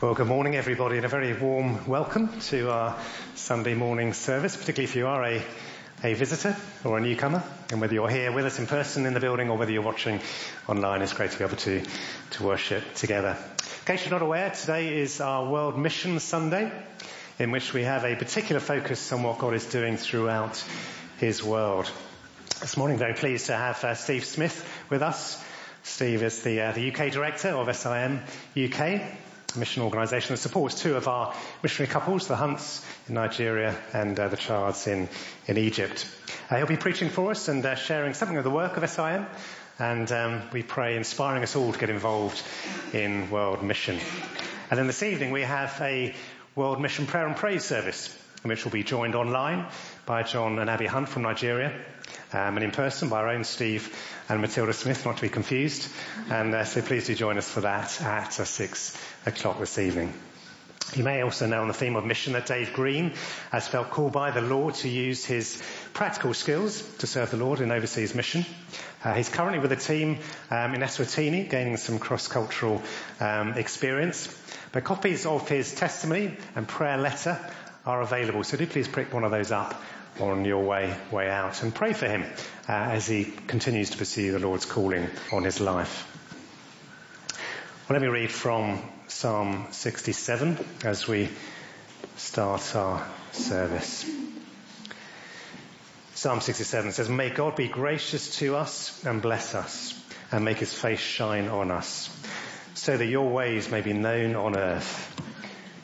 Well, 0.00 0.14
good 0.14 0.28
morning, 0.28 0.54
everybody, 0.54 0.94
and 0.98 1.04
a 1.04 1.08
very 1.08 1.32
warm 1.32 1.88
welcome 1.88 2.38
to 2.42 2.70
our 2.70 2.96
Sunday 3.34 3.74
morning 3.74 4.12
service, 4.12 4.56
particularly 4.56 4.84
if 4.84 4.94
you 4.94 5.08
are 5.08 5.24
a, 5.24 5.42
a 6.04 6.14
visitor 6.14 6.56
or 6.84 6.98
a 6.98 7.00
newcomer, 7.00 7.42
and 7.72 7.80
whether 7.80 7.94
you're 7.94 8.08
here 8.08 8.30
with 8.30 8.46
us 8.46 8.60
in 8.60 8.68
person 8.68 9.06
in 9.06 9.14
the 9.14 9.18
building 9.18 9.50
or 9.50 9.58
whether 9.58 9.72
you're 9.72 9.82
watching 9.82 10.20
online, 10.68 11.02
it's 11.02 11.14
great 11.14 11.32
to 11.32 11.38
be 11.38 11.42
able 11.42 11.56
to, 11.56 11.82
to 12.30 12.44
worship 12.44 12.94
together. 12.94 13.36
In 13.80 13.86
case 13.86 14.04
you're 14.04 14.12
not 14.12 14.22
aware, 14.22 14.50
today 14.50 15.00
is 15.00 15.20
our 15.20 15.50
World 15.50 15.76
Mission 15.76 16.20
Sunday, 16.20 16.70
in 17.40 17.50
which 17.50 17.74
we 17.74 17.82
have 17.82 18.04
a 18.04 18.14
particular 18.14 18.60
focus 18.60 19.12
on 19.12 19.24
what 19.24 19.38
God 19.38 19.54
is 19.54 19.66
doing 19.66 19.96
throughout 19.96 20.64
His 21.16 21.42
world. 21.42 21.90
This 22.60 22.76
morning, 22.76 22.98
very 22.98 23.14
pleased 23.14 23.46
to 23.46 23.56
have 23.56 23.82
uh, 23.82 23.96
Steve 23.96 24.24
Smith 24.24 24.64
with 24.90 25.02
us. 25.02 25.44
Steve 25.82 26.22
is 26.22 26.40
the, 26.44 26.60
uh, 26.60 26.70
the 26.72 26.92
UK 26.92 27.10
director 27.10 27.48
of 27.48 27.74
SIM 27.74 28.20
UK, 28.56 29.02
mission 29.56 29.82
organisation 29.82 30.34
that 30.34 30.40
supports 30.40 30.74
two 30.74 30.96
of 30.96 31.08
our 31.08 31.34
missionary 31.62 31.90
couples, 31.90 32.28
the 32.28 32.36
Hunts 32.36 32.84
in 33.08 33.14
Nigeria 33.14 33.74
and 33.94 34.18
uh, 34.18 34.28
the 34.28 34.36
Chards 34.36 34.86
in, 34.86 35.08
in 35.46 35.56
Egypt. 35.56 36.06
Uh, 36.50 36.56
he'll 36.56 36.66
be 36.66 36.76
preaching 36.76 37.08
for 37.08 37.30
us 37.30 37.48
and 37.48 37.64
uh, 37.64 37.74
sharing 37.74 38.12
something 38.14 38.36
of 38.36 38.44
the 38.44 38.50
work 38.50 38.76
of 38.76 38.88
SIM 38.88 39.26
and 39.78 40.10
um, 40.12 40.42
we 40.52 40.62
pray 40.62 40.96
inspiring 40.96 41.42
us 41.42 41.56
all 41.56 41.72
to 41.72 41.78
get 41.78 41.88
involved 41.88 42.42
in 42.92 43.30
world 43.30 43.62
mission. 43.62 43.98
And 44.70 44.78
then 44.78 44.86
this 44.86 45.02
evening 45.02 45.30
we 45.30 45.42
have 45.42 45.76
a 45.80 46.14
world 46.54 46.80
mission 46.80 47.06
prayer 47.06 47.26
and 47.26 47.36
praise 47.36 47.64
service 47.64 48.14
which 48.42 48.64
we'll 48.64 48.72
be 48.72 48.84
joined 48.84 49.14
online 49.14 49.66
by 50.08 50.22
John 50.22 50.58
and 50.58 50.70
Abby 50.70 50.86
Hunt 50.86 51.06
from 51.06 51.20
Nigeria 51.20 51.68
um, 52.32 52.56
and 52.56 52.64
in 52.64 52.70
person 52.70 53.10
by 53.10 53.18
our 53.18 53.28
own 53.28 53.44
Steve 53.44 53.94
and 54.30 54.40
Matilda 54.40 54.72
Smith, 54.72 55.04
not 55.04 55.16
to 55.16 55.22
be 55.22 55.28
confused. 55.28 55.86
And 56.30 56.54
uh, 56.54 56.64
so 56.64 56.80
please 56.80 57.06
do 57.06 57.14
join 57.14 57.36
us 57.36 57.48
for 57.48 57.60
that 57.60 58.00
at 58.00 58.40
uh, 58.40 58.44
six 58.46 58.96
o'clock 59.26 59.58
this 59.60 59.78
evening. 59.78 60.14
You 60.96 61.04
may 61.04 61.20
also 61.20 61.46
know 61.46 61.60
on 61.60 61.68
the 61.68 61.74
theme 61.74 61.94
of 61.96 62.06
mission 62.06 62.32
that 62.32 62.46
Dave 62.46 62.72
Green 62.72 63.12
has 63.52 63.68
felt 63.68 63.90
called 63.90 64.12
by 64.12 64.30
the 64.30 64.40
Lord 64.40 64.76
to 64.76 64.88
use 64.88 65.26
his 65.26 65.62
practical 65.92 66.32
skills 66.32 66.80
to 67.00 67.06
serve 67.06 67.30
the 67.30 67.36
Lord 67.36 67.60
in 67.60 67.70
overseas 67.70 68.14
mission. 68.14 68.46
Uh, 69.04 69.12
he's 69.12 69.28
currently 69.28 69.58
with 69.58 69.72
a 69.72 69.76
team 69.76 70.20
um, 70.50 70.74
in 70.74 70.80
Eswatini, 70.80 71.50
gaining 71.50 71.76
some 71.76 71.98
cross-cultural 71.98 72.80
um, 73.20 73.52
experience. 73.52 74.34
But 74.72 74.84
copies 74.84 75.26
of 75.26 75.46
his 75.50 75.74
testimony 75.74 76.34
and 76.56 76.66
prayer 76.66 76.96
letter 76.96 77.38
are 77.84 78.00
available, 78.00 78.42
so 78.42 78.56
do 78.56 78.66
please 78.66 78.88
pick 78.88 79.12
one 79.12 79.24
of 79.24 79.30
those 79.30 79.52
up 79.52 79.78
on 80.20 80.44
your 80.44 80.64
way 80.64 80.96
way 81.10 81.28
out 81.28 81.62
and 81.62 81.74
pray 81.74 81.92
for 81.92 82.06
him 82.06 82.24
uh, 82.68 82.72
as 82.72 83.06
he 83.06 83.24
continues 83.24 83.90
to 83.90 83.98
pursue 83.98 84.32
the 84.32 84.38
Lord's 84.38 84.64
calling 84.64 85.08
on 85.32 85.44
his 85.44 85.60
life. 85.60 86.06
Well, 87.88 87.98
let 87.98 88.02
me 88.02 88.08
read 88.08 88.30
from 88.30 88.82
Psalm 89.06 89.66
67 89.70 90.58
as 90.84 91.08
we 91.08 91.28
start 92.16 92.76
our 92.76 93.06
service. 93.32 94.04
Psalm 96.14 96.40
67 96.40 96.92
says, 96.92 97.08
May 97.08 97.30
God 97.30 97.56
be 97.56 97.68
gracious 97.68 98.38
to 98.38 98.56
us 98.56 99.04
and 99.04 99.22
bless 99.22 99.54
us 99.54 99.94
and 100.32 100.44
make 100.44 100.58
his 100.58 100.74
face 100.74 101.00
shine 101.00 101.48
on 101.48 101.70
us 101.70 102.10
so 102.74 102.96
that 102.96 103.06
your 103.06 103.30
ways 103.30 103.70
may 103.70 103.80
be 103.80 103.92
known 103.92 104.36
on 104.36 104.56
earth, 104.56 105.14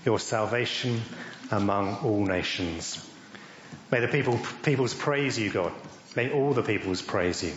your 0.05 0.19
salvation 0.19 1.03
among 1.51 1.97
all 1.99 2.25
nations. 2.25 3.14
May 3.95 4.01
the 4.01 4.09
people, 4.09 4.41
peoples 4.65 4.93
praise 4.93 5.39
you, 5.39 5.51
God. 5.51 5.73
May 6.17 6.33
all 6.33 6.53
the 6.53 6.65
peoples 6.65 7.01
praise 7.01 7.45
you. 7.45 7.53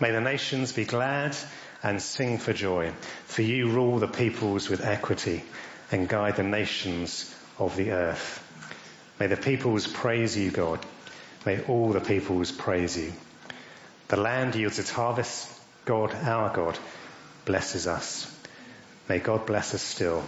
May 0.00 0.10
the 0.10 0.20
nations 0.20 0.72
be 0.72 0.84
glad 0.84 1.36
and 1.84 2.02
sing 2.02 2.38
for 2.38 2.52
joy. 2.52 2.90
For 3.26 3.42
you 3.42 3.70
rule 3.70 4.00
the 4.00 4.08
peoples 4.08 4.68
with 4.68 4.84
equity 4.84 5.44
and 5.92 6.08
guide 6.08 6.34
the 6.34 6.42
nations 6.42 7.32
of 7.60 7.76
the 7.76 7.92
earth. 7.92 8.42
May 9.20 9.28
the 9.28 9.36
peoples 9.36 9.86
praise 9.86 10.36
you, 10.36 10.50
God. 10.50 10.84
May 11.44 11.62
all 11.62 11.92
the 11.92 12.00
peoples 12.00 12.50
praise 12.50 12.98
you. 12.98 13.12
The 14.08 14.16
land 14.16 14.56
yields 14.56 14.80
its 14.80 14.90
harvest. 14.90 15.48
God, 15.84 16.12
our 16.12 16.52
God, 16.52 16.76
blesses 17.44 17.86
us. 17.86 18.26
May 19.08 19.20
God 19.20 19.46
bless 19.46 19.74
us 19.74 19.82
still 19.82 20.24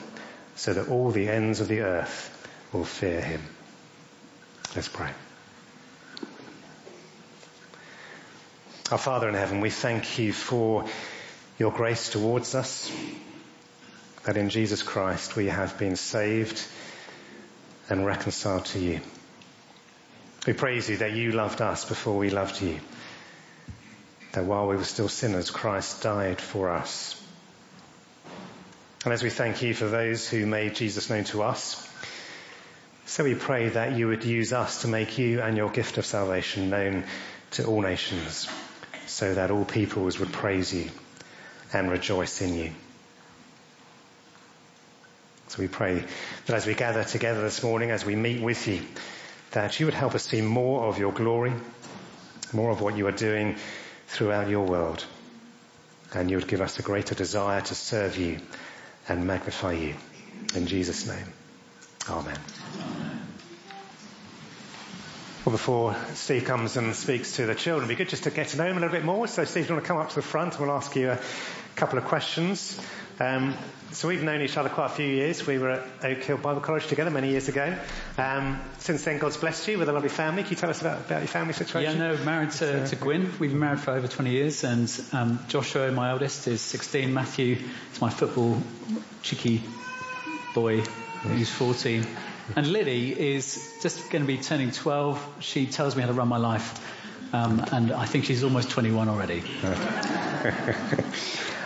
so 0.55 0.75
that 0.75 0.91
all 0.91 1.11
the 1.11 1.29
ends 1.29 1.59
of 1.59 1.67
the 1.67 1.81
earth 1.81 2.49
will 2.73 2.85
fear 2.85 3.21
him. 3.21 3.43
Let's 4.77 4.89
pray. 4.89 5.11
Our 8.91 8.99
Father 8.99 9.29
in 9.29 9.35
heaven, 9.35 9.61
we 9.61 9.71
thank 9.71 10.19
you 10.19 10.33
for 10.33 10.85
your 11.59 11.73
grace 11.73 12.11
towards 12.11 12.55
us, 12.55 12.93
that 14.25 14.37
in 14.37 14.51
Jesus 14.51 14.83
Christ 14.83 15.37
we 15.37 15.47
have 15.47 15.79
been 15.79 15.97
saved 15.97 16.63
and 17.89 18.05
reconciled 18.05 18.67
to 18.67 18.79
you. 18.79 19.01
We 20.47 20.53
praise 20.53 20.89
you 20.89 20.99
that 20.99 21.13
you 21.13 21.33
loved 21.33 21.63
us 21.63 21.87
before 21.87 22.19
we 22.19 22.29
loved 22.29 22.61
you. 22.61 22.79
That 24.33 24.45
while 24.45 24.69
we 24.69 24.77
were 24.77 24.85
still 24.85 25.09
sinners, 25.09 25.51
Christ 25.51 26.03
died 26.03 26.41
for 26.41 26.69
us. 26.69 27.21
And 29.05 29.15
as 29.15 29.23
we 29.23 29.31
thank 29.31 29.63
you 29.63 29.73
for 29.73 29.87
those 29.87 30.29
who 30.29 30.45
made 30.45 30.75
Jesus 30.75 31.09
known 31.09 31.25
to 31.25 31.43
us, 31.43 31.88
so 33.09 33.25
we 33.25 33.35
pray 33.35 33.71
that 33.71 33.97
you 33.97 34.07
would 34.09 34.23
use 34.23 34.53
us 34.53 34.83
to 34.83 34.89
make 34.89 35.17
you 35.17 35.41
and 35.41 35.57
your 35.57 35.71
gift 35.71 35.97
of 35.97 36.05
salvation 36.05 36.69
known 36.69 37.05
to 37.53 37.65
all 37.65 37.81
nations, 37.81 38.47
so 39.07 39.35
that 39.35 39.51
all 39.51 39.65
peoples 39.65 40.19
would 40.19 40.31
praise 40.31 40.75
you 40.75 40.91
and 41.73 41.91
rejoice 41.91 42.43
in 42.43 42.55
you. 42.55 42.71
So 45.49 45.63
we 45.63 45.69
pray 45.69 46.05
that 46.45 46.55
as 46.55 46.67
we 46.67 46.75
gather 46.75 47.03
together 47.03 47.41
this 47.41 47.63
morning, 47.63 47.91
as 47.91 48.05
we 48.05 48.15
meet 48.15 48.43
with 48.43 48.69
you, 48.69 48.83
that 49.53 49.81
you 49.81 49.87
would 49.87 49.95
help 49.95 50.15
us 50.15 50.25
see 50.25 50.43
more 50.43 50.85
of 50.85 50.99
your 50.99 51.13
glory, 51.13 51.55
more 52.53 52.71
of 52.71 52.83
what 52.83 52.95
you 52.95 53.07
are 53.07 53.13
doing 53.13 53.57
throughout 54.09 54.51
your 54.51 54.67
world, 54.67 55.03
and 56.13 56.31
you 56.31 56.37
would 56.37 56.49
give 56.49 56.61
us 56.61 56.79
a 56.79 56.83
greater 56.83 57.15
desire 57.15 57.63
to 57.63 57.75
serve 57.75 58.19
you 58.19 58.39
and 59.09 59.27
magnify 59.27 59.73
you. 59.73 59.95
In 60.55 60.67
Jesus' 60.67 61.07
name. 61.07 61.33
Amen. 62.11 62.39
Well, 65.49 65.57
before 65.57 65.97
Steve 66.13 66.45
comes 66.45 66.77
and 66.77 66.95
speaks 66.95 67.37
to 67.37 67.47
the 67.47 67.55
children, 67.55 67.89
it'd 67.89 67.97
be 67.97 68.05
good 68.05 68.11
just 68.11 68.25
to 68.25 68.31
get 68.31 68.49
to 68.49 68.59
know 68.59 68.67
him 68.67 68.77
a 68.77 68.81
little 68.81 68.95
bit 68.95 69.03
more. 69.03 69.27
So, 69.27 69.47
Steve, 69.47 69.65
do 69.65 69.69
you 69.71 69.75
want 69.77 69.87
to 69.87 69.89
come 69.89 69.97
up 69.97 70.11
to 70.11 70.17
the 70.17 70.21
front 70.21 70.53
and 70.53 70.61
we'll 70.61 70.77
ask 70.77 70.95
you 70.95 71.13
a 71.13 71.19
couple 71.75 71.97
of 71.97 72.05
questions. 72.05 72.79
Um, 73.19 73.55
so 73.93 74.09
we've 74.09 74.23
known 74.23 74.43
each 74.43 74.59
other 74.59 74.69
quite 74.69 74.87
a 74.89 74.95
few 74.95 75.07
years. 75.07 75.47
We 75.47 75.57
were 75.57 75.71
at 75.71 76.05
Oak 76.05 76.19
Hill 76.19 76.37
Bible 76.37 76.61
College 76.61 76.87
together 76.87 77.11
many 77.11 77.31
years 77.31 77.49
ago. 77.49 77.75
Um, 78.19 78.61
since 78.77 79.05
then, 79.05 79.17
God's 79.21 79.39
blessed 79.39 79.67
you 79.69 79.79
with 79.79 79.89
a 79.89 79.93
lovely 79.93 80.11
family. 80.11 80.43
Can 80.43 80.51
you 80.51 80.57
tell 80.57 80.69
us 80.69 80.83
about, 80.83 81.07
about 81.07 81.21
your 81.21 81.29
family 81.29 81.55
situation? 81.55 81.99
Yeah, 81.99 82.13
no, 82.13 82.25
married 82.25 82.51
to, 82.51 82.87
to 82.87 82.97
Gwyn. 82.97 83.33
We've 83.41 83.49
been 83.49 83.59
married 83.59 83.81
for 83.81 83.93
over 83.93 84.07
20 84.07 84.31
years, 84.31 84.65
and 84.65 85.01
um, 85.15 85.39
Joshua, 85.49 85.91
my 85.93 86.11
eldest, 86.11 86.47
is 86.47 86.61
16. 86.61 87.15
Matthew 87.15 87.57
is 87.95 88.01
my 88.03 88.11
football 88.11 88.63
cheeky 89.23 89.63
boy, 90.55 90.83
who's 91.23 91.49
14. 91.49 92.07
And 92.57 92.67
Lily 92.67 93.35
is 93.35 93.79
just 93.83 94.11
going 94.11 94.23
to 94.23 94.27
be 94.27 94.39
turning 94.39 94.71
12. 94.71 95.37
She 95.41 95.67
tells 95.67 95.97
me 95.97 96.03
how 96.03 96.09
to 96.09 96.15
run 96.15 96.29
my 96.29 96.39
life. 96.39 96.85
Um, 97.33 97.63
and 97.73 97.93
I 97.93 98.07
think 98.07 98.25
she's 98.25 98.43
almost 98.43 98.71
21 98.71 99.09
already. 99.09 99.43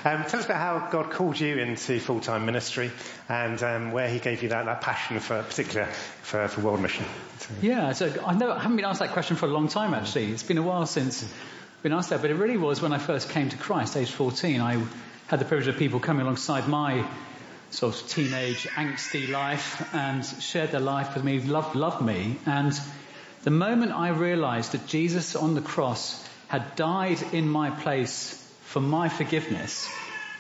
Um, 0.05 0.25
tell 0.25 0.41
us 0.41 0.47
about 0.47 0.57
how 0.57 0.89
God 0.91 1.13
called 1.13 1.39
you 1.39 1.59
into 1.59 2.01
full-time 2.01 2.45
ministry 2.45 2.91
and 3.29 3.63
um, 3.63 3.93
where 3.93 4.09
He 4.09 4.19
gave 4.19 4.43
you 4.43 4.49
that, 4.49 4.65
that 4.65 4.81
passion 4.81 5.21
for, 5.21 5.41
particular 5.45 5.87
for, 5.87 6.49
for 6.49 6.61
world 6.61 6.81
mission. 6.81 7.05
Yeah, 7.61 7.93
so 7.93 8.13
I 8.27 8.35
know 8.35 8.51
I 8.51 8.59
haven't 8.59 8.77
been 8.77 8.85
asked 8.85 8.99
that 8.99 9.13
question 9.13 9.37
for 9.37 9.47
a 9.47 9.51
long 9.51 9.69
time 9.69 9.95
actually. 9.95 10.33
It's 10.33 10.43
been 10.43 10.59
a 10.59 10.63
while 10.63 10.87
since 10.87 11.23
I've 11.23 11.83
been 11.85 11.93
asked 11.93 12.11
that, 12.11 12.21
but 12.21 12.33
it 12.33 12.35
really 12.35 12.57
was 12.57 12.83
when 12.83 12.93
I 12.93 12.99
first 12.99 13.31
came 13.31 13.51
to 13.51 13.57
Christ, 13.57 13.97
age 13.97 14.11
14. 14.11 14.61
I 14.61 14.85
had 15.29 15.39
the 15.39 15.45
privilege 15.45 15.69
of 15.69 15.77
people 15.77 16.01
coming 16.01 16.23
alongside 16.23 16.67
my 16.67 17.09
sort 17.73 18.01
of 18.01 18.09
teenage 18.09 18.67
angsty 18.69 19.29
life 19.31 19.95
and 19.95 20.25
shared 20.25 20.73
their 20.73 20.81
life 20.81 21.15
with 21.15 21.25
me, 21.25 21.41
loved, 21.41 21.75
loved 21.75 22.03
me. 22.03 22.37
And 22.47 22.79
the 23.45 23.51
moment 23.51 23.93
I 23.93 24.11
realized 24.11 24.73
that 24.73 24.87
Jesus 24.87 25.35
on 25.35 25.55
the 25.55 25.63
cross 25.63 26.23
had 26.49 26.77
died 26.77 27.23
in 27.33 27.49
my 27.49 27.71
place 27.71 28.39
for 28.65 28.81
my 28.81 29.09
forgiveness, 29.09 29.91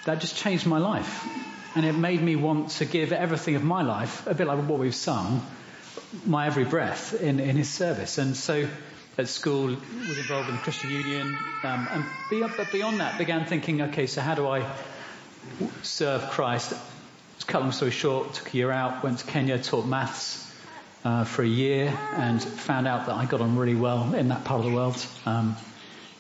that 0.04 0.20
just 0.20 0.36
changed 0.36 0.66
my 0.66 0.78
life. 0.78 1.26
And 1.74 1.86
it 1.86 1.94
made 1.94 2.20
me 2.20 2.36
want 2.36 2.68
to 2.72 2.84
give 2.84 3.12
everything 3.12 3.56
of 3.56 3.64
my 3.64 3.82
life, 3.82 4.26
a 4.26 4.34
bit 4.34 4.46
like 4.46 4.58
what 4.68 4.78
we've 4.78 4.94
sung, 4.94 5.44
my 6.26 6.46
every 6.46 6.64
breath 6.64 7.20
in, 7.20 7.40
in 7.40 7.56
his 7.56 7.70
service. 7.70 8.18
And 8.18 8.36
so 8.36 8.68
at 9.16 9.28
school 9.28 9.66
was 9.66 10.18
involved 10.18 10.50
in 10.50 10.56
the 10.56 10.60
Christian 10.60 10.90
Union, 10.90 11.36
um, 11.64 11.88
and 11.90 12.04
beyond, 12.28 12.52
but 12.58 12.70
beyond 12.70 13.00
that 13.00 13.16
began 13.16 13.46
thinking, 13.46 13.80
okay, 13.82 14.06
so 14.06 14.20
how 14.20 14.34
do 14.34 14.46
I 14.46 14.70
serve 15.82 16.30
Christ? 16.30 16.74
To 17.42 17.48
cut 17.48 17.62
long 17.62 17.72
story 17.72 17.90
short, 17.90 18.34
took 18.34 18.54
a 18.54 18.56
year 18.56 18.70
out, 18.70 19.02
went 19.02 19.18
to 19.18 19.26
Kenya, 19.26 19.58
taught 19.58 19.84
maths 19.84 20.48
uh, 21.04 21.24
for 21.24 21.42
a 21.42 21.48
year, 21.48 21.92
and 22.14 22.40
found 22.40 22.86
out 22.86 23.06
that 23.06 23.16
I 23.16 23.24
got 23.24 23.40
on 23.40 23.56
really 23.58 23.74
well 23.74 24.14
in 24.14 24.28
that 24.28 24.44
part 24.44 24.64
of 24.64 24.70
the 24.70 24.76
world. 24.76 25.04
Um, 25.26 25.56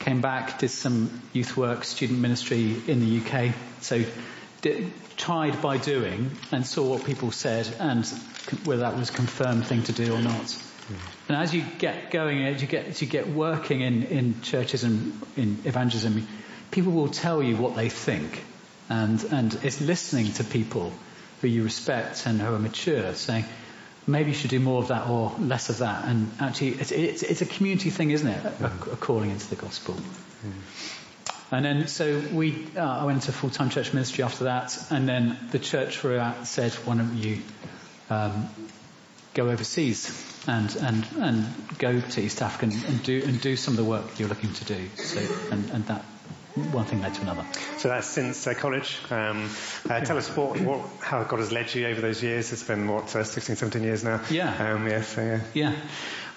came 0.00 0.20
back, 0.20 0.58
did 0.58 0.70
some 0.70 1.22
youth 1.32 1.56
work, 1.56 1.84
student 1.84 2.18
ministry 2.18 2.74
in 2.88 2.98
the 2.98 3.20
UK. 3.20 3.54
So 3.82 4.04
did, 4.62 4.92
tried 5.16 5.62
by 5.62 5.76
doing 5.76 6.32
and 6.50 6.66
saw 6.66 6.90
what 6.90 7.04
people 7.04 7.30
said 7.30 7.72
and 7.78 8.04
whether 8.64 8.80
that 8.80 8.96
was 8.96 9.10
a 9.10 9.12
confirmed 9.12 9.64
thing 9.64 9.84
to 9.84 9.92
do 9.92 10.12
or 10.12 10.20
not. 10.20 10.42
Mm. 10.42 10.96
And 11.28 11.36
as 11.36 11.54
you 11.54 11.64
get 11.78 12.10
going, 12.10 12.44
as 12.44 12.60
you 12.60 12.66
get, 12.66 12.86
as 12.86 13.00
you 13.00 13.06
get 13.06 13.28
working 13.28 13.80
in, 13.80 14.02
in 14.02 14.42
churches 14.42 14.82
and 14.82 15.22
in 15.36 15.58
evangelism, 15.66 16.26
people 16.72 16.90
will 16.90 17.10
tell 17.10 17.40
you 17.40 17.56
what 17.56 17.76
they 17.76 17.90
think. 17.90 18.42
And, 18.88 19.22
and 19.30 19.56
it's 19.62 19.80
listening 19.80 20.32
to 20.32 20.42
people 20.42 20.92
who 21.42 21.48
you 21.48 21.64
respect 21.64 22.26
and 22.26 22.40
who 22.40 22.54
are 22.54 22.58
mature 22.58 23.14
saying, 23.14 23.44
maybe 24.06 24.30
you 24.30 24.36
should 24.36 24.50
do 24.50 24.60
more 24.60 24.80
of 24.80 24.88
that 24.88 25.08
or 25.08 25.34
less 25.38 25.68
of 25.68 25.78
that. 25.78 26.04
And 26.06 26.30
actually, 26.40 26.68
it's, 26.68 26.92
it's, 26.92 27.22
it's 27.22 27.42
a 27.42 27.46
community 27.46 27.90
thing, 27.90 28.12
isn't 28.12 28.28
it? 28.28 28.44
A, 28.44 28.66
a 28.66 28.96
calling 28.96 29.30
into 29.30 29.50
the 29.50 29.56
gospel. 29.56 29.94
Mm. 29.94 30.52
And 31.50 31.64
then, 31.64 31.88
so 31.88 32.22
we, 32.32 32.66
uh, 32.76 32.80
I 32.80 33.04
went 33.04 33.16
into 33.16 33.32
full-time 33.32 33.68
church 33.68 33.92
ministry 33.92 34.24
after 34.24 34.44
that, 34.44 34.78
and 34.90 35.06
then 35.06 35.36
the 35.50 35.58
church 35.58 35.98
throughout 35.98 36.46
said, 36.46 36.72
why 36.72 36.96
don't 36.96 37.16
you 37.18 37.42
um, 38.08 38.48
go 39.34 39.50
overseas 39.50 40.44
and, 40.46 40.74
and, 40.76 41.06
and 41.18 41.46
go 41.78 42.00
to 42.00 42.20
East 42.22 42.40
Africa 42.40 42.72
and, 42.72 42.84
and, 42.84 43.02
do, 43.02 43.22
and 43.26 43.40
do 43.40 43.56
some 43.56 43.74
of 43.74 43.78
the 43.78 43.84
work 43.84 44.18
you're 44.18 44.28
looking 44.28 44.52
to 44.54 44.64
do. 44.64 44.88
So, 44.96 45.20
and, 45.50 45.70
and 45.70 45.86
that 45.86 46.04
one 46.54 46.84
thing 46.84 47.00
led 47.00 47.14
to 47.14 47.22
another. 47.22 47.44
So 47.78 47.88
that's 47.88 48.06
since 48.06 48.46
uh, 48.46 48.54
college. 48.54 48.98
Um, 49.10 49.50
uh, 49.88 50.00
tell 50.00 50.18
us 50.18 50.28
what, 50.36 50.60
what, 50.60 50.80
how 51.00 51.24
God 51.24 51.38
has 51.38 51.52
led 51.52 51.74
you 51.74 51.86
over 51.86 52.00
those 52.00 52.22
years. 52.22 52.52
It's 52.52 52.62
been, 52.62 52.88
what, 52.88 53.14
uh, 53.16 53.24
16, 53.24 53.56
17 53.56 53.82
years 53.82 54.04
now? 54.04 54.20
Yeah. 54.30 54.74
Um, 54.74 54.86
yeah, 54.86 55.02
so, 55.02 55.22
yeah. 55.22 55.40
Yeah. 55.54 55.74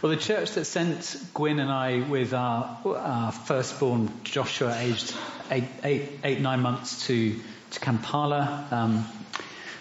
Well, 0.01 0.12
the 0.12 0.17
church 0.17 0.51
that 0.51 0.65
sent 0.65 1.17
Gwyn 1.33 1.59
and 1.59 1.71
I 1.71 2.01
with 2.01 2.33
our, 2.33 2.79
our 2.85 3.31
firstborn 3.31 4.12
Joshua, 4.23 4.77
aged 4.77 5.13
eight, 5.50 5.63
eight, 5.83 6.19
eight, 6.23 6.41
nine 6.41 6.61
months, 6.61 7.07
to 7.07 7.39
to 7.71 7.79
Kampala, 7.79 8.68
um, 8.71 9.06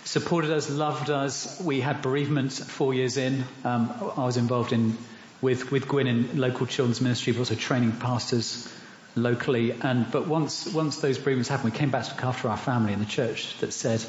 supported 0.04 0.50
us, 0.50 0.70
loved 0.70 1.10
us. 1.10 1.60
We 1.60 1.80
had 1.80 2.02
bereavement 2.02 2.52
four 2.52 2.94
years 2.94 3.16
in. 3.16 3.44
Um, 3.64 3.92
I 4.16 4.25
was 4.25 4.37
involved 4.37 4.72
in 4.72 4.96
with 5.40 5.70
with 5.70 5.88
Gwyn 5.88 6.06
in 6.06 6.38
local 6.38 6.66
children's 6.66 7.00
ministry, 7.00 7.32
but 7.32 7.40
also 7.40 7.54
training 7.54 7.92
pastors 7.92 8.72
locally. 9.14 9.72
And 9.72 10.11
but 10.11 10.26
once 10.26 10.66
once 10.66 10.99
those 10.99 11.19
bereavements 11.19 11.49
happened, 11.49 11.72
we 11.72 11.78
came 11.78 11.90
back 11.90 12.05
to 12.05 12.11
look 12.11 12.25
after 12.25 12.49
our 12.49 12.56
family 12.56 12.93
in 12.93 12.99
the 12.99 13.06
church 13.06 13.58
that 13.58 13.72
said 13.72 14.05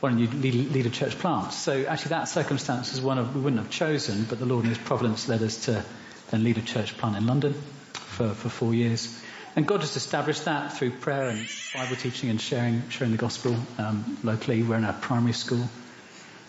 why 0.00 0.10
don't 0.10 0.18
you 0.18 0.26
lead, 0.28 0.72
lead, 0.72 0.86
a 0.86 0.90
church 0.90 1.18
plant? 1.18 1.52
So 1.52 1.84
actually 1.86 2.10
that 2.10 2.28
circumstance 2.28 2.92
was 2.92 3.00
one 3.00 3.18
of, 3.18 3.34
we 3.34 3.40
wouldn't 3.40 3.62
have 3.62 3.70
chosen, 3.70 4.24
but 4.24 4.38
the 4.38 4.44
Lord 4.44 4.64
in 4.64 4.68
His 4.68 4.78
providence 4.78 5.26
led 5.28 5.42
us 5.42 5.64
to 5.64 5.84
then 6.30 6.44
lead 6.44 6.58
a 6.58 6.62
church 6.62 6.98
plant 6.98 7.16
in 7.16 7.26
London 7.26 7.54
for, 7.94 8.28
for 8.28 8.48
four 8.48 8.74
years. 8.74 9.18
And 9.54 9.66
God 9.66 9.80
just 9.80 9.96
established 9.96 10.44
that 10.44 10.74
through 10.74 10.90
prayer 10.90 11.28
and 11.28 11.48
Bible 11.72 11.96
teaching 11.96 12.28
and 12.28 12.40
sharing, 12.40 12.88
sharing 12.90 13.12
the 13.12 13.18
gospel 13.18 13.56
um, 13.78 14.18
locally. 14.22 14.62
We're 14.62 14.76
in 14.76 14.84
a 14.84 14.92
primary 14.92 15.32
school. 15.32 15.66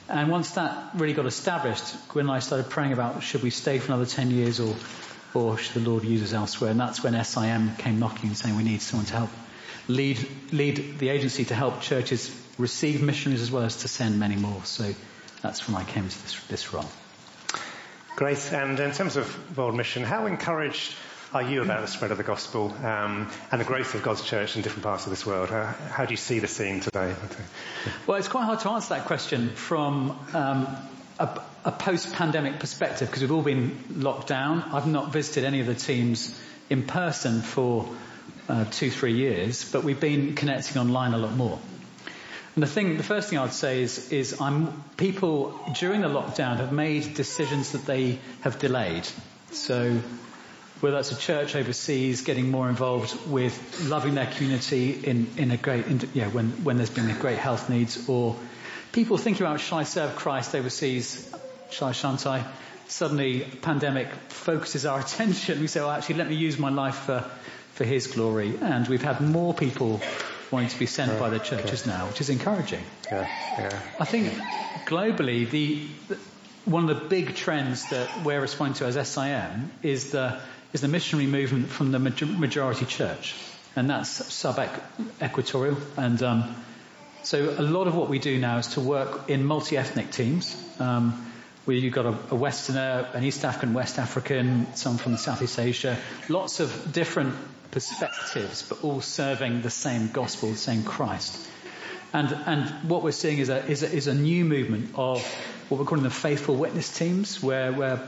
And 0.10 0.30
once 0.30 0.52
that 0.52 0.90
really 0.96 1.14
got 1.14 1.26
established, 1.26 1.84
Gwyn 2.10 2.26
and 2.28 2.32
I 2.32 2.40
started 2.40 2.70
praying 2.70 2.94
about 2.94 3.24
should 3.24 3.44
we 3.44 3.50
stay 3.50 3.80
for 3.80 3.88
another 3.94 4.06
10 4.06 4.32
years 4.32 4.60
or, 4.60 4.76
the 5.74 5.80
Lord 5.80 6.04
uses 6.04 6.34
elsewhere? 6.34 6.72
And 6.72 6.80
that's 6.80 7.04
when 7.04 7.24
SIM 7.24 7.76
came 7.78 8.00
knocking 8.00 8.30
and 8.30 8.38
saying 8.38 8.56
we 8.56 8.64
need 8.64 8.82
someone 8.82 9.06
to 9.08 9.14
help 9.14 9.30
lead, 9.88 10.18
lead 10.52 11.00
the 11.00 11.10
agency 11.10 11.46
to 11.46 11.56
help 11.56 11.82
churches 11.82 12.30
receive 12.58 13.02
missionaries 13.02 13.42
as 13.42 13.52
well 13.52 13.64
as 13.64 13.78
to 13.78 13.88
send 13.88 14.20
many 14.20 14.36
more. 14.36 14.64
So 14.66 14.94
that's 15.42 15.68
when 15.68 15.78
I 15.78 15.84
came 15.84 16.08
to 16.08 16.24
this, 16.24 16.44
this 16.48 16.74
role. 16.74 16.90
Great. 18.16 18.52
And 18.52 18.80
in 18.80 18.92
terms 18.92 19.16
of 19.16 19.58
world 19.58 19.76
mission, 19.76 20.04
how 20.04 20.26
encouraged 20.26 20.96
are 21.34 21.44
you 21.44 21.62
about 21.62 21.82
the 21.82 21.88
spread 21.88 22.12
of 22.12 22.18
the 22.18 22.24
gospel 22.24 22.74
um, 22.84 23.30
and 23.52 23.62
the 23.62 23.66
growth 23.66 23.94
of 23.96 24.02
God's 24.02 24.24
church 24.24 24.56
in 24.56 24.62
different 24.62 24.84
parts 24.84 25.06
of 25.06 25.12
this 25.12 25.26
world? 25.26 25.50
How, 25.50 25.66
how 25.66 26.06
do 26.06 26.14
you 26.14 26.18
see 26.18 26.40
the 26.40 26.48
scene 26.48 26.80
today? 26.80 27.14
Well, 28.08 28.18
it's 28.18 28.28
quite 28.28 28.46
hard 28.46 28.60
to 28.62 28.70
answer 28.72 28.96
that 28.96 29.06
question 29.06 29.50
from 29.50 30.18
um, 30.34 30.68
a, 31.20 31.42
a 31.68 31.72
post-pandemic 31.72 32.60
perspective 32.62 33.10
because 33.10 33.22
we've 33.22 33.32
all 33.34 33.42
been 33.42 33.78
locked 33.94 34.28
down. 34.28 34.64
I've 34.72 34.88
not 34.88 35.12
visited 35.12 35.44
any 35.44 35.60
of 35.60 35.68
the 35.68 35.76
teams 35.76 36.34
in 36.70 36.84
person 36.84 37.42
for 37.42 37.90
uh, 38.48 38.64
two, 38.72 38.90
three 38.90 39.16
years, 39.16 39.70
but 39.70 39.84
we've 39.84 40.00
been 40.00 40.34
connecting 40.34 40.80
online 40.82 41.14
a 41.14 41.18
lot 41.18 41.36
more. 41.36 41.60
And 42.56 42.64
the 42.64 42.68
thing, 42.68 42.96
the 42.96 43.04
first 43.04 43.30
thing 43.30 43.38
I'd 43.38 43.52
say 43.52 43.82
is, 43.82 44.14
is 44.14 44.40
I'm, 44.40 44.82
people 44.96 45.60
during 45.78 46.00
the 46.00 46.08
lockdown 46.08 46.56
have 46.58 46.72
made 46.72 47.16
decisions 47.16 47.74
that 47.74 47.86
they 47.86 48.20
have 48.42 48.60
delayed. 48.60 49.06
So 49.52 50.00
whether 50.80 50.96
that's 50.96 51.12
a 51.12 51.18
church 51.18 51.54
overseas 51.58 52.22
getting 52.22 52.50
more 52.50 52.70
involved 52.70 53.30
with 53.30 53.84
loving 53.90 54.16
their 54.16 54.28
community 54.28 54.92
in, 54.92 55.28
in 55.36 55.52
a 55.52 55.58
great, 55.58 55.86
in, 55.88 56.00
when, 56.32 56.64
when 56.64 56.78
there's 56.78 56.90
been 56.90 57.10
a 57.10 57.20
great 57.20 57.40
health 57.40 57.70
needs 57.70 58.08
or 58.08 58.38
people 58.94 59.18
thinking 59.18 59.46
about 59.46 59.60
shall 59.60 59.80
I 59.80 59.84
serve 59.84 60.16
Christ 60.16 60.56
overseas? 60.56 61.34
Shall 61.70 61.90
I, 61.90 61.92
shan't 61.92 62.26
I? 62.26 62.46
Suddenly 62.88 63.42
pandemic 63.62 64.08
focuses 64.30 64.86
our 64.86 65.00
attention. 65.06 65.60
We 65.60 65.68
say, 65.68 65.82
well 65.82 65.92
actually 65.92 66.16
let 66.16 66.30
me 66.30 66.36
use 66.36 66.58
my 66.58 66.70
life 66.70 66.96
for, 66.96 67.30
for 67.74 67.84
His 67.84 68.08
glory. 68.08 68.58
And 68.62 68.88
we've 68.88 69.02
had 69.02 69.22
more 69.22 69.54
people 69.54 70.02
wanting 70.52 70.70
to 70.70 70.80
be 70.80 70.86
sent 70.86 71.20
by 71.20 71.30
the 71.30 71.40
churches 71.40 71.82
okay. 71.82 71.92
now, 71.92 72.08
which 72.08 72.22
is 72.22 72.30
encouraging. 72.30 72.84
Yeah, 73.12 73.28
yeah. 73.58 73.80
I 74.00 74.06
think 74.06 74.34
globally, 74.86 75.50
the, 75.50 75.88
the, 76.08 76.18
one 76.66 76.90
of 76.90 77.00
the 77.00 77.06
big 77.08 77.36
trends 77.36 77.90
that 77.90 78.24
we're 78.24 78.42
responding 78.42 78.76
to 78.76 78.86
as 78.86 79.10
SIM 79.10 79.72
is 79.84 80.12
the 80.12 80.40
is 80.74 80.82
the 80.82 80.88
missionary 80.88 81.28
movement 81.28 81.70
from 81.70 81.92
the 81.92 82.00
majority 82.00 82.86
church, 82.86 83.36
and 83.76 83.90
that's 83.90 84.10
sub-equatorial. 84.10 85.78
And 85.96 86.22
um, 86.22 86.56
so 87.24 87.56
a 87.58 87.62
lot 87.62 87.88
of 87.88 87.96
what 87.96 88.10
we 88.10 88.20
do 88.20 88.38
now 88.38 88.58
is 88.58 88.68
to 88.68 88.82
work 88.82 89.30
in 89.30 89.46
multi-ethnic 89.46 90.12
teams. 90.12 90.62
Um, 90.80 91.27
where 91.68 91.76
you've 91.76 91.94
got 91.94 92.06
a, 92.06 92.18
a, 92.32 92.36
Westerner, 92.36 93.10
an 93.14 93.26
East 93.26 93.44
African, 93.44 93.74
West 93.74 94.00
African, 94.00 94.74
some 94.76 94.98
from 94.98 95.18
Southeast 95.18 95.60
Asia, 95.60 95.98
lots 96.30 96.62
of 96.62 96.94
different 96.94 97.36
perspectives, 97.72 98.64
but 98.64 98.86
all 98.86 99.02
serving 99.02 99.62
the 99.64 99.70
same 99.70 100.10
gospel, 100.10 100.50
the 100.52 100.56
same 100.56 100.84
Christ. 100.84 101.46
And, 102.14 102.32
and 102.46 102.90
what 102.90 103.04
we're 103.04 103.12
seeing 103.12 103.40
is 103.40 103.50
a, 103.50 103.66
is 103.66 103.84
a, 103.84 103.92
is 103.92 104.08
a 104.08 104.14
new 104.14 104.46
movement 104.46 104.92
of 104.96 105.22
what 105.68 105.78
we're 105.78 105.86
calling 105.86 106.06
the 106.06 106.10
faithful 106.10 106.56
witness 106.56 106.98
teams, 106.98 107.44
where 107.44 107.74
we're 107.74 108.00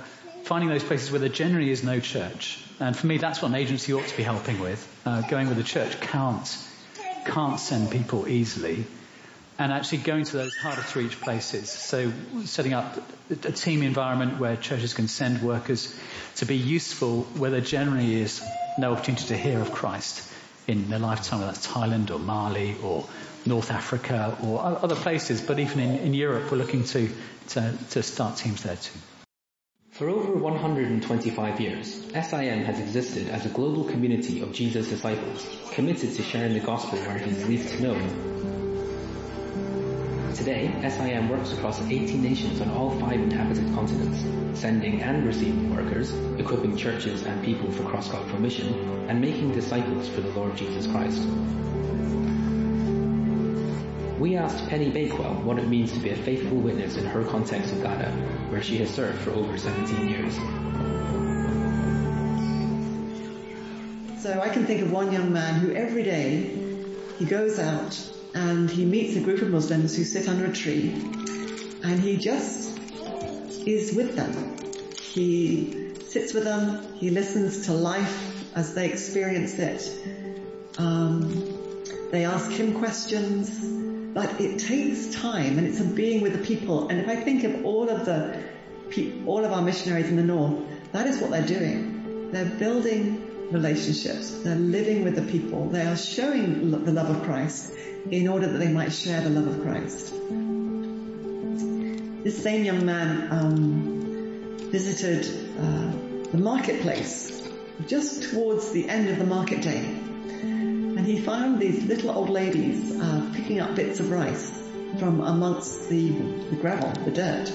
finding 0.43 0.69
those 0.69 0.85
places 0.85 1.11
where 1.11 1.19
there 1.19 1.27
generally 1.27 1.69
is 1.69 1.83
no 1.83 1.99
church. 1.99 2.63
And 2.79 2.95
for 2.95 3.07
me, 3.07 3.17
that's 3.17 3.41
what 3.41 3.49
an 3.49 3.55
agency 3.55 3.93
ought 3.93 4.07
to 4.07 4.15
be 4.15 4.23
helping 4.23 4.61
with. 4.61 4.87
Uh, 5.05 5.19
going 5.27 5.49
with 5.49 5.57
the 5.57 5.65
church 5.65 5.99
can't, 5.99 6.65
can't 7.25 7.59
send 7.59 7.91
people 7.91 8.25
easily. 8.25 8.85
And 9.59 9.73
actually 9.73 9.97
going 9.99 10.23
to 10.23 10.37
those 10.37 10.55
harder 10.55 10.81
to 10.81 10.99
reach 10.99 11.19
places. 11.19 11.69
So 11.69 12.13
setting 12.45 12.73
up 12.73 12.97
a 13.29 13.51
team 13.51 13.83
environment 13.83 14.39
where 14.39 14.55
churches 14.55 14.93
can 14.93 15.09
send 15.09 15.41
workers 15.41 15.93
to 16.37 16.45
be 16.45 16.55
useful 16.55 17.23
where 17.35 17.51
there 17.51 17.59
generally 17.59 18.21
is 18.21 18.41
no 18.77 18.93
opportunity 18.93 19.25
to 19.27 19.37
hear 19.37 19.59
of 19.59 19.73
Christ 19.73 20.25
in 20.65 20.89
their 20.89 20.99
lifetime, 20.99 21.39
whether 21.39 21.51
that's 21.51 21.67
Thailand 21.67 22.09
or 22.09 22.19
Mali 22.19 22.77
or 22.81 23.05
North 23.45 23.69
Africa 23.69 24.37
or 24.43 24.61
other 24.63 24.95
places. 24.95 25.41
But 25.41 25.59
even 25.59 25.81
in, 25.81 25.99
in 25.99 26.13
Europe, 26.13 26.49
we're 26.49 26.57
looking 26.57 26.85
to, 26.85 27.09
to, 27.49 27.77
to 27.89 28.01
start 28.01 28.37
teams 28.37 28.63
there 28.63 28.77
too. 28.77 28.97
For 29.91 30.07
over 30.07 30.31
125 30.31 31.59
years, 31.59 32.05
SIM 32.13 32.63
has 32.63 32.79
existed 32.79 33.27
as 33.27 33.45
a 33.45 33.49
global 33.49 33.83
community 33.83 34.39
of 34.39 34.53
Jesus' 34.53 34.87
disciples, 34.87 35.45
committed 35.71 36.15
to 36.15 36.23
sharing 36.23 36.53
the 36.53 36.61
gospel 36.61 36.97
where 36.99 37.17
is 37.17 37.45
least 37.49 37.81
known 37.81 38.58
Today, 40.39 40.71
SIM 40.89 41.27
works 41.27 41.51
across 41.51 41.81
18 41.81 42.23
nations 42.23 42.61
on 42.61 42.69
all 42.69 42.97
five 42.97 43.19
inhabited 43.19 43.65
continents, 43.75 44.57
sending 44.57 45.01
and 45.01 45.25
receiving 45.25 45.75
workers, 45.75 46.13
equipping 46.39 46.77
churches 46.77 47.23
and 47.23 47.43
people 47.43 47.69
for 47.69 47.83
cross-cultural 47.83 48.39
mission, 48.39 48.73
and 49.09 49.19
making 49.19 49.51
disciples 49.51 50.07
for 50.07 50.21
the 50.21 50.29
Lord 50.29 50.55
Jesus 50.55 50.87
Christ. 50.87 51.27
We 54.17 54.37
asked 54.37 54.65
Penny 54.69 54.89
Bakewell 54.89 55.33
what 55.43 55.59
it 55.59 55.67
means 55.67 55.91
to 55.91 55.99
be 55.99 56.11
a 56.11 56.15
faithful 56.15 56.55
witness 56.57 56.95
in 56.95 57.05
her 57.05 57.25
context 57.25 57.73
of 57.73 57.81
Ghana, 57.81 58.09
where 58.49 58.63
she 58.63 58.77
has 58.77 58.89
served 58.89 59.19
for 59.19 59.31
over 59.31 59.57
17 59.57 60.07
years. 60.07 60.35
So 64.23 64.39
I 64.39 64.47
can 64.47 64.65
think 64.65 64.83
of 64.83 64.89
one 64.93 65.11
young 65.11 65.33
man 65.33 65.55
who 65.55 65.73
every 65.73 66.03
day 66.03 66.57
he 67.17 67.25
goes 67.25 67.59
out 67.59 68.15
and 68.33 68.69
he 68.69 68.85
meets 68.85 69.15
a 69.15 69.21
group 69.21 69.41
of 69.41 69.49
Muslims 69.49 69.95
who 69.95 70.03
sit 70.03 70.27
under 70.27 70.45
a 70.45 70.53
tree 70.53 70.89
and 71.83 71.99
he 71.99 72.17
just 72.17 72.77
is 73.65 73.95
with 73.95 74.15
them. 74.15 74.55
He 74.99 75.95
sits 76.05 76.33
with 76.33 76.43
them, 76.43 76.95
he 76.95 77.09
listens 77.09 77.65
to 77.65 77.73
life 77.73 78.55
as 78.55 78.73
they 78.73 78.89
experience 78.89 79.53
it. 79.53 79.91
Um, 80.77 81.83
they 82.11 82.25
ask 82.25 82.51
him 82.51 82.79
questions, 82.79 83.49
but 84.13 84.39
it 84.41 84.59
takes 84.59 85.13
time 85.13 85.57
and 85.57 85.67
it's 85.67 85.79
a 85.79 85.85
being 85.85 86.21
with 86.21 86.33
the 86.33 86.45
people. 86.45 86.89
And 86.89 86.99
if 86.99 87.07
I 87.07 87.15
think 87.15 87.43
of 87.43 87.65
all 87.65 87.89
of 87.89 88.05
the, 88.05 88.41
all 89.25 89.45
of 89.45 89.51
our 89.51 89.61
missionaries 89.61 90.07
in 90.07 90.15
the 90.15 90.23
north, 90.23 90.55
that 90.91 91.05
is 91.05 91.19
what 91.19 91.31
they're 91.31 91.45
doing. 91.45 92.31
They're 92.31 92.57
building 92.57 93.28
relationships. 93.51 94.31
They're 94.31 94.55
living 94.55 95.03
with 95.03 95.15
the 95.15 95.23
people. 95.23 95.69
They 95.69 95.85
are 95.85 95.97
showing 95.97 96.71
the 96.71 96.91
love 96.91 97.09
of 97.09 97.23
Christ 97.23 97.73
in 98.11 98.27
order 98.27 98.47
that 98.47 98.57
they 98.57 98.71
might 98.71 98.91
share 98.91 99.21
the 99.21 99.29
love 99.29 99.47
of 99.47 99.61
Christ. 99.63 100.13
This 102.23 102.41
same 102.43 102.65
young 102.65 102.85
man 102.85 103.27
um, 103.31 104.57
visited 104.71 105.25
uh, 105.57 105.91
the 106.31 106.37
marketplace 106.37 107.49
just 107.87 108.31
towards 108.31 108.71
the 108.71 108.87
end 108.89 109.09
of 109.09 109.17
the 109.17 109.25
market 109.25 109.61
day. 109.61 109.79
And 109.79 111.05
he 111.05 111.21
found 111.21 111.59
these 111.59 111.83
little 111.85 112.11
old 112.11 112.29
ladies 112.29 112.99
uh, 112.99 113.31
picking 113.33 113.61
up 113.61 113.75
bits 113.75 113.99
of 113.99 114.11
rice 114.11 114.51
from 114.99 115.21
amongst 115.21 115.87
the, 115.89 116.09
the 116.09 116.55
gravel, 116.57 116.91
the 117.03 117.11
dirt. 117.11 117.49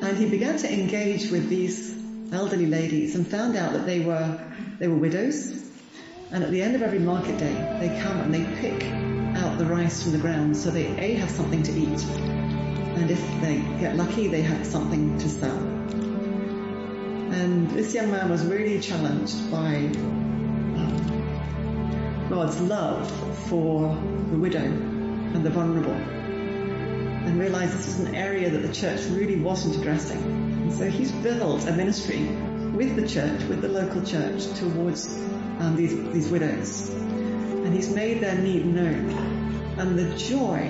And 0.00 0.16
he 0.16 0.28
began 0.30 0.56
to 0.58 0.72
engage 0.72 1.30
with 1.30 1.48
these 1.48 1.97
elderly 2.32 2.66
ladies 2.66 3.14
and 3.14 3.26
found 3.26 3.56
out 3.56 3.72
that 3.72 3.86
they 3.86 4.00
were, 4.00 4.38
they 4.78 4.88
were 4.88 4.96
widows. 4.96 5.50
And 6.30 6.44
at 6.44 6.50
the 6.50 6.60
end 6.62 6.74
of 6.74 6.82
every 6.82 6.98
market 6.98 7.38
day, 7.38 7.54
they 7.80 8.00
come 8.02 8.20
and 8.20 8.34
they 8.34 8.44
pick 8.60 8.84
out 9.42 9.58
the 9.58 9.64
rice 9.64 10.02
from 10.02 10.12
the 10.12 10.18
ground 10.18 10.56
so 10.56 10.70
they 10.70 10.86
A, 10.98 11.14
have 11.14 11.30
something 11.30 11.62
to 11.62 11.72
eat. 11.72 12.04
And 12.04 13.10
if 13.10 13.20
they 13.40 13.58
get 13.80 13.96
lucky, 13.96 14.28
they 14.28 14.42
have 14.42 14.66
something 14.66 15.18
to 15.18 15.28
sell. 15.28 15.56
And 17.32 17.70
this 17.70 17.94
young 17.94 18.10
man 18.10 18.30
was 18.30 18.44
really 18.44 18.80
challenged 18.80 19.50
by 19.50 19.76
um, 20.76 21.06
God's 22.28 22.60
love 22.60 23.10
for 23.48 23.94
the 24.30 24.36
widow 24.36 24.64
and 24.64 25.44
the 25.44 25.50
vulnerable 25.50 25.96
and 27.28 27.38
realized 27.38 27.74
this 27.74 27.88
is 27.88 28.00
an 28.00 28.14
area 28.14 28.48
that 28.48 28.58
the 28.58 28.72
church 28.72 29.04
really 29.10 29.36
wasn't 29.36 29.76
addressing. 29.76 30.47
And 30.68 30.76
so 30.76 30.90
he's 30.90 31.10
built 31.10 31.66
a 31.66 31.72
ministry 31.72 32.26
with 32.74 32.94
the 32.94 33.08
church, 33.08 33.42
with 33.44 33.62
the 33.62 33.68
local 33.68 34.04
church 34.04 34.44
towards 34.58 35.16
um, 35.60 35.76
these, 35.76 35.94
these 36.12 36.28
widows. 36.28 36.90
And 36.90 37.72
he's 37.72 37.88
made 37.88 38.20
their 38.20 38.36
need 38.36 38.66
known. 38.66 39.08
And 39.78 39.98
the 39.98 40.14
joy 40.18 40.66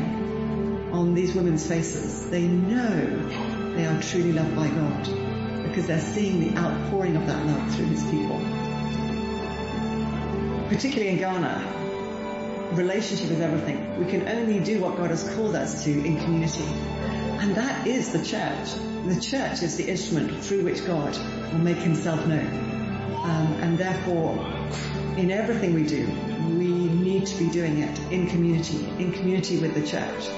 on 0.93 1.15
these 1.15 1.35
women's 1.35 1.67
faces, 1.67 2.31
they 2.31 2.47
know 2.47 3.75
they 3.75 3.87
are 3.87 4.01
truly 4.01 4.31
loved 4.31 4.55
by 4.55 4.69
God 4.69 5.65
because 5.67 5.89
they're 5.89 5.99
seeing 5.99 6.55
the 6.55 6.61
outpouring 6.61 7.17
of 7.17 7.27
that 7.27 7.45
love 7.45 7.75
through 7.75 7.87
his 7.87 8.05
people. 8.05 8.39
Particularly 10.69 11.09
in 11.09 11.17
Ghana, 11.19 12.71
relationship 12.75 13.33
is 13.33 13.41
everything. 13.41 13.99
We 13.99 14.09
can 14.09 14.29
only 14.29 14.61
do 14.61 14.79
what 14.79 14.97
God 14.97 15.11
has 15.11 15.25
called 15.35 15.57
us 15.57 15.83
to 15.83 15.91
in 15.91 16.23
community. 16.23 16.63
And 16.63 17.57
that 17.57 17.89
is 17.89 18.13
the 18.13 18.25
church. 18.25 18.88
The 19.07 19.21
church 19.21 19.63
is 19.63 19.77
the 19.77 19.89
instrument 19.89 20.45
through 20.45 20.65
which 20.65 20.85
God 20.87 21.17
will 21.53 21.61
make 21.61 21.79
himself 21.79 22.27
known. 22.27 22.47
Um, 23.25 23.53
and 23.61 23.79
therefore, 23.79 24.39
in 25.17 25.31
everything 25.31 25.75
we 25.75 25.85
do, 25.85 26.07
we 26.59 26.69
need 26.69 27.27
to 27.27 27.39
be 27.39 27.49
doing 27.49 27.79
it 27.79 27.99
in 28.13 28.27
community, 28.29 28.87
in 28.99 29.13
community 29.13 29.59
with 29.59 29.75
the 29.75 29.87
church. 29.87 30.29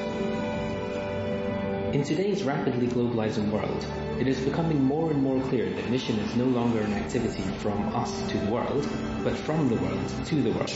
In 1.93 2.05
today's 2.05 2.45
rapidly 2.45 2.87
globalizing 2.87 3.51
world, 3.51 3.85
it 4.21 4.29
is 4.29 4.39
becoming 4.39 4.81
more 4.81 5.11
and 5.11 5.21
more 5.21 5.43
clear 5.49 5.69
that 5.69 5.91
mission 5.91 6.17
is 6.21 6.37
no 6.37 6.45
longer 6.45 6.81
an 6.83 6.93
activity 6.93 7.43
from 7.59 7.83
us 7.97 8.13
to 8.31 8.39
the 8.39 8.49
world, 8.49 8.89
but 9.25 9.35
from 9.35 9.69
the 9.69 9.75
world 9.75 10.09
to 10.27 10.41
the 10.41 10.53
world. 10.53 10.73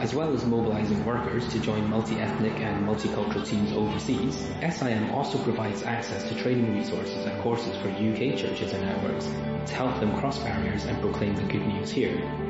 As 0.00 0.12
well 0.12 0.34
as 0.34 0.44
mobilizing 0.44 1.04
workers 1.04 1.46
to 1.52 1.60
join 1.60 1.88
multi-ethnic 1.88 2.58
and 2.60 2.84
multicultural 2.84 3.46
teams 3.46 3.72
overseas, 3.72 4.36
SIM 4.68 5.08
also 5.12 5.38
provides 5.44 5.84
access 5.84 6.28
to 6.28 6.34
training 6.34 6.76
resources 6.76 7.24
and 7.26 7.40
courses 7.40 7.76
for 7.76 7.88
UK 7.90 8.36
churches 8.36 8.72
and 8.72 8.84
networks 8.84 9.26
to 9.26 9.74
help 9.74 10.00
them 10.00 10.18
cross 10.18 10.40
barriers 10.40 10.86
and 10.86 11.00
proclaim 11.00 11.36
the 11.36 11.44
good 11.44 11.64
news 11.68 11.92
here. 11.92 12.49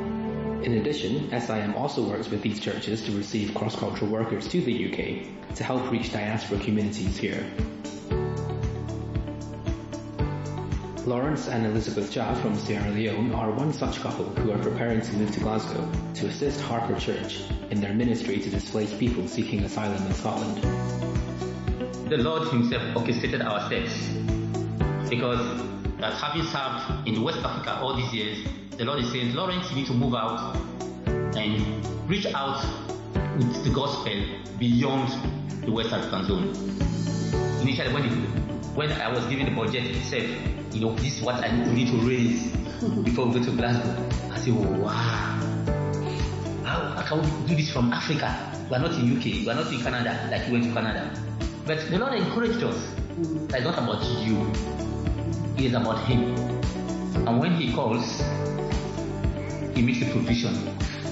In 0.62 0.75
addition, 0.75 1.31
SIM 1.40 1.75
also 1.75 2.02
works 2.02 2.29
with 2.29 2.43
these 2.43 2.61
churches 2.61 3.02
to 3.05 3.12
receive 3.12 3.55
cross-cultural 3.55 4.11
workers 4.11 4.47
to 4.49 4.61
the 4.61 4.93
UK 4.93 5.57
to 5.57 5.64
help 5.64 5.90
reach 5.90 6.12
diaspora 6.12 6.59
communities 6.59 7.17
here. 7.17 7.47
Lawrence 11.07 11.49
and 11.49 11.64
Elizabeth 11.64 12.12
Jha 12.12 12.37
from 12.43 12.55
Sierra 12.57 12.90
Leone 12.90 13.33
are 13.33 13.50
one 13.50 13.73
such 13.73 14.00
couple 14.00 14.26
who 14.26 14.52
are 14.52 14.59
preparing 14.59 15.00
to 15.00 15.12
move 15.14 15.31
to 15.33 15.40
Glasgow 15.40 15.90
to 16.17 16.26
assist 16.26 16.61
Harper 16.61 16.95
Church 17.00 17.40
in 17.71 17.81
their 17.81 17.95
ministry 17.95 18.38
to 18.38 18.50
displaced 18.50 18.99
people 18.99 19.26
seeking 19.26 19.61
asylum 19.61 20.07
in 20.07 20.12
Scotland. 20.12 20.59
The 22.11 22.19
Lord 22.19 22.49
Himself 22.49 22.97
orchestrated 22.97 23.40
our 23.40 23.67
steps 23.67 23.95
because 25.09 25.80
as 26.02 26.19
having 26.21 26.45
served 26.45 27.07
in 27.07 27.23
West 27.23 27.38
Africa 27.38 27.78
all 27.80 27.95
these 27.95 28.12
years, 28.12 28.47
the 28.76 28.85
Lord 28.85 29.00
is 29.00 29.11
saying, 29.11 29.35
Lawrence, 29.35 29.69
you 29.71 29.76
need 29.76 29.87
to 29.87 29.92
move 29.92 30.14
out 30.14 30.57
and 31.37 32.09
reach 32.09 32.26
out 32.26 32.64
with 33.37 33.64
the 33.64 33.71
gospel 33.71 34.12
beyond 34.59 35.09
the 35.64 35.71
West 35.73 35.92
African 35.92 36.25
zone. 36.26 37.61
Initially, 37.61 37.92
when, 37.92 38.04
it, 38.04 38.12
when 38.75 38.92
I 38.92 39.12
was 39.12 39.25
given 39.26 39.47
the 39.47 39.52
budget 39.52 39.85
itself, 39.85 40.25
you 40.73 40.80
know, 40.80 40.95
this 40.97 41.19
is 41.19 41.23
what 41.23 41.37
I 41.37 41.50
need 41.75 41.88
to 41.88 41.97
raise 42.09 42.47
before 43.04 43.26
we 43.26 43.38
go 43.38 43.45
to 43.45 43.50
Glasgow. 43.52 44.09
I 44.33 44.38
said, 44.38 44.54
oh, 44.57 44.80
wow. 44.80 45.37
How, 46.64 47.02
can 47.02 47.21
we 47.23 47.49
do 47.49 47.57
this 47.57 47.71
from 47.73 47.92
Africa? 47.92 48.35
We 48.71 48.76
are 48.76 48.80
not 48.80 48.92
in 48.92 49.16
UK, 49.16 49.25
we 49.25 49.50
are 49.50 49.54
not 49.54 49.73
in 49.73 49.83
Canada, 49.83 50.28
like 50.30 50.47
you 50.47 50.52
went 50.52 50.64
to 50.64 50.73
Canada. 50.73 51.12
But 51.66 51.90
the 51.90 51.99
Lord 51.99 52.14
encouraged 52.14 52.62
us. 52.62 52.76
That 53.49 53.61
it's 53.61 53.64
not 53.64 53.78
about 53.78 54.02
you. 54.25 54.50
Is 55.61 55.75
about 55.75 56.07
Him. 56.07 56.35
And 57.29 57.38
when 57.38 57.55
He 57.57 57.71
calls, 57.75 58.23
He 59.75 59.83
makes 59.83 60.00
the 60.00 60.11
provision. 60.11 60.55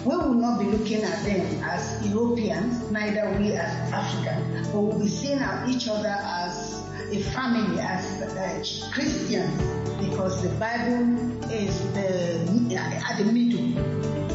We 0.07 0.17
will 0.17 0.33
not 0.33 0.59
be 0.59 0.65
looking 0.65 1.03
at 1.03 1.23
them 1.23 1.63
as 1.63 2.09
Europeans, 2.09 2.91
neither 2.91 3.31
we 3.39 3.53
as 3.53 3.93
Africans, 3.93 4.69
but 4.69 4.81
we'll 4.81 4.99
be 4.99 5.07
seeing 5.07 5.41
each 5.69 5.87
other 5.87 6.09
as 6.09 6.83
a 7.13 7.21
family 7.25 7.79
as 7.79 8.23
uh, 8.23 8.91
Christians 8.91 9.61
because 10.01 10.43
the 10.43 10.49
Bible 10.57 11.53
is 11.53 11.93
the, 11.93 12.41
at 12.79 13.19
the 13.19 13.25
middle. 13.31 14.28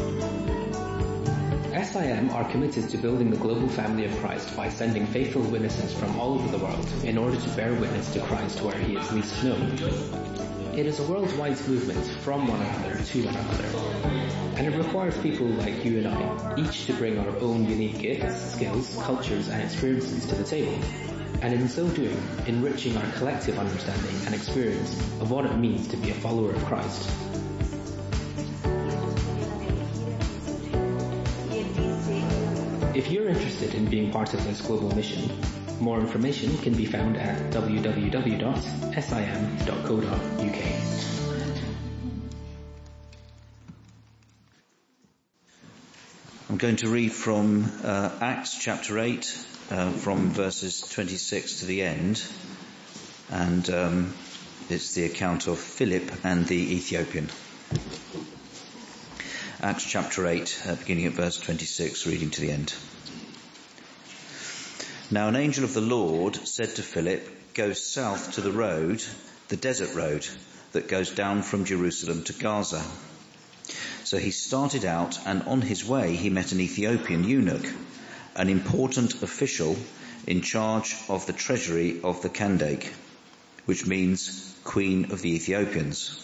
SIM 1.84 2.30
are 2.30 2.48
committed 2.50 2.88
to 2.88 2.98
building 2.98 3.30
the 3.30 3.36
global 3.36 3.68
family 3.68 4.04
of 4.04 4.16
Christ 4.18 4.56
by 4.56 4.68
sending 4.68 5.06
faithful 5.06 5.42
witnesses 5.42 5.92
from 5.92 6.18
all 6.18 6.34
over 6.34 6.48
the 6.48 6.58
world 6.58 6.88
in 7.04 7.18
order 7.18 7.38
to 7.38 7.48
bear 7.50 7.72
witness 7.74 8.12
to 8.14 8.20
Christ 8.20 8.62
where 8.62 8.76
he 8.76 8.96
is 8.96 9.12
least 9.12 9.44
known. 9.44 9.72
It 10.76 10.86
is 10.86 10.98
a 10.98 11.04
worldwide 11.04 11.60
movement 11.68 12.04
from 12.22 12.48
one 12.48 12.60
another 12.60 13.02
to 13.02 13.24
one 13.24 13.36
another. 13.36 13.64
And 14.56 14.66
it 14.66 14.76
requires 14.76 15.16
people 15.18 15.46
like 15.46 15.84
you 15.84 15.98
and 15.98 16.08
I, 16.08 16.54
each 16.56 16.86
to 16.86 16.94
bring 16.94 17.18
our 17.18 17.36
own 17.38 17.68
unique 17.68 17.98
gifts, 17.98 18.54
skills, 18.54 18.96
cultures 19.02 19.48
and 19.48 19.62
experiences 19.62 20.26
to 20.26 20.34
the 20.34 20.44
table 20.44 20.78
and 21.42 21.52
in 21.52 21.68
so 21.68 21.86
doing, 21.88 22.16
enriching 22.46 22.96
our 22.96 23.12
collective 23.18 23.58
understanding 23.58 24.16
and 24.26 24.34
experience 24.34 24.98
of 25.20 25.30
what 25.30 25.44
it 25.44 25.54
means 25.56 25.86
to 25.88 25.96
be 25.98 26.10
a 26.10 26.14
follower 26.14 26.52
of 26.52 26.64
Christ. 26.64 27.33
If 33.04 33.12
you're 33.12 33.28
interested 33.28 33.74
in 33.74 33.84
being 33.84 34.10
part 34.10 34.32
of 34.32 34.42
this 34.44 34.62
global 34.62 34.88
mission, 34.96 35.30
more 35.78 36.00
information 36.00 36.56
can 36.56 36.72
be 36.72 36.86
found 36.86 37.18
at 37.18 37.52
www.sim.co.uk. 37.52 38.14
I'm 46.48 46.56
going 46.56 46.76
to 46.76 46.88
read 46.88 47.12
from 47.12 47.70
uh, 47.84 48.10
Acts 48.22 48.56
chapter 48.58 48.98
8, 48.98 49.46
uh, 49.70 49.90
from 49.90 50.30
verses 50.30 50.80
26 50.80 51.60
to 51.60 51.66
the 51.66 51.82
end, 51.82 52.26
and 53.30 53.68
um, 53.68 54.14
it's 54.70 54.94
the 54.94 55.04
account 55.04 55.46
of 55.46 55.58
Philip 55.58 56.10
and 56.24 56.46
the 56.46 56.74
Ethiopian. 56.74 57.28
Acts 59.64 59.84
chapter 59.84 60.26
8, 60.26 60.62
uh, 60.66 60.74
beginning 60.74 61.06
at 61.06 61.14
verse 61.14 61.38
26, 61.38 62.06
reading 62.06 62.28
to 62.28 62.42
the 62.42 62.50
end. 62.50 62.74
Now 65.10 65.28
an 65.28 65.36
angel 65.36 65.64
of 65.64 65.72
the 65.72 65.80
Lord 65.80 66.36
said 66.36 66.76
to 66.76 66.82
Philip, 66.82 67.54
go 67.54 67.72
south 67.72 68.32
to 68.32 68.42
the 68.42 68.52
road, 68.52 69.02
the 69.48 69.56
desert 69.56 69.94
road, 69.94 70.28
that 70.72 70.88
goes 70.88 71.12
down 71.12 71.40
from 71.40 71.64
Jerusalem 71.64 72.24
to 72.24 72.34
Gaza. 72.34 72.84
So 74.04 74.18
he 74.18 74.32
started 74.32 74.84
out 74.84 75.18
and 75.26 75.42
on 75.44 75.62
his 75.62 75.82
way 75.82 76.14
he 76.14 76.28
met 76.28 76.52
an 76.52 76.60
Ethiopian 76.60 77.24
eunuch 77.24 77.66
an 78.36 78.50
important 78.50 79.22
official 79.22 79.78
in 80.26 80.42
charge 80.42 80.94
of 81.08 81.24
the 81.24 81.32
treasury 81.32 82.02
of 82.02 82.20
the 82.20 82.28
Kandake, 82.28 82.92
which 83.64 83.86
means 83.86 84.54
Queen 84.62 85.10
of 85.10 85.22
the 85.22 85.34
Ethiopians. 85.34 86.23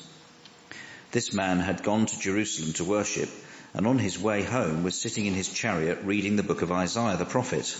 This 1.12 1.32
man 1.32 1.58
had 1.58 1.82
gone 1.82 2.06
to 2.06 2.18
Jerusalem 2.18 2.72
to 2.74 2.84
worship 2.84 3.30
and 3.74 3.86
on 3.86 3.98
his 3.98 4.18
way 4.18 4.42
home 4.42 4.82
was 4.82 5.00
sitting 5.00 5.26
in 5.26 5.34
his 5.34 5.48
chariot 5.48 6.00
reading 6.04 6.36
the 6.36 6.42
book 6.42 6.62
of 6.62 6.72
Isaiah 6.72 7.16
the 7.16 7.24
prophet. 7.24 7.76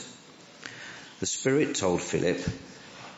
The 1.21 1.27
Spirit 1.27 1.75
told 1.75 2.01
Philip, 2.01 2.41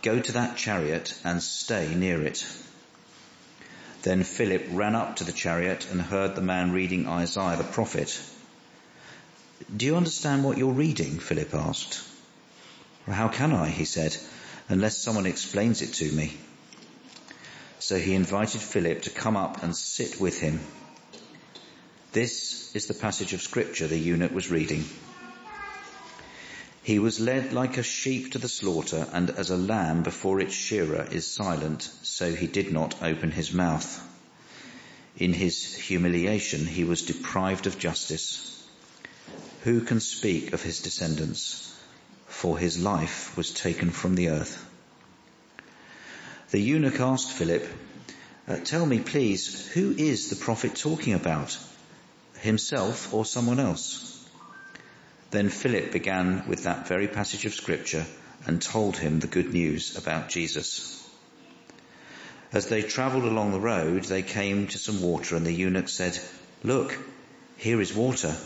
go 0.03 0.19
to 0.19 0.33
that 0.33 0.57
chariot 0.57 1.19
and 1.25 1.43
stay 1.43 1.95
near 1.95 2.23
it. 2.23 2.47
Then 4.03 4.25
Philip 4.25 4.67
ran 4.71 4.95
up 4.95 5.17
to 5.17 5.25
the 5.25 5.33
chariot 5.33 5.89
and 5.91 6.01
heard 6.01 6.35
the 6.35 6.43
man 6.43 6.73
reading 6.73 7.07
Isaiah 7.07 7.57
the 7.57 7.65
prophet. 7.65 8.21
Do 9.75 9.87
you 9.87 9.97
understand 9.97 10.45
what 10.45 10.59
you're 10.59 10.73
reading? 10.73 11.21
Philip 11.21 11.55
asked. 11.55 12.03
How 13.07 13.29
can 13.29 13.53
I, 13.53 13.69
he 13.69 13.85
said, 13.85 14.17
unless 14.69 14.99
someone 14.99 15.27
explains 15.27 15.83
it 15.83 15.95
to 15.95 16.11
me? 16.13 16.37
So 17.83 17.99
he 17.99 18.15
invited 18.15 18.61
Philip 18.61 19.03
to 19.03 19.11
come 19.11 19.37
up 19.37 19.65
and 19.65 19.75
sit 19.77 20.21
with 20.21 20.39
him. 20.39 20.61
This 22.13 22.71
is 22.77 22.87
the 22.87 22.95
passage 22.95 23.33
of 23.33 23.43
scripture 23.43 23.89
the 23.89 23.99
eunuch 23.99 24.33
was 24.33 24.53
reading. 24.53 24.85
He 26.85 27.01
was 27.01 27.19
led 27.19 27.53
like 27.53 27.79
a 27.79 27.83
sheep 27.83 28.31
to 28.33 28.39
the 28.39 28.49
slaughter, 28.49 29.09
and 29.13 29.31
as 29.31 29.51
a 29.51 29.57
lamb 29.57 30.05
before 30.05 30.39
its 30.39 30.55
shearer 30.55 31.09
is 31.11 31.27
silent, 31.27 31.83
so 32.05 32.33
he 32.33 32.47
did 32.47 32.71
not 32.73 33.03
open 33.03 33.33
his 33.33 33.53
mouth. 33.53 34.01
In 35.17 35.33
his 35.33 35.75
humiliation 35.75 36.67
he 36.67 36.85
was 36.85 37.03
deprived 37.03 37.67
of 37.67 37.81
justice. 37.81 38.65
Who 39.63 39.81
can 39.81 39.99
speak 39.99 40.53
of 40.53 40.63
his 40.63 40.79
descendants? 40.79 41.77
For 42.29 42.59
his 42.59 42.79
life 42.79 43.37
was 43.37 43.51
taken 43.53 43.91
from 43.91 44.15
the 44.15 44.29
earth. 44.29 44.69
The 46.53 46.61
eunuch 46.61 47.01
asked 47.01 47.33
Philip, 47.33 47.67
uh, 48.47 48.57
Tell 48.57 48.85
me 48.85 49.01
please, 49.01 49.69
who 49.69 49.95
is 49.97 50.29
the 50.29 50.37
prophet 50.37 50.77
talking 50.77 51.15
about? 51.15 51.57
Himself 52.41 53.15
or 53.15 53.25
someone 53.25 53.59
else? 53.59 54.23
Then 55.31 55.49
Philip 55.49 55.93
began 55.93 56.47
with 56.47 56.65
that 56.65 56.87
very 56.87 57.09
passage 57.09 57.47
of 57.47 57.55
scripture 57.55 58.05
and 58.45 58.61
told 58.61 58.99
him 58.99 59.19
the 59.19 59.29
good 59.29 59.55
news 59.55 59.97
about 59.97 60.29
Jesus. 60.29 61.03
As 62.53 62.67
they 62.67 62.83
travelled 62.83 63.25
along 63.25 63.53
the 63.53 63.59
road, 63.59 64.05
they 64.05 64.23
came 64.23 64.67
to 64.67 64.79
some 64.79 65.01
water 65.01 65.37
and 65.37 65.47
the 65.47 65.53
eunuch 65.53 65.89
said, 65.89 66.21
look, 66.63 66.99
here 67.57 67.81
is 67.81 67.95
water. 67.95 68.37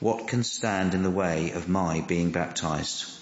What 0.00 0.26
can 0.26 0.42
stand 0.42 0.92
in 0.92 1.04
the 1.04 1.18
way 1.24 1.52
of 1.52 1.68
my 1.68 2.00
being 2.00 2.32
baptized? 2.32 3.21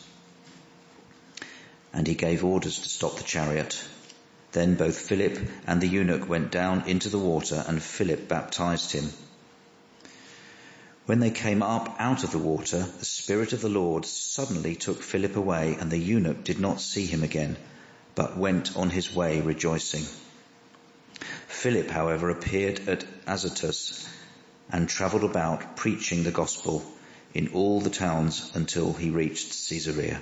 And 1.93 2.07
he 2.07 2.15
gave 2.15 2.45
orders 2.45 2.79
to 2.81 2.89
stop 2.89 3.17
the 3.17 3.25
chariot. 3.25 3.83
Then 4.53 4.75
both 4.75 4.99
Philip 4.99 5.39
and 5.67 5.81
the 5.81 5.89
eunuch 5.89 6.29
went 6.29 6.51
down 6.51 6.89
into 6.89 7.09
the 7.09 7.19
water 7.19 7.65
and 7.67 7.83
Philip 7.83 8.29
baptized 8.29 8.93
him. 8.93 9.11
When 11.07 11.21
they 11.21 11.31
came 11.31 11.63
up 11.63 11.97
out 11.99 12.23
of 12.23 12.31
the 12.31 12.39
water, 12.39 12.79
the 12.79 13.05
Spirit 13.05 13.53
of 13.53 13.61
the 13.63 13.69
Lord 13.69 14.07
suddenly 14.07 14.77
took 14.77 15.03
Philip 15.03 15.35
away, 15.35 15.77
and 15.81 15.91
the 15.91 15.99
eunuch 15.99 16.45
did 16.45 16.61
not 16.61 16.81
see 16.81 17.05
him 17.05 17.25
again, 17.25 17.57
but 18.15 18.37
went 18.37 18.77
on 18.77 18.91
his 18.91 19.13
way 19.13 19.41
rejoicing. 19.41 20.05
Philip, 21.49 21.91
however, 21.91 22.31
appeared 22.31 22.89
at 22.89 23.05
Azotus 23.27 24.09
and 24.71 24.89
travelled 24.89 25.25
about 25.25 25.77
preaching 25.77 26.23
the 26.23 26.31
gospel 26.31 26.85
in 27.35 27.49
all 27.49 27.81
the 27.81 27.91
towns 27.91 28.51
until 28.55 28.93
he 28.93 29.11
reached 29.11 29.69
Caesarea. 29.69 30.21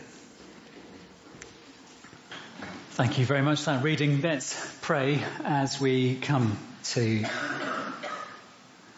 Thank 2.99 3.21
you 3.21 3.25
very 3.25 3.43
much 3.43 3.61
for 3.61 3.67
that 3.67 3.85
reading. 3.85 4.23
Let's 4.23 4.77
pray 4.81 5.23
as 5.45 5.81
we 5.81 6.17
come 6.17 6.59
to 6.95 7.25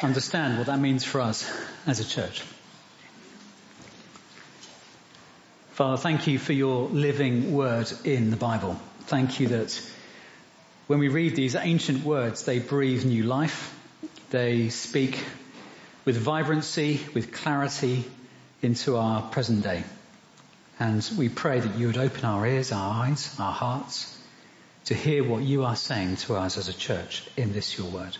understand 0.01 0.57
what 0.57 0.69
that 0.69 0.81
means 0.81 1.05
for 1.05 1.21
us 1.21 1.47
as 1.87 2.01
a 2.01 2.09
church. 2.09 2.43
Father, 5.73 5.99
thank 5.99 6.27
you 6.27 6.39
for 6.39 6.55
your 6.55 6.89
living 6.89 7.53
word 7.53 7.93
in 8.03 8.31
the 8.31 8.39
Bible. 8.39 8.81
Thank 9.01 9.39
you 9.39 9.49
that 9.49 9.79
when 10.87 10.99
we 10.99 11.09
read 11.09 11.37
these 11.37 11.55
ancient 11.55 12.03
words, 12.03 12.45
they 12.45 12.59
breathe 12.59 13.05
new 13.05 13.25
life. 13.25 13.79
They 14.31 14.71
speak 14.71 15.23
with 16.07 16.17
vibrancy, 16.17 17.03
with 17.13 17.35
clarity 17.35 18.07
into 18.63 18.97
our 18.97 19.21
present 19.21 19.63
day. 19.63 19.85
And 20.81 21.09
we 21.19 21.29
pray 21.29 21.61
that 21.61 21.79
you 21.79 21.89
would 21.89 21.99
open 21.99 22.25
our 22.25 22.47
ears, 22.47 22.73
our 22.73 23.05
eyes, 23.05 23.37
our 23.39 23.53
hearts 23.53 24.17
to 24.87 24.95
hear 24.95 25.23
what 25.23 25.43
you 25.43 25.65
are 25.65 25.77
saying 25.77 26.17
to 26.17 26.37
us 26.37 26.57
as 26.57 26.69
a 26.69 26.73
church 26.73 27.29
in 27.37 27.53
this 27.53 27.77
your 27.77 27.89
word. 27.89 28.17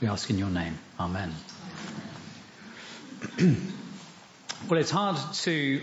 We 0.00 0.08
ask 0.08 0.28
in 0.28 0.38
your 0.38 0.50
name. 0.50 0.76
Amen. 0.98 1.32
well, 4.68 4.80
it's 4.80 4.90
hard 4.90 5.16
to 5.34 5.80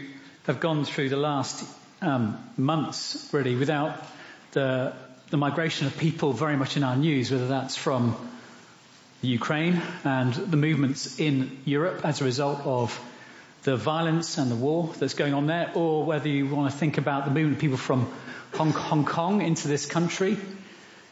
have 0.48 0.60
gone 0.60 0.84
through 0.84 1.08
the 1.08 1.16
last 1.16 1.66
um, 2.02 2.38
months 2.58 3.30
really 3.32 3.56
without 3.56 4.04
the, 4.52 4.94
the 5.30 5.38
migration 5.38 5.88
of 5.88 5.98
people 5.98 6.34
very 6.34 6.58
much 6.58 6.76
in 6.76 6.84
our 6.84 6.98
news, 6.98 7.32
whether 7.32 7.48
that's 7.48 7.78
from 7.78 8.18
Ukraine 9.22 9.82
and 10.04 10.34
the 10.34 10.58
movements 10.58 11.22
in 11.22 11.60
Europe 11.64 12.02
as 12.04 12.20
a 12.20 12.26
result 12.26 12.60
of 12.66 13.00
the 13.64 13.76
violence 13.76 14.38
and 14.38 14.50
the 14.50 14.56
war 14.56 14.94
that's 15.00 15.14
going 15.14 15.34
on 15.34 15.48
there, 15.48 15.72
or 15.76 16.06
whether 16.06 16.28
you 16.28 16.48
want 16.48 16.72
to 16.72 16.78
think 16.78 16.98
about 16.98 17.26
the 17.26 17.32
movement 17.32 17.58
of 17.58 17.62
people 17.62 17.78
from 17.78 18.12
Hong, 18.54 18.72
Hong 18.72 19.06
Kong 19.06 19.42
into 19.42 19.68
this 19.68 19.86
country 19.86 20.38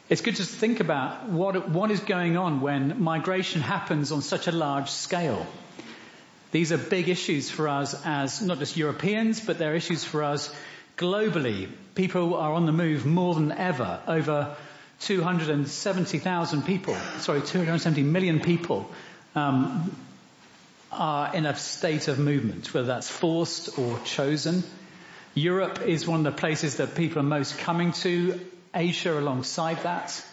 it's 0.09 0.21
good 0.21 0.37
to 0.37 0.45
think 0.45 0.79
about 0.79 1.27
what, 1.27 1.69
what 1.69 1.91
is 1.91 1.99
going 1.99 2.37
on 2.37 2.61
when 2.61 3.01
migration 3.01 3.59
happens 3.59 4.13
on 4.13 4.21
such 4.21 4.47
a 4.47 4.53
large 4.53 4.89
scale. 4.89 5.45
These 6.51 6.71
are 6.71 6.77
big 6.77 7.09
issues 7.09 7.49
for 7.49 7.67
us 7.67 7.93
as 8.05 8.41
not 8.41 8.59
just 8.59 8.77
Europeans, 8.77 9.41
but 9.41 9.57
they're 9.57 9.75
issues 9.75 10.05
for 10.05 10.23
us 10.23 10.53
globally. 10.95 11.69
People 11.93 12.35
are 12.35 12.53
on 12.53 12.65
the 12.65 12.71
move 12.71 13.05
more 13.05 13.35
than 13.35 13.51
ever. 13.51 13.99
Over 14.07 14.55
270,000 15.01 16.63
people, 16.63 16.95
sorry, 17.19 17.41
270 17.41 18.03
million 18.03 18.39
people 18.39 18.89
um, 19.35 19.93
are 20.91 21.33
in 21.35 21.45
a 21.45 21.55
state 21.55 22.07
of 22.07 22.19
movement, 22.19 22.73
whether 22.73 22.87
that's 22.87 23.09
forced 23.09 23.77
or 23.77 23.99
chosen. 24.05 24.63
Europe 25.33 25.81
is 25.85 26.07
one 26.07 26.25
of 26.25 26.33
the 26.33 26.39
places 26.39 26.77
that 26.77 26.95
people 26.95 27.19
are 27.19 27.23
most 27.23 27.59
coming 27.59 27.91
to 27.93 28.39
Asia 28.73 29.17
alongside 29.17 29.83
that. 29.83 30.23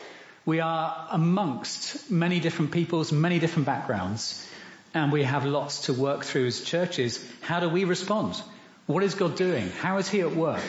We 0.46 0.60
are 0.60 1.08
amongst 1.10 2.10
many 2.10 2.40
different 2.40 2.70
peoples, 2.70 3.12
many 3.12 3.38
different 3.38 3.66
backgrounds, 3.66 4.46
and 4.92 5.10
we 5.10 5.24
have 5.24 5.44
lots 5.44 5.86
to 5.86 5.92
work 5.92 6.24
through 6.24 6.46
as 6.46 6.60
churches. 6.60 7.24
How 7.40 7.60
do 7.60 7.68
we 7.68 7.84
respond? 7.84 8.40
What 8.86 9.02
is 9.02 9.14
God 9.14 9.36
doing? 9.36 9.70
How 9.70 9.98
is 9.98 10.08
He 10.08 10.20
at 10.20 10.34
work? 10.34 10.62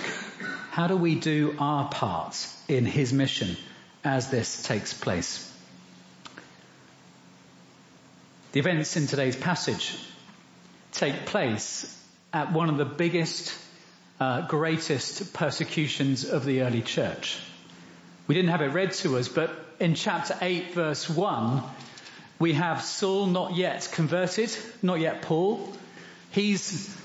How 0.72 0.88
do 0.88 0.96
we 0.96 1.16
do 1.16 1.56
our 1.60 1.90
part 1.90 2.48
in 2.68 2.86
His 2.86 3.14
mission 3.14 3.58
as 4.04 4.30
this 4.30 4.64
takes 4.64 4.94
place? 4.94 5.52
The 8.56 8.60
events 8.60 8.96
in 8.96 9.06
today's 9.06 9.36
passage 9.36 9.98
take 10.94 11.26
place 11.26 11.94
at 12.32 12.54
one 12.54 12.70
of 12.70 12.78
the 12.78 12.86
biggest, 12.86 13.54
uh, 14.18 14.48
greatest 14.48 15.34
persecutions 15.34 16.24
of 16.24 16.46
the 16.46 16.62
early 16.62 16.82
church. 16.82 17.38
We 18.28 18.36
didn't 18.36 18.52
have 18.52 18.62
it 18.62 18.68
read 18.68 18.94
to 18.94 19.18
us, 19.18 19.28
but 19.28 19.52
in 19.82 19.94
chapter 19.94 20.38
8 20.40 20.74
verse 20.74 21.10
1, 21.10 21.64
we 22.40 22.54
have 22.54 22.82
Saul 22.82 23.26
not 23.26 23.58
yet 23.58 23.90
converted, 23.92 24.56
not 24.82 25.02
yet 25.02 25.22
Paul. 25.24 25.74
He's 26.32 26.96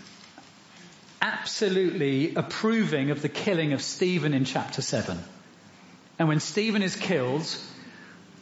absolutely 1.20 2.36
approving 2.36 3.10
of 3.10 3.22
the 3.22 3.28
killing 3.28 3.72
of 3.72 3.82
Stephen 3.82 4.34
in 4.34 4.44
chapter 4.44 4.82
7. 4.82 5.18
And 6.16 6.28
when 6.28 6.38
Stephen 6.38 6.82
is 6.82 6.94
killed, 6.94 7.44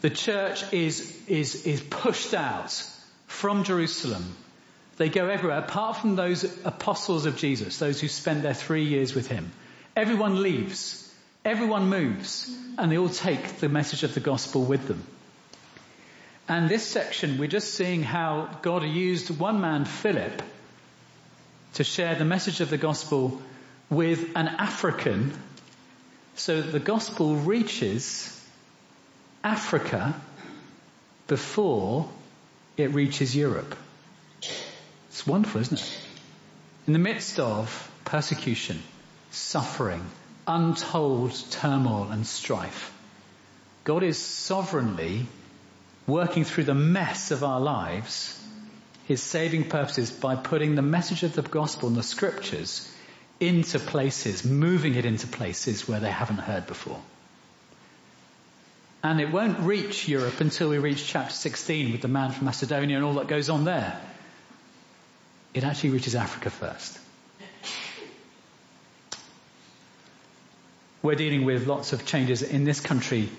the 0.03 0.11
church 0.11 0.71
is, 0.75 1.27
is, 1.27 1.64
is 1.64 1.81
pushed 1.81 2.35
out 2.35 2.85
from 3.29 3.62
Jerusalem. 3.62 4.25
They 4.97 5.09
go 5.09 5.29
everywhere, 5.29 5.59
apart 5.59 5.99
from 5.99 6.17
those 6.17 6.43
apostles 6.64 7.25
of 7.25 7.37
Jesus, 7.37 7.79
those 7.79 8.01
who 8.01 8.09
spent 8.09 8.43
their 8.43 8.55
three 8.55 8.85
years 8.85 9.14
with 9.14 9.29
him. 9.29 9.53
Everyone 9.95 10.43
leaves. 10.43 11.05
Everyone 11.45 11.88
moves 11.88 12.51
and 12.77 12.91
they 12.91 12.99
all 12.99 13.09
take 13.09 13.59
the 13.59 13.69
message 13.69 14.03
of 14.03 14.12
the 14.12 14.21
gospel 14.21 14.64
with 14.64 14.88
them. 14.88 15.05
And 16.49 16.69
this 16.69 16.85
section, 16.85 17.38
we're 17.38 17.47
just 17.47 17.75
seeing 17.75 18.03
how 18.03 18.49
God 18.62 18.83
used 18.83 19.31
one 19.38 19.61
man, 19.61 19.85
Philip, 19.85 20.43
to 21.75 21.85
share 21.85 22.17
the 22.17 22.25
message 22.25 22.61
of 22.61 22.71
the 22.71 22.79
gospel 22.79 23.41
with 23.88 24.37
an 24.37 24.49
African 24.49 25.33
so 26.35 26.61
that 26.61 26.73
the 26.73 26.81
gospel 26.81 27.37
reaches 27.37 28.35
Africa 29.45 30.14
before 31.27 32.09
it 32.79 32.95
reaches 32.95 33.35
Europe. 33.35 33.77
It's 35.09 35.27
wonderful, 35.27 35.61
isn't 35.61 35.81
it? 35.81 35.99
In 36.87 36.93
the 36.93 36.99
midst 36.99 37.38
of 37.38 37.91
persecution, 38.05 38.83
suffering, 39.31 40.05
untold 40.47 41.35
turmoil 41.51 42.09
and 42.11 42.27
strife. 42.27 42.95
God 43.85 44.03
is 44.03 44.19
sovereignly 44.19 45.27
working 46.07 46.45
through 46.45 46.64
the 46.64 46.75
mess 46.75 47.31
of 47.31 47.45
our 47.45 47.61
lives, 47.61 48.35
his 49.07 49.23
saving 49.23 49.69
purposes 49.69 50.11
by 50.11 50.37
putting 50.37 50.75
the 50.75 50.83
message 50.83 51.23
of 51.23 51.35
the 51.35 51.43
gospel 51.43 51.88
and 51.88 51.97
the 51.97 52.03
scriptures 52.03 52.91
into 53.41 53.79
places, 53.79 54.45
moving 54.45 54.95
it 54.95 55.05
into 55.05 55.27
places 55.27 55.87
where 55.88 56.01
they 56.01 56.11
haven't 56.11 56.38
heard 56.38 56.67
before. 56.67 57.01
And 59.09 59.23
it 59.23 59.33
won't 59.33 59.61
reach 59.61 60.07
Europe 60.07 60.38
until 60.42 60.68
we 60.68 60.77
reach 60.77 61.07
chapter 61.07 61.33
16 61.33 61.92
with 61.92 62.03
the 62.03 62.09
man 62.09 62.31
from 62.31 62.44
Macedonia 62.44 62.97
and 62.97 63.07
all 63.07 63.14
that 63.14 63.27
goes 63.27 63.49
on 63.49 63.64
there. 63.64 63.99
It 65.55 65.64
actually 65.64 65.90
reaches 65.90 66.14
Africa 66.14 66.51
first. 66.51 66.99
We're 71.01 71.14
dealing 71.14 71.47
with 71.47 71.66
lots 71.66 71.94
of 71.94 72.05
changes 72.05 72.42
in 72.42 72.64
this 72.64 72.81
country 72.81 73.31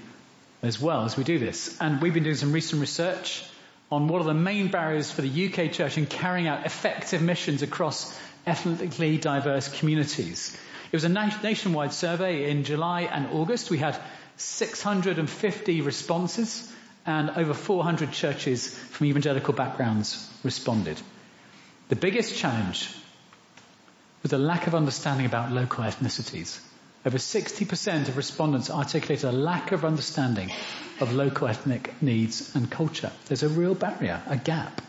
as 0.63 0.81
well 0.81 1.05
as 1.05 1.15
we 1.15 1.23
do 1.23 1.37
this. 1.37 1.79
And 1.79 2.01
we've 2.01 2.15
been 2.15 2.23
doing 2.23 2.35
some 2.35 2.51
recent 2.51 2.81
research 2.81 3.45
on 3.91 4.07
what 4.07 4.23
are 4.23 4.25
the 4.25 4.33
main 4.33 4.69
barriers 4.69 5.11
for 5.11 5.21
the 5.21 5.45
UK 5.45 5.71
church 5.71 5.99
in 5.99 6.07
carrying 6.07 6.47
out 6.47 6.65
effective 6.65 7.21
missions 7.21 7.61
across 7.61 8.19
ethnically 8.47 9.19
diverse 9.19 9.69
communities. 9.77 10.57
It 10.91 10.95
was 10.95 11.03
a 11.03 11.09
nationwide 11.09 11.93
survey 11.93 12.49
in 12.49 12.63
July 12.63 13.01
and 13.01 13.27
August. 13.27 13.69
We 13.69 13.77
had 13.77 14.01
650 14.39 15.81
responses 15.81 16.71
and 17.05 17.29
over 17.31 17.53
400 17.53 18.11
churches 18.11 18.73
from 18.73 19.07
evangelical 19.07 19.53
backgrounds 19.53 20.31
responded. 20.43 20.99
The 21.89 21.95
biggest 21.95 22.35
challenge 22.35 22.93
was 24.23 24.33
a 24.33 24.37
lack 24.37 24.67
of 24.67 24.75
understanding 24.75 25.25
about 25.25 25.51
local 25.51 25.83
ethnicities. 25.83 26.59
Over 27.05 27.17
60% 27.17 28.09
of 28.09 28.17
respondents 28.17 28.69
articulated 28.69 29.25
a 29.25 29.31
lack 29.31 29.71
of 29.71 29.85
understanding 29.85 30.51
of 30.99 31.13
local 31.13 31.47
ethnic 31.47 32.01
needs 32.01 32.55
and 32.55 32.69
culture. 32.69 33.11
There's 33.27 33.43
a 33.43 33.49
real 33.49 33.73
barrier, 33.73 34.21
a 34.27 34.37
gap. 34.37 34.81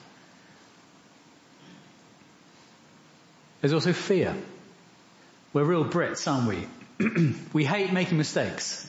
There's 3.61 3.73
also 3.73 3.93
fear. 3.93 4.35
We're 5.53 5.65
real 5.65 5.85
Brits, 5.85 6.31
aren't 6.31 6.49
we? 6.49 7.35
we 7.53 7.65
hate 7.65 7.93
making 7.93 8.19
mistakes. 8.19 8.87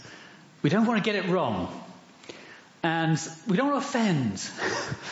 We 0.62 0.70
don't 0.70 0.86
want 0.86 1.04
to 1.04 1.12
get 1.12 1.24
it 1.24 1.30
wrong. 1.30 1.76
And 2.84 3.20
we 3.48 3.58
don't 3.58 3.72
want 3.72 3.84
to 3.84 3.88
offend. 3.88 4.50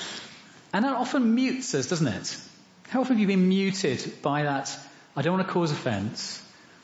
and 0.73 0.85
that 0.85 0.95
often 0.95 1.35
mutes 1.35 1.73
us, 1.75 1.87
doesn't 1.87 2.07
it? 2.07 2.37
How 2.89 3.01
often 3.01 3.15
have 3.15 3.21
you 3.21 3.27
been 3.27 3.49
muted 3.49 4.21
by 4.21 4.43
that, 4.43 4.75
I 5.15 5.21
don't 5.21 5.35
want 5.37 5.47
to 5.47 5.53
cause 5.53 5.71
offence, 5.71 6.43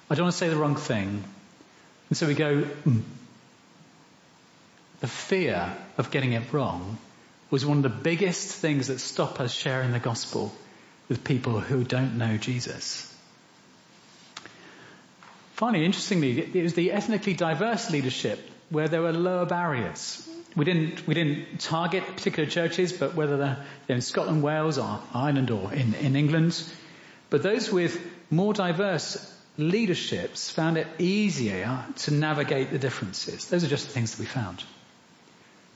I 0.10 0.15
don't 0.15 0.25
want 0.25 0.34
to 0.34 0.38
say 0.38 0.49
the 0.49 0.56
wrong 0.56 0.75
thing. 0.75 1.23
And 2.10 2.17
so 2.17 2.28
we 2.28 2.36
go, 2.36 2.62
mm. 2.62 3.01
the 4.99 5.08
fear 5.08 5.75
of 5.97 6.12
getting 6.12 6.34
it 6.34 6.54
wrong 6.54 6.99
was 7.49 7.65
one 7.65 7.78
of 7.78 7.84
the 7.84 7.89
biggest 7.89 8.51
things 8.51 8.88
that 8.88 8.99
stop 8.99 9.39
us 9.39 9.51
sharing 9.51 9.91
the 9.91 9.99
gospel 9.99 10.54
with 11.10 11.23
people 11.23 11.60
who 11.60 11.84
don't 11.84 12.17
know 12.17 12.38
Jesus. 12.38 13.12
Finally, 15.54 15.86
interestingly, 15.86 16.39
it 16.39 16.63
was 16.63 16.73
the 16.73 16.91
ethnically 16.91 17.34
diverse 17.34 17.89
leadership 17.89 18.47
where 18.75 18.89
there 18.89 19.01
were 19.01 19.13
lower 19.13 19.45
barriers. 19.45 20.27
We 20.53 20.65
didn't, 20.65 21.07
we 21.07 21.13
didn't 21.13 21.61
target 21.61 22.03
particular 22.05 22.49
churches, 22.49 22.91
but 22.91 23.15
whether 23.15 23.38
they're 23.38 23.65
in 23.88 24.01
Scotland, 24.01 24.43
Wales, 24.43 24.77
or 24.77 24.99
Ireland, 25.13 25.49
or 25.49 25.73
in, 25.73 25.93
in 25.93 26.17
England. 26.17 26.61
But 27.29 27.41
those 27.41 27.71
with 27.71 27.97
more 28.29 28.53
diverse 28.53 29.33
leaderships 29.57 30.49
found 30.49 30.77
it 30.77 30.88
easier 30.99 31.85
to 31.99 32.11
navigate 32.11 32.71
the 32.71 32.77
differences. 32.77 33.45
Those 33.45 33.63
are 33.63 33.69
just 33.69 33.88
the 33.88 33.93
things 33.93 34.11
that 34.11 34.19
we 34.19 34.25
found. 34.25 34.61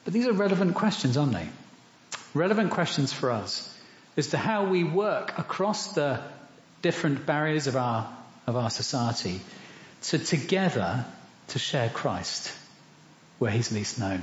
But 0.03 0.13
these 0.13 0.27
are 0.27 0.33
relevant 0.33 0.75
questions, 0.75 1.15
aren't 1.15 1.31
they? 1.31 1.47
Relevant 2.33 2.71
questions 2.71 3.13
for 3.13 3.31
us 3.31 3.73
as 4.17 4.27
to 4.27 4.37
how 4.37 4.65
we 4.65 4.83
work 4.83 5.39
across 5.39 5.93
the 5.93 6.19
different 6.81 7.25
barriers 7.25 7.67
of 7.67 7.77
our, 7.77 8.13
of 8.45 8.57
our 8.57 8.69
society 8.69 9.39
to 10.01 10.19
together 10.19 11.05
to 11.47 11.59
share 11.59 11.87
Christ 11.89 12.53
where 13.39 13.51
he's 13.51 13.71
least 13.71 13.99
known. 13.99 14.21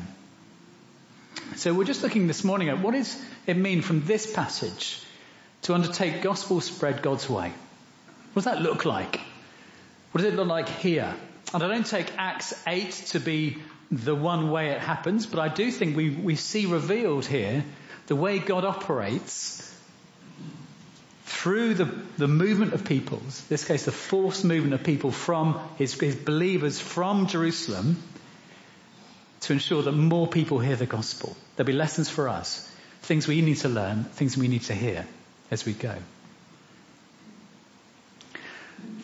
So 1.57 1.75
we're 1.75 1.85
just 1.85 2.03
looking 2.03 2.27
this 2.27 2.45
morning 2.45 2.69
at 2.69 2.81
what 2.81 2.95
does 2.95 3.21
it 3.47 3.57
mean 3.57 3.83
from 3.83 4.05
this 4.05 4.31
passage 4.31 5.03
to 5.63 5.75
undertake 5.75 6.23
gospel 6.23 6.61
spread 6.61 7.03
God's 7.03 7.29
way? 7.29 7.53
What 8.33 8.45
does 8.45 8.45
that 8.45 8.63
look 8.63 8.85
like? 8.85 9.21
What 10.13 10.23
does 10.23 10.33
it 10.33 10.37
look 10.37 10.49
like 10.49 10.69
here? 10.69 11.15
And 11.55 11.63
I 11.63 11.69
don't 11.69 11.87
take 11.87 12.13
Acts 12.19 12.55
8 12.67 12.91
to 13.09 13.21
be 13.21 13.59
the 13.91 14.15
one 14.15 14.51
way 14.51 14.71
it 14.71 14.81
happens, 14.81 15.27
but 15.27 15.39
I 15.39 15.49
do 15.49 15.71
think 15.71 15.97
we, 15.97 16.11
we 16.11 16.37
see 16.37 16.67
revealed 16.67 17.25
here 17.25 17.65
the 18.09 18.17
way 18.17 18.39
God 18.39 18.65
operates 18.65 19.63
through 21.25 21.75
the, 21.75 21.85
the 22.19 22.29
movement 22.29 22.73
of 22.73 22.85
peoples, 22.85 23.41
in 23.41 23.47
this 23.49 23.65
case 23.65 23.85
the 23.85 23.93
forced 23.93 24.45
movement 24.45 24.75
of 24.75 24.83
people 24.83 25.11
from 25.11 25.61
his, 25.77 25.95
his 25.95 26.17
believers 26.17 26.81
from 26.81 27.29
Jerusalem 27.29 28.03
to 29.47 29.53
ensure 29.53 29.83
that 29.83 29.93
more 29.93 30.27
people 30.27 30.59
hear 30.59 30.77
the 30.77 30.87
gospel. 30.87 31.37
There'll 31.55 31.67
be 31.67 31.73
lessons 31.73 32.11
for 32.11 32.29
us, 32.29 32.69
things 33.03 33.27
we 33.29 33.41
need 33.43 33.59
to 33.59 33.69
learn, 33.69 34.05
things 34.05 34.37
we 34.37 34.49
need 34.49 34.63
to 34.63 34.75
hear 34.75 35.07
as 35.51 35.65
we 35.65 35.73
go. 35.73 35.95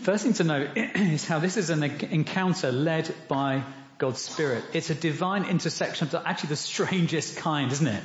First 0.02 0.24
thing 0.24 0.32
to 0.34 0.44
note 0.44 0.70
is 0.76 1.26
how 1.26 1.38
this 1.38 1.56
is 1.56 1.70
an 1.70 1.82
encounter 1.82 2.72
led 2.72 3.14
by 3.28 3.62
God's 3.98 4.20
Spirit. 4.20 4.64
It's 4.72 4.90
a 4.90 4.96
divine 4.96 5.44
intersection 5.44 6.08
of 6.08 6.26
actually 6.26 6.48
the 6.48 6.56
strangest 6.56 7.36
kind, 7.38 7.70
isn't 7.70 7.86
it? 7.86 8.02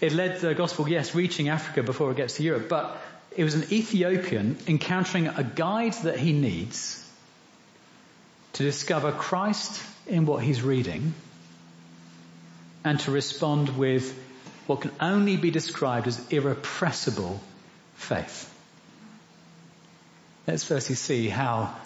It 0.00 0.12
led 0.12 0.40
the 0.40 0.54
gospel, 0.54 0.88
yes, 0.88 1.14
reaching 1.14 1.50
Africa 1.50 1.82
before 1.82 2.10
it 2.12 2.16
gets 2.16 2.36
to 2.36 2.42
Europe, 2.42 2.68
but 2.68 2.96
it 3.36 3.44
was 3.44 3.54
an 3.54 3.64
Ethiopian 3.70 4.56
encountering 4.66 5.26
a 5.26 5.44
guide 5.44 5.92
that 6.04 6.18
he 6.18 6.32
needs 6.32 7.04
to 8.54 8.62
discover 8.62 9.12
Christ 9.12 9.82
in 10.06 10.24
what 10.24 10.42
he's 10.42 10.62
reading 10.62 11.12
and 12.88 13.00
to 13.00 13.10
respond 13.10 13.76
with 13.76 14.18
what 14.66 14.80
can 14.80 14.90
only 14.98 15.36
be 15.36 15.50
described 15.50 16.06
as 16.06 16.32
irrepressible 16.32 17.38
faith. 17.96 18.50
Let's 20.46 20.64
firstly 20.64 20.94
see 20.94 21.28
how 21.28 21.76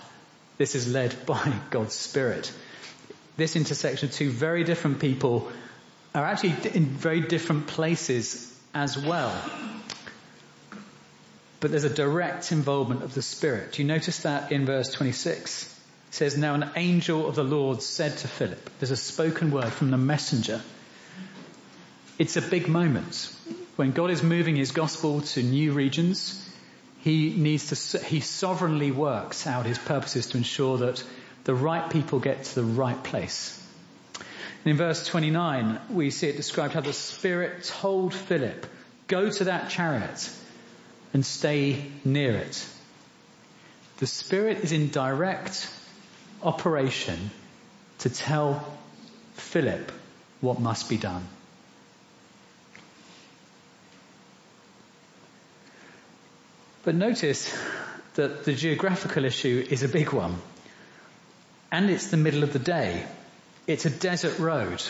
this 0.58 0.76
is 0.76 0.92
led 0.92 1.26
by 1.26 1.54
God's 1.70 1.94
Spirit. 1.94 2.52
This 3.36 3.56
intersection 3.56 4.10
of 4.10 4.14
two 4.14 4.30
very 4.30 4.62
different 4.62 5.00
people 5.00 5.50
are 6.14 6.24
actually 6.24 6.54
in 6.72 6.86
very 6.86 7.20
different 7.20 7.66
places 7.66 8.56
as 8.72 8.96
well. 8.96 9.34
But 11.58 11.72
there's 11.72 11.82
a 11.82 11.90
direct 11.90 12.52
involvement 12.52 13.02
of 13.02 13.12
the 13.14 13.22
Spirit. 13.22 13.72
Do 13.72 13.82
you 13.82 13.88
notice 13.88 14.20
that 14.20 14.52
in 14.52 14.66
verse 14.66 14.92
26? 14.92 15.64
It 16.10 16.14
says, 16.14 16.36
Now 16.36 16.54
an 16.54 16.70
angel 16.76 17.26
of 17.26 17.34
the 17.34 17.42
Lord 17.42 17.82
said 17.82 18.18
to 18.18 18.28
Philip, 18.28 18.70
there's 18.78 18.92
a 18.92 18.96
spoken 18.96 19.50
word 19.50 19.72
from 19.72 19.90
the 19.90 19.98
messenger. 19.98 20.60
It's 22.22 22.36
a 22.36 22.40
big 22.40 22.68
moment. 22.68 23.34
When 23.74 23.90
God 23.90 24.12
is 24.12 24.22
moving 24.22 24.54
his 24.54 24.70
gospel 24.70 25.22
to 25.22 25.42
new 25.42 25.72
regions, 25.72 26.48
he 27.00 27.34
needs 27.34 27.90
to, 27.90 27.98
he 27.98 28.20
sovereignly 28.20 28.92
works 28.92 29.44
out 29.44 29.66
his 29.66 29.76
purposes 29.76 30.28
to 30.28 30.36
ensure 30.36 30.78
that 30.78 31.02
the 31.42 31.52
right 31.56 31.90
people 31.90 32.20
get 32.20 32.44
to 32.44 32.54
the 32.54 32.62
right 32.62 33.02
place. 33.02 33.60
And 34.14 34.70
in 34.70 34.76
verse 34.76 35.04
29, 35.04 35.80
we 35.90 36.10
see 36.10 36.28
it 36.28 36.36
described 36.36 36.74
how 36.74 36.80
the 36.80 36.92
Spirit 36.92 37.64
told 37.64 38.14
Philip, 38.14 38.66
go 39.08 39.28
to 39.28 39.44
that 39.46 39.70
chariot 39.70 40.30
and 41.12 41.26
stay 41.26 41.90
near 42.04 42.36
it. 42.36 42.64
The 43.96 44.06
Spirit 44.06 44.58
is 44.58 44.70
in 44.70 44.90
direct 44.90 45.68
operation 46.40 47.32
to 47.98 48.10
tell 48.10 48.78
Philip 49.32 49.90
what 50.40 50.60
must 50.60 50.88
be 50.88 50.98
done. 50.98 51.26
But 56.84 56.94
notice 56.96 57.54
that 58.14 58.44
the 58.44 58.54
geographical 58.54 59.24
issue 59.24 59.64
is 59.70 59.82
a 59.82 59.88
big 59.88 60.12
one. 60.12 60.36
And 61.70 61.88
it's 61.88 62.08
the 62.08 62.16
middle 62.16 62.42
of 62.42 62.52
the 62.52 62.58
day. 62.58 63.06
It's 63.66 63.86
a 63.86 63.90
desert 63.90 64.38
road. 64.38 64.82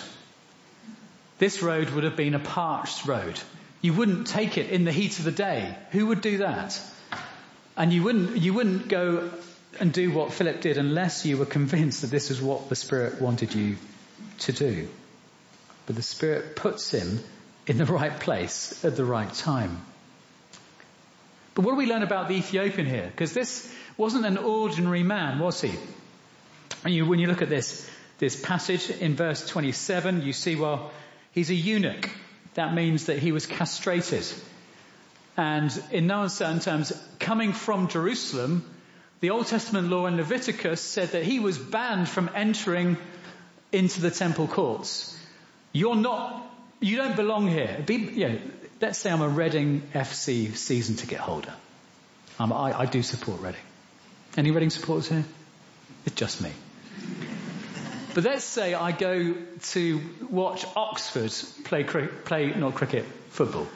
This 1.39 1.63
road 1.63 1.91
would 1.91 2.05
have 2.05 2.17
been 2.17 2.35
a 2.35 2.39
parched 2.39 3.07
road. 3.07 3.39
You 3.83 3.93
wouldn't 3.93 4.27
take 4.27 4.59
it 4.59 4.71
in 4.71 4.85
the 4.85 4.93
heat 4.93 5.19
of 5.19 5.25
the 5.25 5.33
day. 5.33 5.77
Who 5.91 6.07
would 6.07 6.23
do 6.23 6.39
that? 6.39 6.81
And 7.77 7.93
you 7.93 8.03
wouldn't, 8.03 8.39
you 8.39 8.55
wouldn't 8.55 8.89
go 8.89 9.31
and 9.79 9.93
do 9.93 10.11
what 10.13 10.33
Philip 10.33 10.61
did 10.61 10.79
unless 10.79 11.27
you 11.27 11.37
were 11.37 11.47
convinced 11.47 12.03
that 12.03 12.11
this 12.11 12.31
is 12.31 12.41
what 12.41 12.69
the 12.69 12.77
Spirit 12.77 13.21
wanted 13.21 13.55
you 13.55 13.77
to 14.41 14.53
do. 14.53 14.89
But 15.87 15.97
the 15.97 16.03
Spirit 16.03 16.57
puts 16.57 16.91
him 16.91 17.21
in 17.67 17.77
the 17.77 17.87
right 17.87 18.19
place 18.19 18.85
at 18.85 18.97
the 18.97 19.05
right 19.05 19.33
time. 19.33 19.81
But 21.55 21.65
what 21.65 21.73
do 21.73 21.77
we 21.77 21.87
learn 21.87 22.03
about 22.03 22.29
the 22.29 22.35
Ethiopian 22.35 22.87
here? 22.87 23.07
Because 23.07 23.33
this 23.33 23.73
wasn't 23.97 24.25
an 24.25 24.39
ordinary 24.39 25.03
man, 25.03 25.39
was 25.39 25.61
he? 25.61 25.73
And 26.85 26.95
you, 26.95 27.07
when 27.07 27.19
you 27.19 27.27
look 27.27 27.43
at 27.43 27.49
this, 27.49 27.89
this 28.19 28.41
passage 28.41 28.91
in 28.91 29.15
verse 29.15 29.47
27, 29.47 30.23
you 30.23 30.33
see, 30.33 30.57
well, 30.57 30.91
he's 31.33 31.51
a 31.51 31.55
eunuch. 31.55 32.09
That 32.55 32.75
means 32.75 33.07
that 33.07 33.19
he 33.19 33.33
was 33.33 33.47
castrated. 33.47 34.27
And 35.37 35.83
in 35.91 36.07
no 36.07 36.23
uncertain 36.23 36.61
terms, 36.61 36.93
coming 37.19 37.53
from 37.53 37.89
Jerusalem, 37.89 38.69
the 39.21 39.31
Old 39.31 39.47
Testament 39.47 39.89
law 39.89 40.07
in 40.07 40.17
Leviticus 40.17 40.81
said 40.81 41.11
that 41.11 41.23
he 41.23 41.39
was 41.39 41.59
banned 41.59 42.09
from 42.09 42.31
entering 42.35 42.97
into 43.71 44.01
the 44.01 44.11
temple 44.11 44.47
courts. 44.47 45.19
You're 45.73 45.97
not, 45.97 46.45
you 46.81 46.97
don't 46.97 47.17
belong 47.17 47.49
here. 47.49 47.83
Be, 47.87 47.95
you 47.95 48.29
know, 48.29 48.39
let's 48.83 48.99
say 48.99 49.11
I'm 49.11 49.23
a 49.23 49.29
Reading 49.29 49.81
FC 49.95 50.55
season 50.57 50.97
ticket 50.97 51.19
holder. 51.19 51.55
I, 52.39 52.51
I 52.51 52.87
do 52.87 53.03
support 53.03 53.41
Reading. 53.41 53.61
Any 54.37 54.51
Reading 54.51 54.71
supporters 54.71 55.09
here? 55.09 55.25
It's 56.05 56.17
just 56.17 56.43
me. 56.43 56.51
But 58.13 58.25
let's 58.25 58.45
say 58.45 58.75
I 58.75 58.91
go 58.91 59.35
to 59.71 60.01
watch 60.29 60.67
Oxford 60.75 61.33
play, 61.65 61.85
play 61.85 62.53
not 62.55 62.75
cricket, 62.75 63.07
football. 63.31 63.69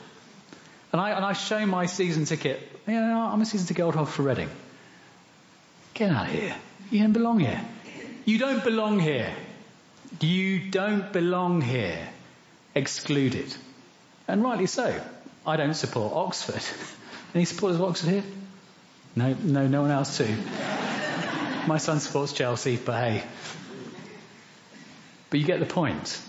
And 0.92 1.01
I, 1.01 1.11
and 1.11 1.25
I 1.25 1.33
show 1.35 1.64
my 1.64 1.87
season 1.87 2.25
ticket. 2.25 2.61
You 2.87 2.95
know, 2.95 3.21
I'm 3.21 3.40
a 3.40 3.47
season 3.47 3.69
ticket 3.69 3.85
holder 3.85 4.05
for 4.11 4.23
Reading. 4.23 4.51
Get 5.95 6.11
out 6.11 6.27
of 6.27 6.33
here. 6.33 6.55
You 6.90 7.01
don't 7.01 7.12
belong 7.12 7.38
here. 7.38 7.61
You 8.25 8.38
don't 8.38 8.64
belong 8.64 8.99
here. 8.99 9.33
You 10.21 10.71
don't 10.71 11.12
belong 11.12 11.61
here. 11.61 12.09
Excluded. 12.75 13.55
And 14.28 14.42
rightly 14.42 14.66
so. 14.66 15.00
I 15.46 15.56
don't 15.56 15.74
support 15.74 16.12
Oxford. 16.12 16.62
Any 17.34 17.44
supporters 17.44 17.76
of 17.76 17.82
Oxford 17.82 18.10
here? 18.10 18.24
No, 19.14 19.34
no, 19.42 19.66
no 19.66 19.82
one 19.82 19.90
else 19.90 20.18
too. 20.18 20.24
My 21.66 21.78
son 21.78 22.00
supports 22.00 22.32
Chelsea, 22.32 22.76
but 22.76 22.94
hey. 22.94 23.24
But 25.30 25.40
you 25.40 25.46
get 25.46 25.60
the 25.60 25.66
point. 25.66 26.20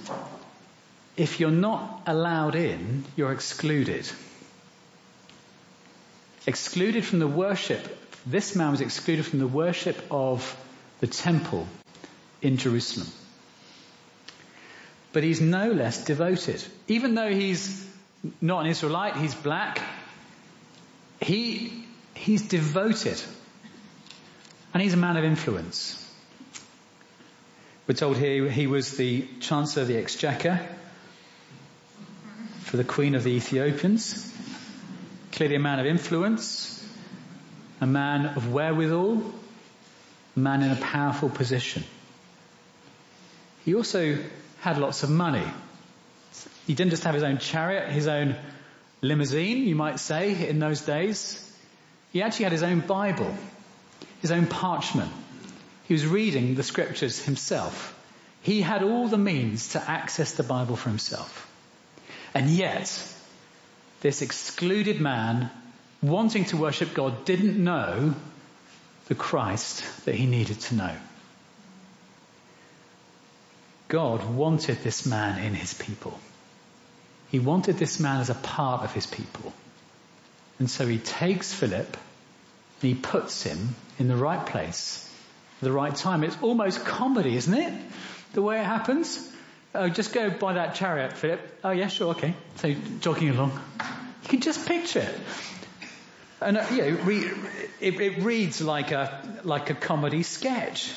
If 1.16 1.40
you're 1.40 1.52
not 1.52 2.04
allowed 2.06 2.56
in, 2.56 3.06
you're 3.16 3.32
excluded. 3.32 4.10
Excluded 6.46 7.06
from 7.06 7.20
the 7.20 7.28
worship. 7.28 7.98
This 8.26 8.56
man 8.56 8.72
was 8.72 8.82
excluded 8.82 9.26
from 9.26 9.40
the 9.40 9.48
worship 9.48 9.98
of 10.12 10.56
the 11.00 11.08
temple 11.08 11.68
in 12.42 12.58
Jerusalem. 12.58 13.08
But 15.14 15.24
he's 15.24 15.42
no 15.42 15.72
less 15.72 16.04
devoted. 16.04 16.64
Even 16.88 17.16
though 17.16 17.34
he's 17.34 17.87
not 18.42 18.62
an 18.62 18.68
Israelite, 18.68 19.16
he's 19.18 19.36
black, 19.36 19.82
he, 21.22 21.86
he's 22.14 22.48
devoted. 22.48 23.22
And 24.74 24.84
he's 24.84 24.94
a 24.94 24.98
man 24.98 25.18
of 25.18 25.24
influence. 25.24 26.04
We're 27.88 27.96
told 27.96 28.18
here 28.18 28.50
he 28.50 28.68
was 28.68 28.98
the 28.98 29.26
Chancellor 29.40 29.84
of 29.84 29.88
the 29.88 29.98
Exchequer 29.98 30.60
for 32.64 32.78
the 32.78 32.84
Queen 32.84 33.16
of 33.16 33.24
the 33.24 33.32
Ethiopians. 33.32 34.32
Clearly 35.32 35.56
a 35.56 35.60
man 35.60 35.80
of 35.80 35.86
influence, 35.86 36.86
a 37.80 37.88
man 37.88 38.26
of 38.26 38.52
wherewithal, 38.52 39.34
a 40.36 40.40
man 40.40 40.64
in 40.64 40.72
a 40.72 40.76
powerful 40.76 41.30
position. 41.30 41.84
He 43.64 43.74
also 43.74 44.18
had 44.60 44.78
lots 44.78 45.04
of 45.04 45.10
money. 45.10 45.46
He 46.68 46.74
didn't 46.74 46.92
just 46.92 47.06
have 47.06 47.14
his 47.14 47.24
own 47.24 47.38
chariot, 47.38 47.90
his 47.90 48.08
own 48.08 48.36
limousine, 49.02 49.66
you 49.66 49.76
might 49.76 50.00
say, 50.02 50.50
in 50.50 50.60
those 50.60 50.82
days. 50.82 51.42
He 52.12 52.22
actually 52.22 52.44
had 52.44 52.52
his 52.52 52.64
own 52.64 52.82
Bible, 52.82 53.34
his 54.22 54.32
own 54.32 54.48
parchment. 54.48 55.12
He 55.88 55.94
was 55.94 56.06
reading 56.06 56.56
the 56.56 56.64
scriptures 56.64 57.24
himself. 57.24 57.98
He 58.42 58.62
had 58.62 58.84
all 58.84 59.08
the 59.08 59.18
means 59.18 59.70
to 59.70 59.90
access 59.90 60.34
the 60.34 60.44
Bible 60.44 60.76
for 60.76 60.90
himself. 60.90 61.50
And 62.34 62.50
yet, 62.50 62.92
this 64.02 64.22
excluded 64.22 65.00
man, 65.00 65.50
wanting 66.02 66.46
to 66.46 66.58
worship 66.58 66.94
God, 66.94 67.24
didn't 67.24 67.64
know 67.64 68.14
the 69.08 69.16
Christ 69.16 69.86
that 70.04 70.16
he 70.16 70.26
needed 70.26 70.60
to 70.60 70.76
know. 70.76 70.96
God 73.88 74.30
wanted 74.36 74.84
this 74.84 75.06
man 75.06 75.42
in 75.42 75.54
his 75.54 75.74
people. 75.74 76.20
He 77.30 77.40
wanted 77.40 77.78
this 77.78 78.00
man 78.00 78.22
as 78.22 78.30
a 78.30 78.36
part 78.36 78.84
of 78.84 78.94
his 78.94 79.06
people. 79.06 79.54
And 80.60 80.70
so 80.70 80.88
he 80.88 80.98
takes 80.98 81.54
Philip 81.54 81.98
and 82.82 82.90
he 82.90 82.96
puts 82.96 83.44
him 83.44 83.76
in 84.00 84.08
the 84.08 84.16
right 84.16 84.46
place, 84.46 85.08
the 85.62 85.72
right 85.72 85.96
time. 85.96 86.24
It's 86.24 86.38
almost 86.42 86.86
comedy, 86.86 87.36
isn't 87.36 87.54
it? 87.54 87.74
The 88.34 88.42
way 88.42 88.60
it 88.60 88.66
happens. 88.66 89.32
Oh, 89.76 89.90
just 89.90 90.14
go 90.14 90.30
by 90.30 90.54
that 90.54 90.76
chariot, 90.76 91.14
Philip. 91.14 91.40
Oh 91.64 91.72
yeah, 91.72 91.88
sure, 91.88 92.12
okay. 92.12 92.34
So 92.56 92.74
jogging 93.02 93.30
along. 93.30 93.52
You 94.24 94.30
can 94.30 94.42
just 94.42 94.68
picture 94.68 95.00
it. 95.00 95.20
And 96.42 96.58
uh, 96.58 96.66
you 96.72 96.78
know, 96.78 96.98
it, 97.82 98.00
it 98.00 98.24
reads 98.24 98.62
like 98.62 98.92
a 98.92 99.22
like 99.44 99.70
a 99.70 99.74
comedy 99.74 100.24
sketch. 100.24 100.92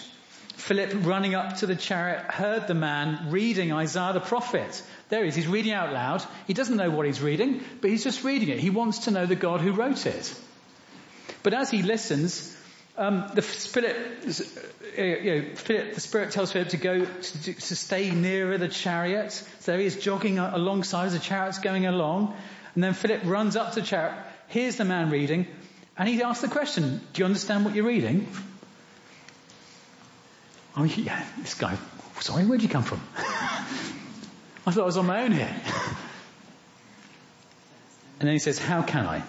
Philip, 0.61 0.93
running 1.07 1.35
up 1.35 1.57
to 1.57 1.67
the 1.67 1.75
chariot, 1.75 2.21
heard 2.31 2.67
the 2.69 2.75
man 2.75 3.31
reading 3.31 3.73
Isaiah 3.73 4.13
the 4.13 4.21
prophet. 4.21 4.83
There 5.09 5.23
he 5.23 5.29
is. 5.29 5.35
He's 5.35 5.49
reading 5.49 5.73
out 5.73 5.93
loud. 5.93 6.23
He 6.47 6.55
doesn't 6.55 6.77
know 6.77 6.91
what 6.91 7.07
he's 7.07 7.21
reading, 7.21 7.63
but 7.81 7.91
he's 7.91 8.05
just 8.05 8.23
reading 8.23 8.51
it. 8.51 8.59
He 8.59 8.71
wants 8.71 9.01
to 9.01 9.11
know 9.11 9.27
the 9.27 9.35
God 9.35 9.61
who 9.61 9.73
wrote 9.73 10.07
it. 10.07 10.35
But 11.43 11.55
as 11.55 11.71
he 11.71 11.83
listens, 11.83 12.57
um, 12.99 13.31
the 13.35 13.43
Spirit, 13.43 13.97
uh, 14.99 15.03
you 15.03 15.35
know, 15.35 15.55
Philip, 15.55 15.95
the 15.95 16.01
Spirit 16.01 16.33
tells 16.33 16.53
Philip 16.53 16.69
to 16.69 16.77
go 16.77 17.05
to, 17.05 17.55
to, 17.55 17.77
stay 17.77 18.11
nearer 18.11 18.59
the 18.59 18.69
chariot. 18.69 19.33
So 19.61 19.79
he 19.79 19.87
is 19.87 19.97
jogging 19.97 20.39
alongside 20.39 21.07
as 21.07 21.15
the 21.15 21.19
chariot's 21.19 21.59
going 21.59 21.87
along, 21.87 22.37
and 22.75 22.85
then 22.85 22.93
Philip 22.93 23.23
runs 23.25 23.57
up 23.57 23.73
to 23.73 23.81
the 23.81 23.87
chariot. 23.87 24.19
Here's 24.49 24.77
the 24.77 24.85
man 24.85 25.11
reading, 25.11 25.47
and 25.97 26.09
he 26.09 26.23
asks 26.23 26.43
the 26.43 26.49
question: 26.49 27.01
"Do 27.15 27.21
you 27.21 27.25
understand 27.25 27.65
what 27.65 27.75
you're 27.75 27.87
reading?" 27.87 28.27
Oh, 30.77 30.85
yeah, 30.85 31.25
this 31.39 31.55
guy, 31.55 31.77
sorry, 32.21 32.45
where'd 32.45 32.63
you 32.63 32.69
come 32.69 32.85
from? 32.85 33.01
I 33.17 34.73
thought 34.73 34.83
I 34.83 34.87
was 34.87 34.97
on 34.97 35.07
my 35.07 35.23
own 35.23 35.33
here. 35.33 35.55
and 38.21 38.29
then 38.29 38.33
he 38.33 38.39
says, 38.39 38.59
how 38.59 38.83
can 38.83 39.07
I? 39.07 39.23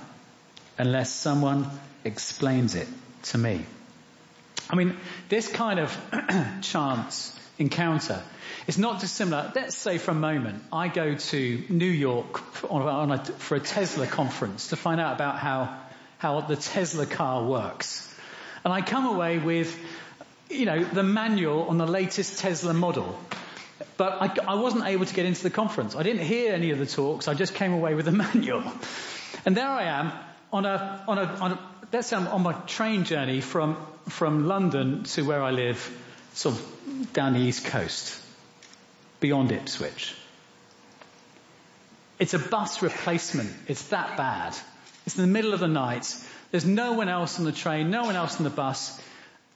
Unless 0.77 1.11
someone 1.11 1.67
explains 2.03 2.75
it 2.75 2.87
to 3.23 3.37
me. 3.37 3.65
I 4.69 4.75
mean, 4.75 4.97
this 5.29 5.47
kind 5.47 5.79
of 5.79 5.97
chance 6.61 7.37
encounter 7.57 8.21
is 8.67 8.77
not 8.77 8.99
dissimilar. 8.99 9.51
Let's 9.55 9.75
say 9.75 9.97
for 9.97 10.11
a 10.11 10.15
moment, 10.15 10.63
I 10.71 10.87
go 10.87 11.15
to 11.15 11.63
New 11.69 11.85
York 11.85 12.37
for, 12.37 12.81
a, 12.81 13.17
for 13.17 13.55
a 13.55 13.59
Tesla 13.59 14.07
conference 14.07 14.69
to 14.69 14.75
find 14.75 15.01
out 15.01 15.15
about 15.15 15.39
how, 15.39 15.77
how 16.17 16.41
the 16.41 16.55
Tesla 16.55 17.05
car 17.05 17.43
works. 17.43 18.07
And 18.63 18.71
I 18.71 18.81
come 18.81 19.07
away 19.07 19.39
with 19.39 19.77
you 20.51 20.65
know, 20.65 20.83
the 20.83 21.03
manual 21.03 21.63
on 21.63 21.77
the 21.77 21.87
latest 21.87 22.39
Tesla 22.39 22.73
model. 22.73 23.19
But 23.97 24.21
I, 24.21 24.53
I, 24.53 24.55
wasn't 24.55 24.85
able 24.85 25.05
to 25.05 25.13
get 25.13 25.25
into 25.25 25.43
the 25.43 25.49
conference. 25.49 25.95
I 25.95 26.03
didn't 26.03 26.23
hear 26.23 26.53
any 26.53 26.71
of 26.71 26.79
the 26.79 26.85
talks. 26.85 27.27
I 27.27 27.33
just 27.33 27.53
came 27.55 27.73
away 27.73 27.93
with 27.93 28.05
the 28.05 28.11
manual. 28.25 28.63
And 29.45 29.55
there 29.55 29.67
I 29.67 29.83
am 29.83 30.11
on 30.51 30.65
a, 30.65 31.03
on 31.07 31.17
a, 31.17 31.23
on 31.23 31.51
a 31.53 31.59
let's 31.91 32.07
say 32.07 32.15
I'm 32.15 32.27
on 32.27 32.43
my 32.43 32.53
train 32.53 33.03
journey 33.03 33.41
from, 33.41 33.77
from 34.07 34.47
London 34.47 35.03
to 35.03 35.23
where 35.23 35.41
I 35.41 35.51
live, 35.51 35.79
sort 36.33 36.55
of 36.55 37.13
down 37.13 37.33
the 37.33 37.39
east 37.39 37.65
coast, 37.65 38.19
beyond 39.19 39.51
Ipswich. 39.51 40.15
It's 42.19 42.33
a 42.33 42.39
bus 42.39 42.81
replacement. 42.81 43.51
It's 43.67 43.87
that 43.89 44.15
bad. 44.15 44.55
It's 45.05 45.17
in 45.17 45.23
the 45.23 45.31
middle 45.31 45.53
of 45.53 45.59
the 45.59 45.67
night. 45.67 46.15
There's 46.51 46.65
no 46.65 46.93
one 46.93 47.09
else 47.09 47.39
on 47.39 47.45
the 47.45 47.51
train, 47.51 47.89
no 47.89 48.03
one 48.03 48.15
else 48.15 48.37
on 48.37 48.43
the 48.43 48.49
bus. 48.49 49.01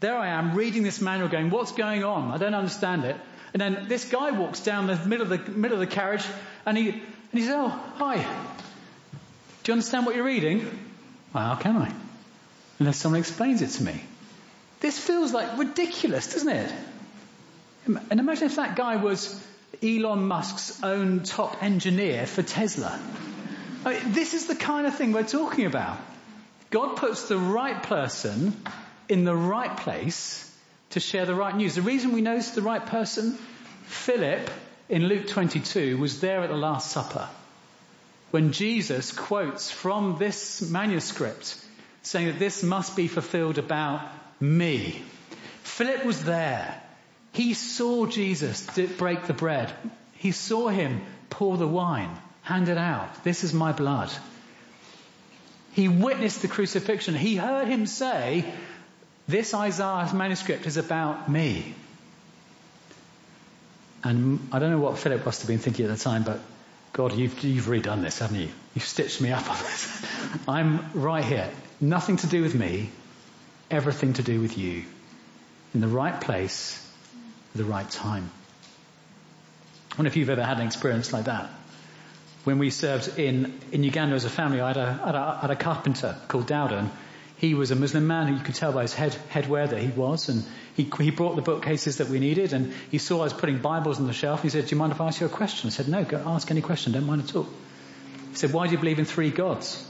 There 0.06 0.20
I 0.20 0.28
am 0.28 0.54
reading 0.54 0.84
this 0.84 1.02
manual 1.02 1.30
going, 1.30 1.50
what's 1.50 1.72
going 1.72 2.04
on? 2.04 2.30
I 2.30 2.38
don't 2.38 2.54
understand 2.54 3.06
it. 3.06 3.15
And 3.54 3.60
then 3.60 3.88
this 3.88 4.06
guy 4.06 4.30
walks 4.30 4.60
down 4.60 4.86
the 4.86 4.98
middle 4.98 5.24
of 5.24 5.30
the, 5.30 5.52
middle 5.52 5.74
of 5.74 5.80
the 5.80 5.91
carriage 5.91 6.24
and 6.63 6.78
he, 6.78 6.89
and 6.89 7.02
he 7.32 7.41
says, 7.41 7.56
oh, 7.58 7.70
hi. 7.96 8.18
Do 8.18 9.72
you 9.72 9.74
understand 9.74 10.06
what 10.06 10.13
you're 10.15 10.24
reading? 10.24 10.60
Well, 11.34 11.44
how 11.44 11.56
can 11.56 11.76
I? 11.78 11.91
Unless 12.78 12.98
someone 12.98 13.20
explains 13.20 13.63
it 13.63 13.70
to 13.80 13.84
me. 13.84 14.00
This 14.80 15.00
feels 15.00 15.34
like 15.34 15.58
ridiculous, 15.58 16.34
doesn't 16.34 16.50
it? 16.50 16.72
And 17.88 18.20
imagine 18.20 18.44
if 18.44 18.58
that 18.58 18.76
guy 18.76 18.98
was 18.98 19.44
Elon 19.82 20.28
Musk's 20.28 20.84
own 20.84 21.24
top 21.24 21.63
engineer 21.63 22.28
for 22.28 22.44
Tesla. 22.44 23.00
I 23.84 23.94
mean, 23.94 24.12
this 24.12 24.36
is 24.36 24.46
the 24.46 24.56
kind 24.56 24.86
of 24.86 24.94
thing 24.94 25.13
we're 25.13 25.24
talking 25.24 25.65
about. 25.65 25.98
God 26.70 26.96
puts 26.98 27.28
the 27.28 27.39
right 27.39 27.82
person 27.82 28.56
in 29.10 29.26
the 29.26 29.36
right 29.36 29.76
place 29.78 30.52
to 30.91 31.00
share 31.00 31.26
the 31.26 31.36
right 31.36 31.56
news. 31.56 31.76
The 31.76 31.82
reason 31.82 32.13
we 32.13 32.22
know 32.22 32.36
it's 32.36 32.52
the 32.52 32.62
right 32.62 32.86
person, 32.86 33.34
Philip 33.86 34.50
in 34.89 35.08
Luke 35.08 35.28
22 35.28 35.98
was 35.98 36.22
there 36.22 36.41
at 36.41 36.50
the 36.50 36.56
Last 36.56 36.91
Supper 36.91 37.28
when 38.32 38.52
Jesus 38.52 39.12
quotes 39.12 39.72
from 39.72 40.18
this 40.20 40.62
manuscript 40.62 41.58
saying 42.02 42.28
that 42.28 42.39
this 42.39 42.63
must 42.63 42.96
be 42.96 43.08
fulfilled 43.08 43.58
about 43.58 44.02
me. 44.39 45.02
Philip 45.63 46.06
was 46.06 46.24
there. 46.24 46.82
He 47.32 47.54
saw 47.54 48.06
Jesus 48.06 48.68
break 48.98 49.26
the 49.26 49.34
bread. 49.34 49.74
He 50.13 50.32
saw 50.32 50.68
him 50.68 51.02
pour 51.30 51.58
the 51.58 51.68
wine, 51.68 52.15
hand 52.41 52.70
it 52.70 52.78
out. 52.78 53.24
This 53.24 53.44
is 53.44 53.54
my 53.54 53.72
blood. 53.72 54.12
He 55.74 55.88
witnessed 55.88 56.41
the 56.41 56.48
crucifixion. 56.48 57.15
He 57.15 57.36
heard 57.36 57.68
him 57.68 57.86
say, 57.86 58.46
this 59.28 59.54
Isaiah 59.54 60.10
manuscript 60.14 60.66
is 60.66 60.78
about 60.78 61.30
me. 61.30 61.74
And 64.04 64.50
I 64.52 64.60
don't 64.60 64.70
know 64.70 64.80
what 64.80 65.00
Philip 65.00 65.26
must 65.26 65.42
have 65.42 65.48
been 65.48 65.60
thinking 65.60 65.86
at 65.86 65.92
the 65.92 65.98
time, 65.98 66.24
but 66.24 66.40
God, 66.94 67.14
you've, 67.14 67.44
you've 67.44 67.66
redone 67.66 68.04
this, 68.04 68.20
haven't 68.20 68.40
you? 68.40 68.50
You've 68.76 68.86
stitched 68.86 69.20
me 69.20 69.32
up 69.32 69.50
on 69.50 69.58
this. 69.58 70.06
I'm 70.48 70.92
right 70.94 71.26
here. 71.26 71.50
Nothing 71.82 72.18
to 72.18 72.28
do 72.28 72.42
with 72.42 72.54
me, 72.54 72.90
everything 73.72 74.14
to 74.14 74.24
do 74.24 74.40
with 74.40 74.58
you. 74.58 74.86
In 75.74 75.82
the 75.82 75.88
right 75.88 76.22
place, 76.22 76.82
at 77.54 77.58
the 77.58 77.66
right 77.66 77.90
time. 77.90 78.30
I 79.92 79.96
wonder 79.98 80.08
if 80.08 80.18
you've 80.18 80.30
ever 80.30 80.44
had 80.44 80.60
an 80.60 80.68
experience 80.68 81.12
like 81.12 81.26
that. 81.26 81.50
When 82.44 82.60
we 82.60 82.70
served 82.70 83.18
in, 83.18 83.60
in 83.72 83.84
Uganda 83.84 84.16
as 84.16 84.26
a 84.26 84.30
family, 84.30 84.62
I 84.62 84.68
had 84.68 84.78
a, 84.78 84.94
had 84.94 85.16
a, 85.16 85.38
had 85.42 85.52
a 85.52 85.56
carpenter 85.56 86.16
called 86.28 86.48
Dowden. 86.48 86.92
He 87.38 87.54
was 87.54 87.71
a 87.71 87.76
Muslim 87.76 88.08
man 88.08 88.28
who 88.28 88.36
you 88.36 88.39
could 88.39 88.56
tell 88.56 88.71
by 88.71 88.84
his 88.84 88.93
head, 88.93 89.15
headwear 89.30 89.69
that 89.69 89.80
he 89.80 89.89
was. 89.89 90.30
And 90.30 90.43
he, 90.76 90.89
he 91.00 91.12
brought 91.12 91.36
the 91.36 91.41
bookcases 91.41 91.98
that 91.98 92.08
we 92.08 92.19
needed 92.19 92.54
and 92.54 92.74
he 92.91 92.98
saw 92.98 93.19
I 93.19 93.24
was 93.24 93.34
putting 93.34 93.58
Bibles 93.58 94.00
on 94.00 94.08
the 94.08 94.13
shelf. 94.13 94.41
He 94.41 94.50
said, 94.50 94.67
do 94.67 94.76
you 94.76 94.80
mind 94.80 94.93
if 94.93 95.02
I 95.02 95.08
ask 95.08 95.19
you 95.19 95.26
a 95.26 95.30
question? 95.30 95.67
I 95.67 95.71
said, 95.71 95.88
no, 95.89 96.04
go 96.04 96.21
ask 96.26 96.50
any 96.50 96.62
question. 96.62 96.93
Don't 96.93 97.06
mind 97.06 97.24
at 97.24 97.36
all. 97.36 97.48
He 98.32 98.36
said, 98.36 98.54
why 98.54 98.67
do 98.67 98.71
you 98.71 98.78
believe 98.78 99.00
in 99.00 99.06
three 99.06 99.32
gods? 99.32 99.86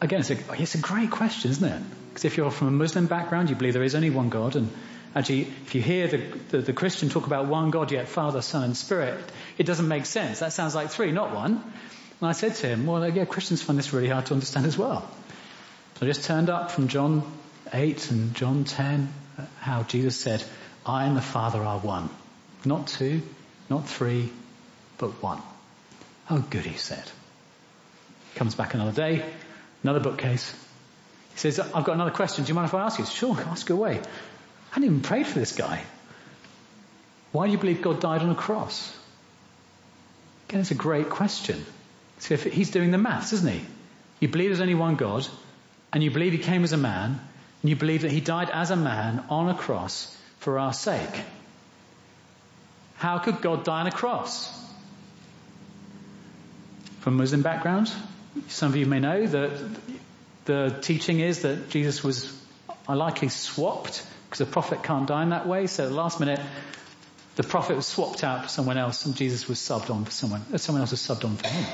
Again, 0.00 0.20
it's 0.20 0.30
a, 0.30 0.38
it's 0.60 0.74
a 0.74 0.78
great 0.78 1.10
question, 1.10 1.50
isn't 1.50 1.66
it? 1.66 1.82
Because 2.08 2.26
if 2.26 2.36
you're 2.36 2.50
from 2.50 2.68
a 2.68 2.70
Muslim 2.70 3.06
background, 3.06 3.48
you 3.48 3.56
believe 3.56 3.72
there 3.72 3.82
is 3.82 3.94
only 3.94 4.10
one 4.10 4.28
God. 4.28 4.56
And 4.56 4.70
actually, 5.14 5.42
if 5.42 5.74
you 5.74 5.80
hear 5.80 6.06
the, 6.06 6.18
the, 6.50 6.58
the 6.58 6.72
Christian 6.74 7.08
talk 7.08 7.26
about 7.26 7.46
one 7.46 7.70
God, 7.70 7.92
yet 7.92 8.08
Father, 8.08 8.42
Son 8.42 8.62
and 8.62 8.76
Spirit, 8.76 9.18
it 9.56 9.64
doesn't 9.64 9.88
make 9.88 10.04
sense. 10.04 10.40
That 10.40 10.52
sounds 10.52 10.74
like 10.74 10.90
three, 10.90 11.12
not 11.12 11.34
one. 11.34 11.62
And 12.20 12.28
I 12.28 12.32
said 12.32 12.54
to 12.56 12.68
him, 12.68 12.86
well, 12.86 13.08
yeah, 13.08 13.24
Christians 13.24 13.62
find 13.62 13.78
this 13.78 13.92
really 13.92 14.08
hard 14.08 14.26
to 14.26 14.34
understand 14.34 14.66
as 14.66 14.78
well. 14.78 15.10
So 15.98 16.04
I 16.04 16.10
just 16.10 16.24
turned 16.24 16.50
up 16.50 16.70
from 16.70 16.88
John 16.88 17.22
8 17.72 18.10
and 18.10 18.34
John 18.34 18.64
10 18.64 19.10
how 19.60 19.82
Jesus 19.82 20.14
said, 20.14 20.44
I 20.84 21.06
and 21.06 21.16
the 21.16 21.22
Father 21.22 21.62
are 21.62 21.78
one. 21.78 22.10
Not 22.66 22.88
two, 22.88 23.22
not 23.70 23.88
three, 23.88 24.30
but 24.98 25.22
one. 25.22 25.40
Oh 26.28 26.44
good, 26.50 26.66
he 26.66 26.76
said. 26.76 27.02
Comes 28.34 28.54
back 28.54 28.74
another 28.74 28.92
day, 28.92 29.24
another 29.82 30.00
bookcase. 30.00 30.54
He 31.32 31.38
says, 31.38 31.58
I've 31.60 31.84
got 31.84 31.94
another 31.94 32.10
question. 32.10 32.44
Do 32.44 32.48
you 32.48 32.54
mind 32.54 32.68
if 32.68 32.74
I 32.74 32.82
ask 32.82 32.98
you? 32.98 33.06
Sure, 33.06 33.40
ask 33.40 33.70
away. 33.70 33.98
I 33.98 34.74
hadn't 34.74 34.84
even 34.84 35.00
prayed 35.00 35.26
for 35.26 35.38
this 35.38 35.52
guy. 35.52 35.82
Why 37.32 37.46
do 37.46 37.52
you 37.52 37.58
believe 37.58 37.80
God 37.80 38.00
died 38.00 38.20
on 38.20 38.28
a 38.28 38.34
cross? 38.34 38.94
Again, 40.48 40.60
it's 40.60 40.72
a 40.72 40.74
great 40.74 41.08
question. 41.08 41.64
So 42.18 42.34
if 42.34 42.44
he's 42.44 42.70
doing 42.70 42.90
the 42.90 42.98
maths, 42.98 43.32
isn't 43.32 43.50
he? 43.50 43.62
You 44.20 44.28
believe 44.28 44.50
there's 44.50 44.60
only 44.60 44.74
one 44.74 44.96
God, 44.96 45.26
and 45.96 46.04
you 46.04 46.10
believe 46.10 46.32
he 46.32 46.38
came 46.38 46.62
as 46.62 46.74
a 46.74 46.76
man, 46.76 47.18
and 47.62 47.70
you 47.70 47.74
believe 47.74 48.02
that 48.02 48.10
he 48.10 48.20
died 48.20 48.50
as 48.50 48.70
a 48.70 48.76
man 48.76 49.24
on 49.30 49.48
a 49.48 49.54
cross 49.54 50.14
for 50.40 50.58
our 50.58 50.74
sake. 50.74 51.22
How 52.98 53.16
could 53.16 53.40
God 53.40 53.64
die 53.64 53.80
on 53.80 53.86
a 53.86 53.90
cross? 53.90 54.52
From 57.00 57.16
Muslim 57.16 57.40
background, 57.40 57.90
some 58.48 58.68
of 58.72 58.76
you 58.76 58.84
may 58.84 59.00
know 59.00 59.26
that 59.26 59.70
the 60.44 60.78
teaching 60.82 61.20
is 61.20 61.40
that 61.40 61.70
Jesus 61.70 62.04
was 62.04 62.30
likely 62.86 63.30
swapped 63.30 64.06
because 64.26 64.42
a 64.42 64.44
prophet 64.44 64.82
can't 64.82 65.06
die 65.06 65.22
in 65.22 65.30
that 65.30 65.48
way. 65.48 65.66
So 65.66 65.84
at 65.84 65.88
the 65.88 65.94
last 65.94 66.20
minute, 66.20 66.40
the 67.36 67.42
prophet 67.42 67.74
was 67.74 67.86
swapped 67.86 68.22
out 68.22 68.42
for 68.42 68.48
someone 68.50 68.76
else 68.76 69.06
and 69.06 69.16
Jesus 69.16 69.48
was 69.48 69.58
subbed 69.58 69.88
on 69.88 70.04
for 70.04 70.10
someone, 70.10 70.58
someone 70.58 70.82
else 70.82 70.90
was 70.90 71.00
subbed 71.00 71.24
on 71.24 71.36
for 71.36 71.48
him. 71.48 71.64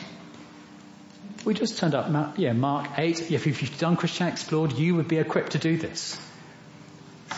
We 1.45 1.55
just 1.55 1.79
turned 1.79 1.95
up, 1.95 2.39
yeah, 2.39 2.53
Mark 2.53 2.91
8. 2.97 3.33
If 3.33 3.47
you've 3.47 3.79
done 3.79 3.97
Christianity 3.97 4.35
Explored, 4.35 4.73
you 4.73 4.95
would 4.97 5.09
be 5.09 5.19
equipped 5.19 5.53
to 5.53 5.59
do 5.59 5.77
this. 5.77 6.21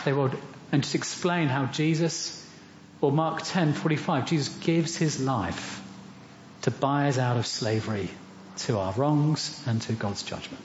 Say, 0.03 0.13
well, 0.13 0.31
and 0.71 0.83
just 0.83 0.93
explain 0.93 1.47
how 1.47 1.65
Jesus, 1.65 2.47
or 3.01 3.11
Mark 3.11 3.41
10, 3.43 3.73
45, 3.73 4.27
Jesus 4.27 4.55
gives 4.57 4.95
his 4.95 5.19
life 5.19 5.81
to 6.63 6.71
buy 6.71 7.07
us 7.07 7.17
out 7.17 7.37
of 7.37 7.47
slavery 7.47 8.09
to 8.57 8.77
our 8.77 8.93
wrongs 8.93 9.63
and 9.65 9.81
to 9.83 9.93
God's 9.93 10.21
judgment. 10.23 10.63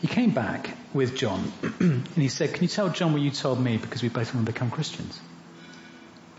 He 0.00 0.08
came 0.08 0.30
back 0.30 0.76
with 0.92 1.14
John 1.14 1.52
and 1.80 2.06
he 2.16 2.28
said, 2.28 2.52
can 2.54 2.64
you 2.64 2.68
tell 2.68 2.88
John 2.88 3.12
what 3.12 3.22
you 3.22 3.30
told 3.30 3.60
me 3.60 3.76
because 3.76 4.02
we 4.02 4.08
both 4.08 4.34
want 4.34 4.44
to 4.46 4.52
become 4.52 4.70
Christians? 4.72 5.20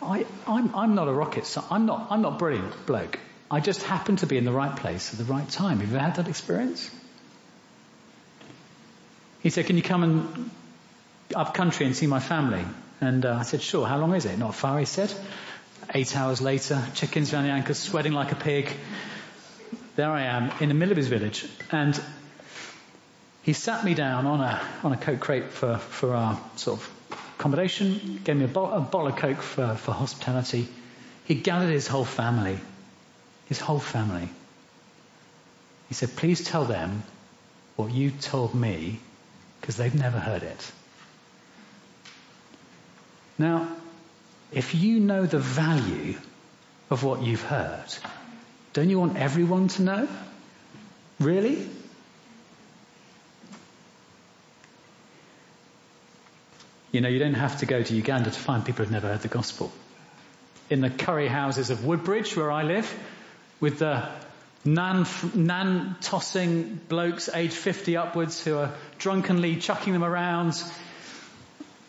I, 0.01 0.25
I'm, 0.45 0.75
I'm 0.75 0.95
not 0.95 1.07
a 1.07 1.13
rocket, 1.13 1.45
so 1.45 1.63
I'm 1.71 1.85
not, 1.85 2.07
I'm 2.09 2.21
not 2.21 2.37
brilliant 2.37 2.85
bloke. 2.85 3.19
I 3.53 3.59
just 3.59 3.83
happened 3.83 4.17
to 4.19 4.25
be 4.25 4.37
in 4.37 4.45
the 4.45 4.51
right 4.51 4.75
place 4.75 5.13
at 5.13 5.19
the 5.19 5.31
right 5.31 5.47
time. 5.47 5.79
Have 5.79 5.87
you 5.87 5.95
ever 5.95 6.03
had 6.03 6.15
that 6.15 6.27
experience? 6.27 6.89
He 9.43 9.51
said, 9.51 9.67
can 9.67 9.77
you 9.77 9.83
come 9.83 10.01
and 10.01 10.49
up 11.35 11.53
country 11.53 11.85
and 11.85 11.95
see 11.95 12.07
my 12.07 12.19
family? 12.19 12.65
And 12.99 13.23
uh, 13.23 13.35
I 13.35 13.43
said, 13.43 13.61
sure. 13.61 13.85
How 13.85 13.99
long 13.99 14.15
is 14.15 14.25
it? 14.25 14.39
Not 14.39 14.55
far, 14.55 14.79
he 14.79 14.85
said. 14.85 15.13
Eight 15.93 16.17
hours 16.17 16.41
later, 16.41 16.83
chickens 16.95 17.31
around 17.31 17.43
the 17.43 17.51
ankles, 17.51 17.77
sweating 17.77 18.13
like 18.13 18.31
a 18.31 18.35
pig. 18.35 18.71
There 19.97 20.09
I 20.09 20.23
am 20.23 20.51
in 20.59 20.69
the 20.69 20.73
middle 20.73 20.93
of 20.93 20.97
his 20.97 21.09
village. 21.09 21.45
And 21.71 22.01
he 23.43 23.53
sat 23.53 23.85
me 23.85 23.93
down 23.93 24.25
on 24.25 24.41
a, 24.41 24.67
on 24.83 24.93
a 24.93 24.97
Coke 24.97 25.19
crate 25.19 25.51
for, 25.51 25.77
for 25.77 26.15
our 26.15 26.41
sort 26.55 26.79
of 26.79 27.21
accommodation, 27.37 28.19
gave 28.23 28.35
me 28.35 28.45
a, 28.45 28.47
bo- 28.47 28.71
a 28.71 28.79
bottle 28.79 29.09
of 29.09 29.15
Coke 29.15 29.43
for, 29.43 29.75
for 29.75 29.91
hospitality. 29.91 30.67
He 31.25 31.35
gathered 31.35 31.69
his 31.69 31.87
whole 31.87 32.03
family 32.03 32.57
his 33.47 33.59
whole 33.59 33.79
family. 33.79 34.29
He 35.87 35.93
said, 35.93 36.15
please 36.15 36.43
tell 36.43 36.65
them 36.65 37.03
what 37.75 37.91
you 37.91 38.11
told 38.11 38.53
me 38.55 38.99
because 39.61 39.77
they've 39.77 39.95
never 39.95 40.19
heard 40.19 40.43
it. 40.43 40.71
Now, 43.37 43.67
if 44.51 44.75
you 44.75 44.99
know 44.99 45.25
the 45.25 45.39
value 45.39 46.15
of 46.89 47.03
what 47.03 47.23
you've 47.23 47.43
heard, 47.43 47.85
don't 48.73 48.89
you 48.89 48.99
want 48.99 49.17
everyone 49.17 49.67
to 49.69 49.81
know? 49.81 50.07
Really? 51.19 51.67
You 56.91 57.01
know, 57.01 57.09
you 57.09 57.17
don't 57.17 57.33
have 57.33 57.59
to 57.59 57.65
go 57.65 57.81
to 57.81 57.95
Uganda 57.95 58.29
to 58.29 58.39
find 58.39 58.63
people 58.63 58.85
who've 58.85 58.91
never 58.91 59.07
heard 59.07 59.21
the 59.21 59.27
gospel. 59.27 59.71
In 60.69 60.81
the 60.81 60.91
curry 60.91 61.27
houses 61.27 61.71
of 61.71 61.85
Woodbridge, 61.85 62.35
where 62.37 62.51
I 62.51 62.63
live, 62.63 62.93
with 63.63 63.79
the 63.79 64.05
nan, 64.65 65.95
tossing 66.01 66.81
blokes 66.89 67.29
aged 67.33 67.53
50 67.53 67.95
upwards 67.95 68.43
who 68.43 68.57
are 68.57 68.73
drunkenly 68.97 69.55
chucking 69.55 69.93
them 69.93 70.03
around. 70.03 70.61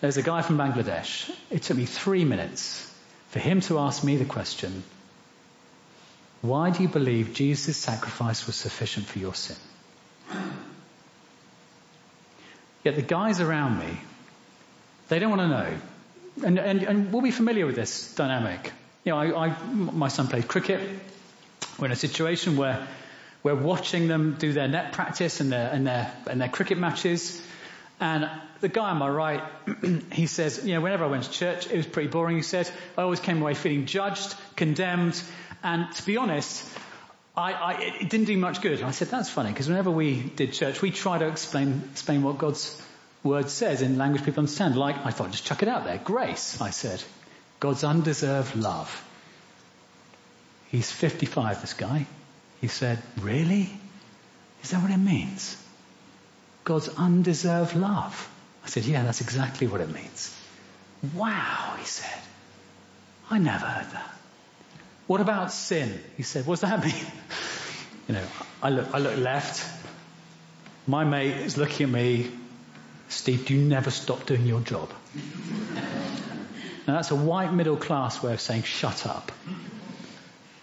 There's 0.01 0.17
a 0.17 0.23
guy 0.23 0.43
from 0.43 0.57
Bangladesh. 0.57 1.29
It 1.51 1.63
took 1.63 1.77
me 1.77 1.85
three 1.85 2.25
minutes 2.25 2.89
for 3.31 3.41
him 3.41 3.61
to 3.63 3.81
ask 3.81 4.05
me 4.05 4.17
the 4.17 4.25
question, 4.25 4.85
why 6.43 6.71
do 6.71 6.85
you 6.85 6.89
believe 6.89 7.35
Jesus' 7.35 7.77
sacrifice 7.77 8.47
was 8.47 8.55
sufficient 8.55 9.07
for 9.07 9.19
your 9.19 9.35
sin? 9.35 9.57
Yet 12.85 12.95
the 12.95 13.03
guys 13.03 13.41
around 13.41 13.81
me, 13.81 13.99
they 15.09 15.19
don't 15.19 15.31
want 15.37 15.43
to 15.43 15.49
know. 15.49 16.47
And, 16.47 16.57
and, 16.61 16.83
and 16.85 17.13
we'll 17.13 17.23
be 17.23 17.33
familiar 17.33 17.67
with 17.67 17.75
this 17.75 18.15
dynamic. 18.15 18.71
You 19.05 19.11
know, 19.11 19.19
I, 19.19 19.47
I, 19.49 19.57
my 19.73 20.07
son 20.07 20.29
plays 20.29 20.45
cricket. 20.45 20.89
We're 21.79 21.87
in 21.87 21.93
a 21.93 21.97
situation 21.97 22.57
where 22.57 22.87
we're 23.43 23.55
watching 23.55 24.09
them 24.09 24.37
do 24.39 24.53
their 24.53 24.69
net 24.69 24.93
practice 24.93 25.41
and 25.41 25.53
their, 25.53 25.71
and 25.71 25.87
their, 25.87 26.13
and 26.29 26.41
their 26.41 26.49
cricket 26.49 26.79
matches. 26.79 27.41
And 28.01 28.29
the 28.61 28.69
guy 28.69 28.91
on 28.91 28.99
my 28.99 29.09
right, 29.09 29.43
he 30.13 30.27
says, 30.27 30.65
you 30.65 30.75
know, 30.75 30.81
whenever 30.81 31.05
I 31.05 31.09
went 31.09 31.25
to 31.25 31.31
church, 31.31 31.67
it 31.71 31.77
was 31.77 31.87
pretty 31.87 32.09
boring. 32.09 32.37
He 32.37 32.43
said, 32.43 32.71
I 32.97 33.03
always 33.03 33.21
came 33.21 33.43
away 33.43 33.55
feeling 33.55 33.87
judged, 33.87 34.35
condemned, 34.57 35.23
and 35.63 35.93
to 35.95 36.07
be 36.07 36.17
honest, 36.17 36.67
I, 37.37 37.53
I, 37.53 37.73
it 38.01 38.11
didn't 38.11 38.27
do 38.27 38.37
much 38.39 38.61
good. 38.61 38.79
And 38.79 38.87
I 38.87 38.93
said, 38.93 39.09
that's 39.09 39.31
funny, 39.31 39.51
because 39.51 39.69
whenever 39.69 39.91
we 39.91 40.21
did 40.21 40.53
church, 40.53 40.81
we 40.81 40.91
try 40.91 41.19
to 41.19 41.27
explain, 41.29 41.83
explain 41.93 42.23
what 42.23 42.39
God's 42.39 42.81
word 43.23 43.51
says 43.51 43.83
in 43.83 43.99
language 43.99 44.25
people 44.25 44.41
understand. 44.41 44.77
Like, 44.77 45.05
I 45.05 45.11
thought, 45.11 45.33
just 45.33 45.45
chuck 45.45 45.63
it 45.63 45.69
out 45.69 45.85
there. 45.85 45.99
Grace, 45.99 46.61
I 46.61 46.71
said. 46.71 47.03
God's 47.61 47.83
undeserved 47.83 48.57
love. 48.57 49.05
He's 50.75 50.91
55, 50.91 51.61
this 51.61 51.73
guy. 51.75 52.05
He 52.61 52.67
said, 52.67 52.99
really? 53.21 53.71
Is 54.65 54.71
that 54.73 54.83
what 54.83 54.91
it 54.91 54.97
means? 54.97 55.57
God's 56.65 56.89
undeserved 56.89 57.77
love. 57.77 58.29
I 58.65 58.69
said, 58.69 58.85
yeah, 58.85 59.05
that's 59.05 59.21
exactly 59.21 59.69
what 59.69 59.81
it 59.81 59.89
means. 59.95 60.37
Wow, 61.15 61.77
he 61.79 61.85
said. 61.85 62.21
I 63.31 63.39
never 63.39 63.65
heard 63.65 63.89
that. 63.93 64.11
What 65.07 65.21
about 65.21 65.53
sin? 65.53 65.97
He 66.17 66.25
said, 66.25 66.45
what 66.45 66.59
does 66.59 66.69
that 66.69 66.85
mean? 66.85 67.07
You 68.09 68.15
know, 68.15 68.27
I 68.61 68.71
look, 68.71 68.93
I 68.93 68.99
look 68.99 69.17
left. 69.17 69.65
My 70.89 71.05
mate 71.05 71.37
is 71.37 71.57
looking 71.57 71.87
at 71.87 71.93
me. 71.93 72.33
Steve, 73.11 73.47
do 73.47 73.55
you 73.55 73.63
never 73.63 73.93
stop 73.93 74.27
doing 74.27 74.45
your 74.45 74.61
job? 74.61 74.91
now 76.89 76.95
that's 76.97 77.13
a 77.13 77.17
white 77.17 77.55
middle 77.55 77.77
class 77.77 78.21
way 78.25 78.33
of 78.33 78.41
saying 78.41 78.65
shut 78.65 79.07
up. 79.07 79.31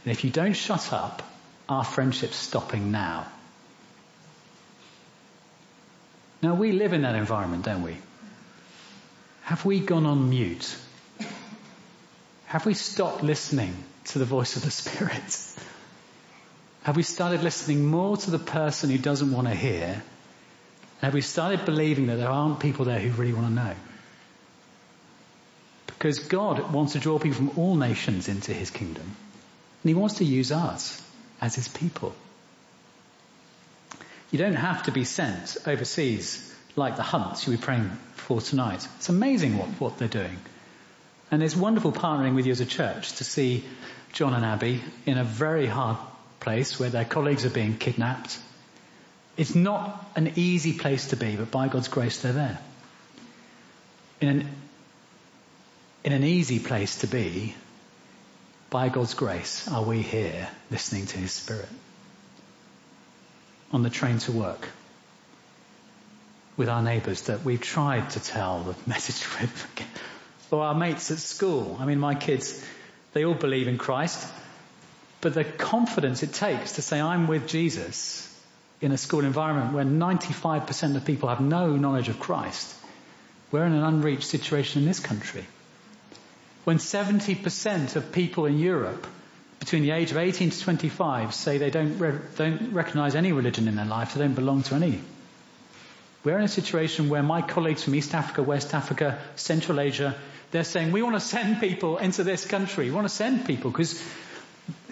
And 0.03 0.11
if 0.11 0.23
you 0.23 0.29
don't 0.29 0.53
shut 0.53 0.93
up, 0.93 1.21
our 1.69 1.83
friendship's 1.83 2.35
stopping 2.35 2.91
now. 2.91 3.27
Now 6.41 6.55
we 6.55 6.71
live 6.71 6.93
in 6.93 7.03
that 7.03 7.15
environment, 7.15 7.65
don't 7.65 7.83
we? 7.83 7.97
Have 9.43 9.63
we 9.63 9.79
gone 9.79 10.05
on 10.05 10.29
mute? 10.29 10.75
Have 12.45 12.65
we 12.65 12.73
stopped 12.73 13.23
listening 13.23 13.75
to 14.05 14.19
the 14.19 14.25
voice 14.25 14.55
of 14.55 14.63
the 14.63 14.71
Spirit? 14.71 15.47
Have 16.83 16.95
we 16.95 17.03
started 17.03 17.43
listening 17.43 17.85
more 17.85 18.17
to 18.17 18.31
the 18.31 18.39
person 18.39 18.89
who 18.89 18.97
doesn't 18.97 19.31
want 19.31 19.47
to 19.47 19.53
hear? 19.53 20.01
Have 21.01 21.13
we 21.13 21.21
started 21.21 21.65
believing 21.65 22.07
that 22.07 22.17
there 22.17 22.29
aren't 22.29 22.59
people 22.59 22.85
there 22.85 22.99
who 22.99 23.11
really 23.11 23.33
want 23.33 23.47
to 23.47 23.53
know? 23.53 23.75
Because 25.87 26.19
God 26.19 26.73
wants 26.73 26.93
to 26.93 26.99
draw 26.99 27.19
people 27.19 27.37
from 27.37 27.59
all 27.59 27.75
nations 27.75 28.27
into 28.27 28.53
his 28.53 28.71
kingdom. 28.71 29.15
And 29.83 29.89
he 29.89 29.93
wants 29.93 30.15
to 30.15 30.25
use 30.25 30.51
us 30.51 31.01
as 31.39 31.55
his 31.55 31.67
people. 31.67 32.13
You 34.29 34.37
don't 34.37 34.55
have 34.55 34.83
to 34.83 34.91
be 34.91 35.03
sent 35.03 35.57
overseas 35.65 36.47
like 36.75 36.95
the 36.95 37.03
Hunts 37.03 37.45
you'll 37.45 37.57
be 37.57 37.61
praying 37.61 37.89
for 38.13 38.39
tonight. 38.39 38.87
It's 38.97 39.09
amazing 39.09 39.57
what, 39.57 39.67
what 39.79 39.97
they're 39.97 40.07
doing. 40.07 40.37
And 41.31 41.41
it's 41.41 41.55
wonderful 41.55 41.91
partnering 41.91 42.35
with 42.35 42.45
you 42.45 42.51
as 42.51 42.61
a 42.61 42.65
church 42.65 43.13
to 43.13 43.23
see 43.23 43.65
John 44.13 44.33
and 44.33 44.45
Abby 44.45 44.81
in 45.05 45.17
a 45.17 45.23
very 45.23 45.65
hard 45.65 45.97
place 46.39 46.79
where 46.79 46.89
their 46.89 47.05
colleagues 47.05 47.45
are 47.45 47.49
being 47.49 47.77
kidnapped. 47.77 48.37
It's 49.37 49.55
not 49.55 50.11
an 50.15 50.33
easy 50.35 50.73
place 50.73 51.07
to 51.07 51.15
be, 51.15 51.35
but 51.35 51.51
by 51.51 51.67
God's 51.67 51.87
grace 51.87 52.21
they're 52.21 52.33
there. 52.33 52.59
In 54.19 54.27
an, 54.27 54.49
in 56.03 56.13
an 56.13 56.23
easy 56.23 56.59
place 56.59 56.99
to 56.99 57.07
be, 57.07 57.55
by 58.71 58.87
God's 58.87 59.15
grace 59.15 59.67
are 59.67 59.83
we 59.83 60.01
here 60.01 60.47
listening 60.71 61.05
to 61.05 61.17
His 61.17 61.33
Spirit. 61.33 61.67
On 63.73 63.83
the 63.83 63.89
train 63.89 64.17
to 64.19 64.31
work 64.31 64.65
with 66.55 66.69
our 66.69 66.81
neighbours 66.81 67.23
that 67.23 67.43
we've 67.43 67.61
tried 67.61 68.09
to 68.11 68.21
tell 68.21 68.63
the 68.63 68.75
message 68.89 69.27
with 69.39 69.67
or 70.51 70.63
our 70.63 70.73
mates 70.73 71.11
at 71.11 71.17
school. 71.17 71.77
I 71.79 71.85
mean, 71.85 71.99
my 71.99 72.15
kids, 72.15 72.65
they 73.11 73.25
all 73.25 73.33
believe 73.33 73.67
in 73.67 73.77
Christ, 73.77 74.25
but 75.19 75.33
the 75.33 75.43
confidence 75.43 76.23
it 76.23 76.33
takes 76.33 76.73
to 76.73 76.81
say, 76.81 76.99
I'm 76.99 77.27
with 77.27 77.47
Jesus 77.47 78.27
in 78.79 78.93
a 78.93 78.97
school 78.97 79.25
environment 79.25 79.73
where 79.73 79.85
95% 79.85 80.95
of 80.95 81.03
people 81.03 81.27
have 81.27 81.41
no 81.41 81.75
knowledge 81.75 82.07
of 82.07 82.19
Christ. 82.19 82.73
We're 83.51 83.65
in 83.65 83.73
an 83.73 83.83
unreached 83.83 84.23
situation 84.23 84.81
in 84.81 84.87
this 84.87 85.01
country. 85.01 85.45
When 86.63 86.77
70% 86.77 87.95
of 87.95 88.11
people 88.11 88.45
in 88.45 88.59
Europe 88.59 89.07
between 89.59 89.83
the 89.83 89.91
age 89.91 90.11
of 90.11 90.17
18 90.17 90.49
to 90.49 90.59
25 90.59 91.33
say 91.33 91.57
they 91.57 91.69
don't, 91.69 91.97
re- 91.97 92.19
don't 92.35 92.73
recognize 92.73 93.15
any 93.15 93.31
religion 93.31 93.67
in 93.67 93.75
their 93.75 93.85
life, 93.85 94.13
they 94.13 94.21
don't 94.21 94.33
belong 94.33 94.63
to 94.63 94.75
any. 94.75 95.01
We're 96.23 96.37
in 96.37 96.43
a 96.43 96.47
situation 96.49 97.09
where 97.09 97.23
my 97.23 97.41
colleagues 97.41 97.83
from 97.83 97.95
East 97.95 98.13
Africa, 98.13 98.43
West 98.43 98.73
Africa, 98.75 99.19
Central 99.35 99.79
Asia, 99.79 100.15
they're 100.51 100.63
saying, 100.63 100.91
we 100.91 101.01
want 101.01 101.15
to 101.15 101.19
send 101.19 101.59
people 101.59 101.97
into 101.97 102.23
this 102.23 102.45
country. 102.45 102.85
We 102.85 102.91
want 102.91 103.05
to 103.05 103.13
send 103.13 103.45
people 103.45 103.71
because 103.71 104.03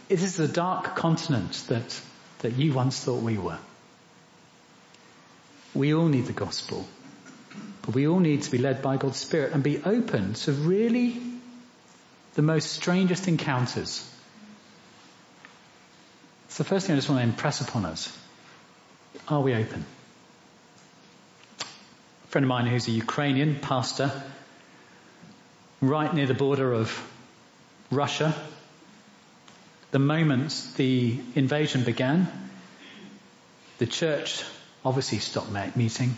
it 0.07 0.23
is 0.23 0.37
the 0.37 0.47
dark 0.47 0.95
continent 0.95 1.63
that, 1.67 2.01
that 2.39 2.53
you 2.53 2.73
once 2.73 2.99
thought 3.03 3.21
we 3.21 3.37
were. 3.37 3.59
We 5.75 5.93
all 5.93 6.07
need 6.07 6.25
the 6.25 6.33
gospel. 6.33 6.87
But 7.83 7.93
we 7.93 8.07
all 8.07 8.19
need 8.19 8.43
to 8.43 8.51
be 8.51 8.57
led 8.57 8.81
by 8.81 8.97
God's 8.97 9.17
Spirit 9.17 9.53
and 9.53 9.61
be 9.61 9.81
open 9.83 10.33
to 10.33 10.51
really 10.51 11.21
the 12.35 12.41
most 12.41 12.71
strangest 12.71 13.27
encounters. 13.27 14.07
It's 16.45 16.57
the 16.57 16.63
first 16.63 16.87
thing 16.87 16.93
I 16.93 16.97
just 16.97 17.09
want 17.09 17.21
to 17.21 17.27
impress 17.27 17.61
upon 17.61 17.85
us. 17.85 18.15
Are 19.27 19.41
we 19.41 19.53
open? 19.53 19.85
A 21.61 22.27
friend 22.27 22.45
of 22.45 22.49
mine 22.49 22.67
who's 22.67 22.87
a 22.87 22.91
Ukrainian 22.91 23.59
pastor 23.59 24.11
right 25.81 26.13
near 26.13 26.27
the 26.27 26.33
border 26.33 26.73
of 26.73 26.91
Russia. 27.91 28.33
The 29.91 29.99
moment 29.99 30.67
the 30.75 31.19
invasion 31.35 31.83
began, 31.83 32.27
the 33.79 33.87
church 33.87 34.43
obviously 34.85 35.19
stopped 35.19 35.51
meeting. 35.75 36.15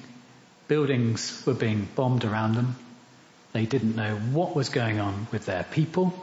Buildings 0.67 1.43
were 1.45 1.53
being 1.53 1.87
bombed 1.95 2.25
around 2.25 2.55
them. 2.55 2.75
They 3.53 3.65
didn't 3.65 3.95
know 3.95 4.15
what 4.15 4.55
was 4.55 4.69
going 4.69 4.99
on 4.99 5.27
with 5.31 5.45
their 5.45 5.63
people. 5.63 6.13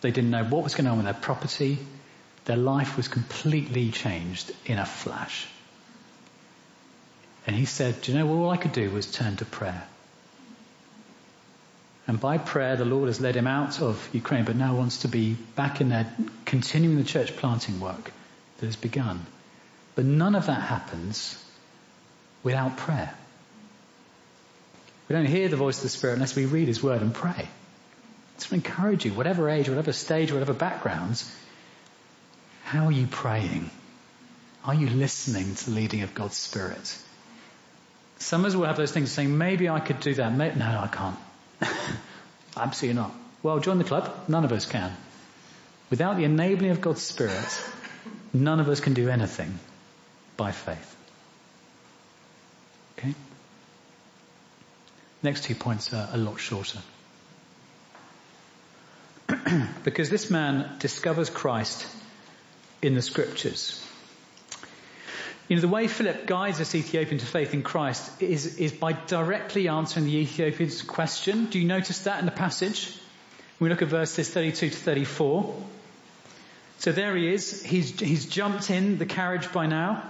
They 0.00 0.10
didn't 0.10 0.30
know 0.30 0.44
what 0.44 0.64
was 0.64 0.74
going 0.74 0.86
on 0.86 0.96
with 0.96 1.04
their 1.04 1.14
property. 1.14 1.78
Their 2.44 2.56
life 2.56 2.96
was 2.96 3.08
completely 3.08 3.90
changed 3.90 4.52
in 4.66 4.78
a 4.78 4.86
flash. 4.86 5.46
And 7.46 7.56
he 7.56 7.64
said, 7.64 8.00
Do 8.02 8.12
you 8.12 8.18
know, 8.18 8.28
all 8.28 8.50
I 8.50 8.56
could 8.56 8.72
do 8.72 8.90
was 8.90 9.10
turn 9.10 9.36
to 9.36 9.44
prayer. 9.44 9.82
And 12.06 12.20
by 12.20 12.38
prayer, 12.38 12.76
the 12.76 12.84
Lord 12.84 13.06
has 13.08 13.20
led 13.20 13.36
him 13.36 13.46
out 13.46 13.80
of 13.80 14.08
Ukraine, 14.12 14.44
but 14.44 14.56
now 14.56 14.74
wants 14.74 14.98
to 14.98 15.08
be 15.08 15.34
back 15.34 15.80
in 15.80 15.88
there, 15.88 16.12
continuing 16.44 16.96
the 16.96 17.04
church 17.04 17.36
planting 17.36 17.80
work 17.80 18.10
that 18.58 18.66
has 18.66 18.76
begun. 18.76 19.24
But 19.94 20.04
none 20.04 20.34
of 20.34 20.46
that 20.46 20.62
happens 20.62 21.42
without 22.42 22.76
prayer. 22.76 23.14
We 25.12 25.18
don't 25.18 25.26
hear 25.26 25.48
the 25.48 25.56
voice 25.56 25.76
of 25.76 25.82
the 25.82 25.88
Spirit 25.90 26.14
unless 26.14 26.34
we 26.34 26.46
read 26.46 26.68
His 26.68 26.82
Word 26.82 27.02
and 27.02 27.12
pray. 27.12 27.46
So 28.38 28.48
I 28.52 28.54
encourage 28.54 29.04
you, 29.04 29.12
whatever 29.12 29.50
age, 29.50 29.68
whatever 29.68 29.92
stage, 29.92 30.32
whatever 30.32 30.54
backgrounds, 30.54 31.30
how 32.64 32.86
are 32.86 32.92
you 32.92 33.06
praying? 33.06 33.68
Are 34.64 34.74
you 34.74 34.88
listening 34.88 35.54
to 35.54 35.64
the 35.66 35.76
leading 35.76 36.00
of 36.00 36.14
God's 36.14 36.38
Spirit? 36.38 36.98
Some 38.20 38.40
of 38.40 38.46
us 38.46 38.56
will 38.56 38.64
have 38.64 38.78
those 38.78 38.90
things 38.90 39.12
saying, 39.12 39.36
maybe 39.36 39.68
I 39.68 39.80
could 39.80 40.00
do 40.00 40.14
that. 40.14 40.34
Maybe, 40.34 40.58
no, 40.58 40.64
I 40.64 40.86
can't. 40.86 41.18
Absolutely 42.56 42.98
not. 42.98 43.12
Well, 43.42 43.58
join 43.58 43.76
the 43.76 43.84
club. 43.84 44.10
None 44.28 44.46
of 44.46 44.52
us 44.52 44.64
can. 44.64 44.96
Without 45.90 46.16
the 46.16 46.24
enabling 46.24 46.70
of 46.70 46.80
God's 46.80 47.02
Spirit, 47.02 47.62
none 48.32 48.60
of 48.60 48.68
us 48.70 48.80
can 48.80 48.94
do 48.94 49.10
anything 49.10 49.58
by 50.38 50.52
faith. 50.52 50.91
Next 55.22 55.44
two 55.44 55.54
points 55.54 55.92
are 55.92 56.08
a 56.12 56.16
lot 56.16 56.40
shorter. 56.40 56.78
because 59.84 60.10
this 60.10 60.30
man 60.30 60.76
discovers 60.78 61.30
Christ 61.30 61.86
in 62.80 62.94
the 62.94 63.02
scriptures. 63.02 63.86
You 65.48 65.56
know, 65.56 65.62
the 65.62 65.68
way 65.68 65.86
Philip 65.86 66.26
guides 66.26 66.58
this 66.58 66.74
Ethiopian 66.74 67.18
to 67.18 67.26
faith 67.26 67.52
in 67.52 67.62
Christ 67.62 68.22
is, 68.22 68.56
is 68.56 68.72
by 68.72 68.92
directly 68.92 69.68
answering 69.68 70.06
the 70.06 70.16
Ethiopian's 70.16 70.82
question. 70.82 71.46
Do 71.46 71.58
you 71.58 71.66
notice 71.66 72.00
that 72.00 72.20
in 72.20 72.26
the 72.26 72.32
passage? 72.32 72.96
We 73.60 73.68
look 73.68 73.82
at 73.82 73.88
verses 73.88 74.30
32 74.30 74.70
to 74.70 74.76
34. 74.76 75.54
So 76.78 76.90
there 76.90 77.14
he 77.14 77.32
is. 77.32 77.62
He's, 77.62 77.98
he's 78.00 78.26
jumped 78.26 78.70
in 78.70 78.98
the 78.98 79.06
carriage 79.06 79.52
by 79.52 79.66
now. 79.66 80.02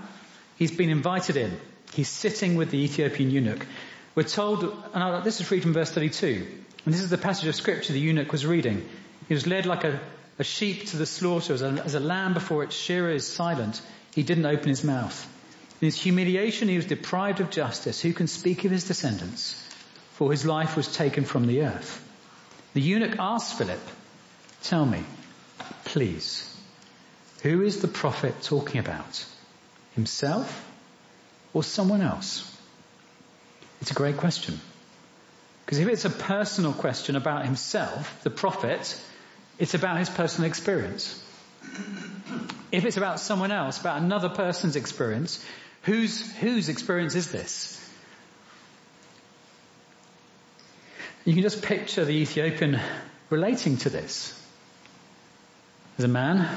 He's 0.56 0.70
been 0.70 0.90
invited 0.90 1.36
in. 1.36 1.58
He's 1.92 2.08
sitting 2.08 2.56
with 2.56 2.70
the 2.70 2.78
Ethiopian 2.78 3.30
eunuch. 3.30 3.66
We're 4.14 4.24
told, 4.24 4.64
and 4.92 5.24
this 5.24 5.40
is 5.40 5.50
read 5.50 5.62
from 5.62 5.72
verse 5.72 5.90
32. 5.90 6.46
And 6.84 6.92
this 6.92 7.00
is 7.00 7.10
the 7.10 7.18
passage 7.18 7.48
of 7.48 7.54
scripture 7.54 7.92
the 7.92 8.00
eunuch 8.00 8.30
was 8.30 8.44
reading. 8.44 8.86
He 9.28 9.34
was 9.34 9.46
led 9.46 9.64
like 9.64 9.84
a, 9.84 10.00
a 10.38 10.44
sheep 10.44 10.88
to 10.88 10.96
the 10.96 11.06
slaughter, 11.06 11.54
as 11.54 11.62
a, 11.62 11.68
as 11.84 11.94
a 11.94 12.00
lamb 12.00 12.34
before 12.34 12.62
its 12.62 12.76
shearer 12.76 13.10
is 13.10 13.26
silent. 13.26 13.80
He 14.14 14.22
didn't 14.22 14.44
open 14.44 14.68
his 14.68 14.84
mouth. 14.84 15.28
In 15.80 15.86
his 15.86 15.96
humiliation, 15.96 16.68
he 16.68 16.76
was 16.76 16.84
deprived 16.84 17.40
of 17.40 17.50
justice. 17.50 18.00
Who 18.00 18.12
can 18.12 18.26
speak 18.26 18.64
of 18.64 18.70
his 18.70 18.84
descendants? 18.84 19.54
For 20.14 20.30
his 20.30 20.44
life 20.44 20.76
was 20.76 20.94
taken 20.94 21.24
from 21.24 21.46
the 21.46 21.62
earth. 21.62 22.08
The 22.74 22.82
eunuch 22.82 23.16
asked 23.18 23.56
Philip, 23.56 23.80
tell 24.62 24.84
me, 24.84 25.04
please, 25.84 26.48
who 27.42 27.62
is 27.62 27.80
the 27.80 27.88
prophet 27.88 28.42
talking 28.42 28.78
about? 28.78 29.24
Himself 29.94 30.70
or 31.54 31.62
someone 31.62 32.02
else? 32.02 32.51
It's 33.82 33.90
a 33.90 33.94
great 33.94 34.16
question. 34.16 34.60
Because 35.66 35.80
if 35.80 35.88
it's 35.88 36.04
a 36.04 36.10
personal 36.10 36.72
question 36.72 37.16
about 37.16 37.44
himself, 37.44 38.22
the 38.22 38.30
prophet, 38.30 38.96
it's 39.58 39.74
about 39.74 39.98
his 39.98 40.08
personal 40.08 40.48
experience. 40.48 41.20
If 42.70 42.84
it's 42.84 42.96
about 42.96 43.18
someone 43.18 43.50
else, 43.50 43.80
about 43.80 44.00
another 44.00 44.28
person's 44.28 44.76
experience, 44.76 45.44
whose, 45.82 46.32
whose 46.36 46.68
experience 46.68 47.16
is 47.16 47.32
this? 47.32 47.78
You 51.24 51.34
can 51.34 51.42
just 51.42 51.62
picture 51.62 52.04
the 52.04 52.14
Ethiopian 52.14 52.78
relating 53.30 53.78
to 53.78 53.90
this. 53.90 54.32
As 55.98 56.04
a 56.04 56.08
man, 56.08 56.48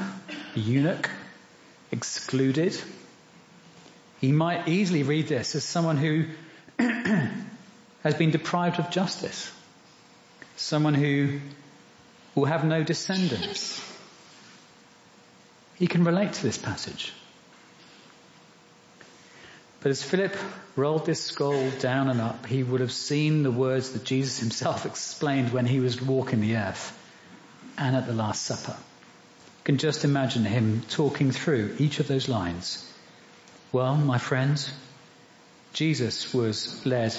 a 0.54 0.58
eunuch, 0.60 1.10
excluded. 1.90 2.80
He 4.20 4.30
might 4.30 4.68
easily 4.68 5.02
read 5.02 5.26
this 5.26 5.56
as 5.56 5.64
someone 5.64 5.96
who 5.96 6.26
has 6.78 8.14
been 8.14 8.30
deprived 8.30 8.78
of 8.78 8.90
justice. 8.90 9.52
Someone 10.56 10.94
who 10.94 11.40
will 12.34 12.44
have 12.44 12.64
no 12.64 12.82
descendants. 12.82 13.82
He 15.76 15.86
can 15.86 16.04
relate 16.04 16.34
to 16.34 16.42
this 16.42 16.58
passage. 16.58 17.12
But 19.80 19.90
as 19.90 20.02
Philip 20.02 20.36
rolled 20.74 21.06
this 21.06 21.22
scroll 21.22 21.70
down 21.70 22.08
and 22.08 22.20
up, 22.20 22.46
he 22.46 22.62
would 22.62 22.80
have 22.80 22.92
seen 22.92 23.42
the 23.42 23.50
words 23.50 23.90
that 23.92 24.04
Jesus 24.04 24.38
himself 24.38 24.86
explained 24.92 25.52
when 25.52 25.66
he 25.66 25.80
was 25.80 26.00
walking 26.00 26.40
the 26.40 26.56
earth 26.56 26.98
and 27.78 27.94
at 27.94 28.06
the 28.06 28.12
Last 28.12 28.42
Supper. 28.42 28.76
You 28.76 29.64
can 29.64 29.78
just 29.78 30.04
imagine 30.04 30.44
him 30.44 30.82
talking 30.88 31.30
through 31.30 31.76
each 31.78 32.00
of 32.00 32.08
those 32.08 32.28
lines. 32.28 32.90
Well, 33.72 33.96
my 33.96 34.18
friends, 34.18 34.72
Jesus 35.76 36.32
was 36.32 36.86
led 36.86 37.14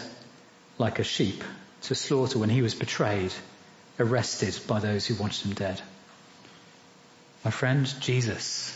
like 0.80 0.98
a 0.98 1.04
sheep 1.04 1.44
to 1.84 1.94
slaughter 1.94 2.40
when 2.40 2.50
he 2.50 2.64
was 2.64 2.74
betrayed, 2.74 3.32
arrested 4.00 4.60
by 4.66 4.80
those 4.80 5.06
who 5.06 5.14
wanted 5.14 5.46
him 5.46 5.54
dead. 5.54 5.80
My 7.46 7.52
friend, 7.52 7.86
Jesus. 8.00 8.76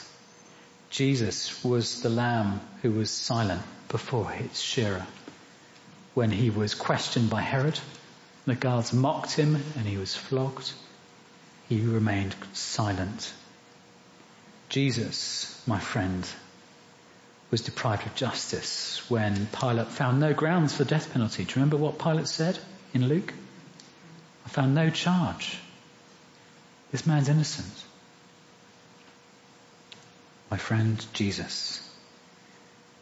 Jesus 0.92 1.64
was 1.64 2.04
the 2.04 2.12
lamb 2.12 2.62
who 2.84 2.92
was 2.92 3.10
silent 3.10 3.64
before 3.90 4.32
its 4.34 4.62
shearer. 4.62 5.08
When 6.14 6.30
he 6.30 6.52
was 6.52 6.76
questioned 6.76 7.32
by 7.32 7.42
Herod, 7.42 7.80
the 8.46 8.54
guards 8.54 8.94
mocked 8.94 9.32
him 9.32 9.56
and 9.56 9.88
he 9.88 9.98
was 9.98 10.14
flogged. 10.14 10.72
He 11.70 11.82
remained 11.82 12.36
silent. 12.54 13.34
Jesus, 14.70 15.60
my 15.66 15.80
friend, 15.80 16.24
was 17.52 17.62
deprived 17.62 18.08
of 18.08 18.16
justice 18.16 19.04
when 19.10 19.45
Pilate 19.47 19.89
found 19.89 20.22
no 20.22 20.34
grounds 20.34 20.74
for 20.74 20.86
the 20.86 20.89
death 20.89 21.12
penalty. 21.12 21.43
Do 21.43 21.49
you 21.49 21.56
remember 21.56 21.76
what 21.76 21.99
Pilate 21.99 22.30
said 22.30 22.58
in 22.93 23.10
Luke? 23.10 23.34
I 24.45 24.49
found 24.49 24.74
no 24.74 24.89
charge. 24.89 25.60
This 26.91 27.06
man's 27.06 27.28
innocent. 27.28 27.74
My 30.49 30.58
friend 30.58 31.06
Jesus, 31.14 31.88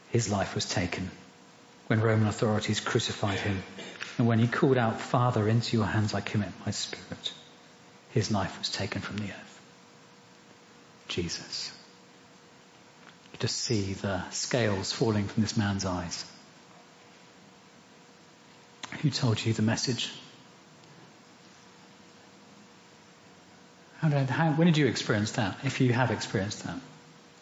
his 0.09 0.29
life 0.29 0.55
was 0.55 0.65
taken 0.67 1.09
when 1.87 2.01
Roman 2.01 2.27
authorities 2.27 2.79
crucified 2.79 3.39
him 3.39 3.63
and 4.17 4.27
when 4.27 4.39
he 4.39 4.47
called 4.47 4.77
out, 4.77 4.99
Father, 4.99 5.47
into 5.47 5.77
your 5.77 5.85
hands 5.85 6.13
I 6.13 6.21
commit 6.21 6.49
my 6.65 6.71
spirit. 6.71 7.33
His 8.11 8.31
life 8.31 8.57
was 8.57 8.69
taken 8.69 9.01
from 9.01 9.17
the 9.17 9.25
earth. 9.25 9.61
Jesus 11.07 11.71
to 13.39 13.47
see 13.47 13.93
the 13.93 14.29
scales 14.31 14.91
falling 14.91 15.27
from 15.27 15.41
this 15.41 15.55
man's 15.55 15.85
eyes. 15.85 16.25
Who 19.01 19.09
told 19.09 19.43
you 19.43 19.53
the 19.53 19.61
message? 19.61 20.11
How 23.99 24.09
did, 24.09 24.29
how, 24.29 24.51
when 24.51 24.67
did 24.67 24.77
you 24.77 24.87
experience 24.87 25.33
that, 25.33 25.57
if 25.63 25.81
you 25.81 25.93
have 25.93 26.11
experienced 26.11 26.63
that? 26.63 26.77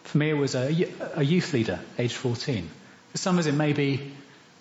For 0.04 0.18
me, 0.18 0.30
it 0.30 0.34
was 0.34 0.54
a, 0.54 0.88
a 1.14 1.22
youth 1.22 1.52
leader, 1.52 1.80
age 1.98 2.14
14. 2.14 2.68
For 3.12 3.18
some 3.18 3.38
it 3.38 3.52
may 3.52 3.72
be 3.72 4.12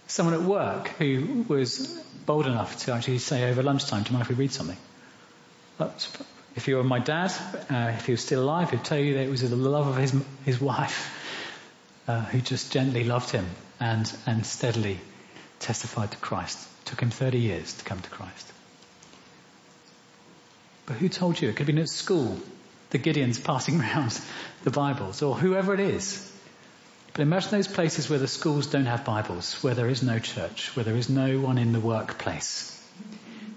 someone 0.08 0.36
at 0.36 0.42
work 0.42 0.90
who 1.00 1.46
was 1.48 1.88
bold 2.26 2.46
enough 2.46 2.78
to 2.86 2.94
actually 2.94 3.18
say 3.20 3.50
over 3.50 3.64
lunchtime, 3.64 4.04
do 4.04 4.10
you 4.10 4.14
mind 4.14 4.24
if 4.24 4.30
we 4.30 4.36
read 4.36 4.52
something? 4.52 4.78
But 5.78 6.10
if 6.56 6.68
you 6.68 6.78
were 6.78 6.84
my 6.84 7.00
dad, 7.00 7.32
uh, 7.70 7.94
if 7.96 8.06
he 8.06 8.14
was 8.14 8.22
still 8.22 8.44
alive, 8.44 8.72
he'd 8.72 8.84
tell 8.84 8.98
you 8.98 9.16
that 9.16 9.24
it 9.24 9.30
was 9.30 9.48
the 9.48 9.56
love 9.56 9.88
of 9.88 9.98
his, 9.98 10.14
his 10.46 10.60
wife 10.60 11.17
uh, 12.08 12.22
who 12.22 12.40
just 12.40 12.72
gently 12.72 13.04
loved 13.04 13.30
him 13.30 13.46
and, 13.80 14.12
and 14.26 14.46
steadily 14.46 15.00
testified 15.60 16.12
to 16.12 16.18
Christ. 16.18 16.58
It 16.82 16.86
took 16.86 17.02
him 17.02 17.10
30 17.10 17.40
years 17.40 17.74
to 17.74 17.84
come 17.84 18.00
to 18.00 18.10
Christ. 18.10 18.54
But 20.86 20.96
who 20.98 21.10
told 21.10 21.40
you? 21.42 21.50
It 21.50 21.54
could 21.54 21.68
have 21.68 21.76
been 21.76 21.80
at 21.80 21.90
school, 21.90 22.40
the 22.92 23.00
Gideons 23.00 23.44
passing 23.44 23.82
around 23.82 24.20
the 24.64 24.72
Bibles, 24.72 25.22
or 25.22 25.36
whoever 25.36 25.74
it 25.74 25.82
is. 25.82 26.32
But 27.12 27.24
imagine 27.24 27.52
those 27.52 27.68
places 27.68 28.10
where 28.10 28.20
the 28.20 28.28
schools 28.28 28.68
don't 28.68 28.86
have 28.86 29.04
Bibles, 29.04 29.62
where 29.64 29.74
there 29.74 29.90
is 29.90 30.04
no 30.04 30.20
church, 30.20 30.76
where 30.76 30.86
there 30.86 30.96
is 30.96 31.10
no 31.10 31.40
one 31.40 31.58
in 31.58 31.74
the 31.74 31.80
workplace. 31.80 32.74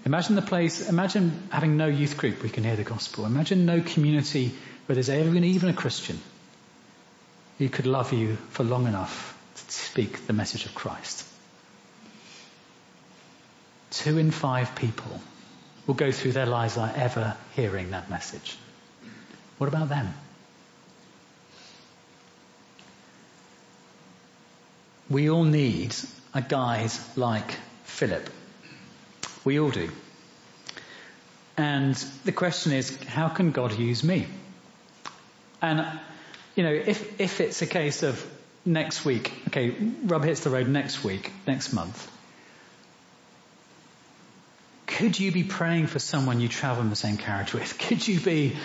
Imagine 0.03 0.35
the 0.35 0.41
place, 0.41 0.89
imagine 0.89 1.47
having 1.51 1.77
no 1.77 1.85
youth 1.85 2.17
group 2.17 2.43
you 2.43 2.49
can 2.49 2.63
hear 2.63 2.75
the 2.75 2.83
gospel. 2.83 3.25
Imagine 3.25 3.65
no 3.65 3.81
community 3.81 4.51
where 4.87 4.95
there's 4.95 5.11
even 5.11 5.69
a 5.69 5.73
Christian 5.73 6.19
who 7.61 7.69
could 7.69 7.85
love 7.85 8.11
you 8.11 8.37
for 8.49 8.63
long 8.63 8.87
enough 8.87 9.37
to 9.53 9.71
speak 9.71 10.25
the 10.25 10.33
message 10.33 10.65
of 10.65 10.73
Christ. 10.73 11.23
Two 13.91 14.17
in 14.17 14.31
five 14.31 14.73
people 14.73 15.21
will 15.85 15.93
go 15.93 16.11
through 16.11 16.31
their 16.31 16.47
lives 16.47 16.75
without 16.75 16.95
ever 16.97 17.37
hearing 17.55 17.91
that 17.91 18.09
message. 18.09 18.57
What 19.59 19.67
about 19.67 19.89
them? 19.89 20.11
We 25.07 25.29
all 25.29 25.43
need 25.43 25.93
a 26.33 26.41
guide 26.41 26.89
like 27.15 27.59
Philip. 27.83 28.27
We 29.43 29.59
all 29.59 29.69
do. 29.69 29.91
And 31.57 31.93
the 32.25 32.31
question 32.31 32.71
is, 32.71 32.97
how 33.03 33.27
can 33.27 33.51
God 33.51 33.77
use 33.77 34.03
me? 34.03 34.25
And 35.61 35.99
you 36.55 36.63
know, 36.63 36.73
if, 36.73 37.19
if 37.19 37.41
it's 37.41 37.61
a 37.61 37.67
case 37.67 38.03
of 38.03 38.25
next 38.65 39.05
week, 39.05 39.31
okay, 39.47 39.75
rub 40.03 40.23
hits 40.23 40.41
the 40.41 40.49
road 40.49 40.67
next 40.67 41.03
week, 41.03 41.31
next 41.47 41.73
month, 41.73 42.09
could 44.87 45.19
you 45.19 45.31
be 45.31 45.43
praying 45.43 45.87
for 45.87 45.99
someone 45.99 46.41
you 46.41 46.47
travel 46.47 46.83
in 46.83 46.89
the 46.89 46.95
same 46.95 47.17
carriage 47.17 47.53
with? 47.53 47.77
Could 47.87 48.07
you 48.07 48.19
be 48.19 48.55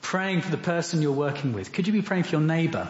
praying 0.00 0.40
for 0.40 0.50
the 0.50 0.56
person 0.56 1.02
you're 1.02 1.12
working 1.12 1.52
with? 1.52 1.72
Could 1.72 1.86
you 1.86 1.92
be 1.92 2.00
praying 2.00 2.22
for 2.22 2.30
your 2.30 2.40
neighbor? 2.40 2.88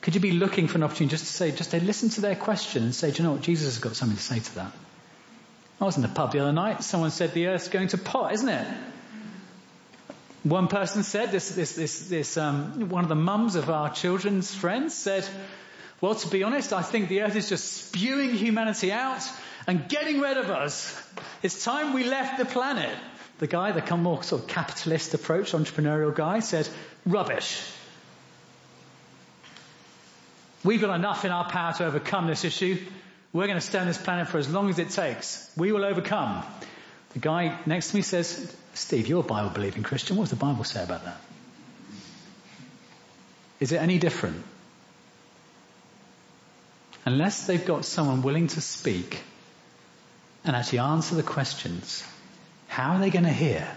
Could 0.00 0.14
you 0.14 0.20
be 0.20 0.32
looking 0.32 0.66
for 0.66 0.78
an 0.78 0.82
opportunity 0.82 1.12
just 1.12 1.26
to 1.26 1.32
say, 1.32 1.52
just 1.52 1.70
to 1.70 1.80
listen 1.80 2.08
to 2.10 2.20
their 2.20 2.34
question 2.34 2.82
and 2.82 2.94
say, 2.94 3.10
do 3.10 3.18
you 3.18 3.24
know 3.24 3.32
what? 3.34 3.42
Jesus 3.42 3.66
has 3.66 3.78
got 3.78 3.94
something 3.94 4.16
to 4.16 4.22
say 4.22 4.40
to 4.40 4.54
that. 4.56 4.72
I 5.80 5.84
was 5.84 5.96
in 5.96 6.02
the 6.02 6.08
pub 6.08 6.32
the 6.32 6.40
other 6.40 6.52
night. 6.52 6.82
Someone 6.82 7.10
said 7.10 7.34
the 7.34 7.48
earth's 7.48 7.68
going 7.68 7.88
to 7.88 7.98
pot, 7.98 8.32
isn't 8.32 8.48
it? 8.48 8.66
One 10.44 10.66
person 10.66 11.04
said, 11.04 11.30
this, 11.30 11.50
this, 11.50 11.72
this, 11.72 12.08
this 12.08 12.36
um, 12.36 12.88
one 12.88 13.04
of 13.04 13.08
the 13.08 13.14
mums 13.14 13.54
of 13.54 13.70
our 13.70 13.92
children's 13.92 14.52
friends 14.52 14.92
said, 14.92 15.28
well, 16.00 16.16
to 16.16 16.28
be 16.28 16.42
honest, 16.42 16.72
I 16.72 16.82
think 16.82 17.08
the 17.08 17.22
earth 17.22 17.36
is 17.36 17.48
just 17.48 17.72
spewing 17.72 18.30
humanity 18.30 18.90
out 18.90 19.22
and 19.68 19.88
getting 19.88 20.20
rid 20.20 20.36
of 20.36 20.50
us. 20.50 21.00
It's 21.44 21.64
time 21.64 21.92
we 21.92 22.02
left 22.02 22.38
the 22.38 22.44
planet. 22.44 22.96
The 23.38 23.46
guy, 23.46 23.70
the 23.70 23.96
more 23.96 24.22
sort 24.24 24.42
of 24.42 24.48
capitalist 24.48 25.14
approach, 25.14 25.52
entrepreneurial 25.52 26.14
guy, 26.14 26.40
said, 26.40 26.68
rubbish. 27.06 27.62
We've 30.64 30.80
got 30.80 30.94
enough 30.94 31.24
in 31.24 31.30
our 31.30 31.48
power 31.48 31.72
to 31.74 31.86
overcome 31.86 32.26
this 32.26 32.44
issue. 32.44 32.78
We're 33.32 33.46
going 33.46 33.58
to 33.58 33.66
stay 33.66 33.78
on 33.78 33.86
this 33.86 33.98
planet 33.98 34.28
for 34.28 34.38
as 34.38 34.48
long 34.52 34.70
as 34.70 34.78
it 34.80 34.90
takes. 34.90 35.50
We 35.56 35.70
will 35.70 35.84
overcome. 35.84 36.44
The 37.12 37.18
guy 37.18 37.58
next 37.66 37.90
to 37.90 37.96
me 37.96 38.02
says, 38.02 38.54
Steve, 38.74 39.06
you're 39.06 39.20
a 39.20 39.24
Bible 39.24 39.50
believing 39.50 39.82
Christian. 39.82 40.16
What 40.16 40.24
does 40.24 40.30
the 40.30 40.36
Bible 40.36 40.64
say 40.64 40.82
about 40.82 41.04
that? 41.04 41.20
Is 43.60 43.72
it 43.72 43.76
any 43.76 43.98
different? 43.98 44.42
Unless 47.04 47.46
they've 47.46 47.64
got 47.64 47.84
someone 47.84 48.22
willing 48.22 48.48
to 48.48 48.60
speak 48.60 49.20
and 50.44 50.56
actually 50.56 50.78
answer 50.78 51.14
the 51.14 51.22
questions, 51.22 52.04
how 52.68 52.94
are 52.94 53.00
they 53.00 53.10
going 53.10 53.24
to 53.24 53.30
hear 53.30 53.68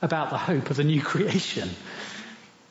about 0.00 0.30
the 0.30 0.38
hope 0.38 0.70
of 0.70 0.76
the 0.76 0.84
new 0.84 1.02
creation? 1.12 1.68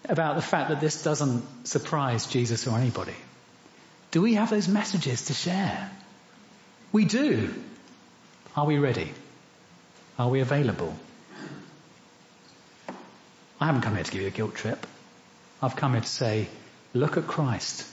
About 0.10 0.38
the 0.38 0.42
fact 0.42 0.70
that 0.70 0.80
this 0.80 1.04
doesn't 1.04 1.68
surprise 1.68 2.28
Jesus 2.28 2.66
or 2.66 2.78
anybody? 2.78 3.16
Do 4.12 4.22
we 4.22 4.36
have 4.36 4.50
those 4.50 4.70
messages 4.70 5.26
to 5.26 5.34
share? 5.34 5.92
We 6.94 7.04
do. 7.04 7.54
Are 8.56 8.66
we 8.66 8.78
ready? 8.78 9.12
Are 10.18 10.30
we 10.30 10.40
available? 10.40 10.96
I 13.60 13.66
haven't 13.68 13.82
come 13.82 13.96
here 13.96 14.04
to 14.04 14.12
give 14.12 14.22
you 14.22 14.28
a 14.28 14.32
guilt 14.32 14.56
trip. 14.56 14.86
I've 15.62 15.76
come 15.76 15.94
here 15.94 16.02
to 16.02 16.08
say, 16.08 16.48
look 16.94 17.18
at 17.18 17.28
Christ. 17.28 17.88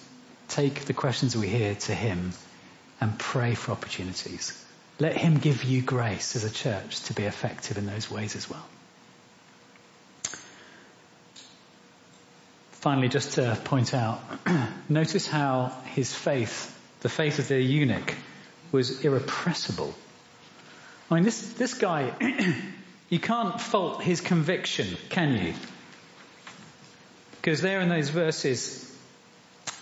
Take 0.48 0.84
the 0.84 0.94
questions 0.94 1.36
we 1.36 1.48
hear 1.48 1.74
to 1.74 1.94
Him 1.94 2.32
and 3.00 3.18
pray 3.18 3.54
for 3.54 3.72
opportunities. 3.72 4.58
Let 4.98 5.16
Him 5.16 5.38
give 5.38 5.64
you 5.64 5.82
grace 5.82 6.36
as 6.36 6.44
a 6.44 6.50
church 6.50 7.00
to 7.04 7.14
be 7.14 7.24
effective 7.24 7.78
in 7.78 7.86
those 7.86 8.10
ways 8.10 8.36
as 8.36 8.48
well. 8.48 8.66
Finally, 12.72 13.08
just 13.08 13.32
to 13.32 13.58
point 13.64 13.94
out, 13.94 14.20
notice 14.90 15.26
how 15.26 15.72
his 15.94 16.14
faith, 16.14 16.70
the 17.00 17.08
faith 17.08 17.38
of 17.38 17.48
the 17.48 17.60
eunuch, 17.60 18.14
was 18.72 19.04
irrepressible. 19.04 19.94
I 21.10 21.14
mean, 21.14 21.24
this, 21.24 21.52
this 21.54 21.74
guy, 21.74 22.12
You 23.14 23.20
can't 23.20 23.60
fault 23.60 24.02
his 24.02 24.20
conviction, 24.20 24.96
can 25.08 25.34
you? 25.34 25.54
Because 27.36 27.60
there 27.60 27.80
in 27.80 27.88
those 27.88 28.08
verses, 28.08 28.92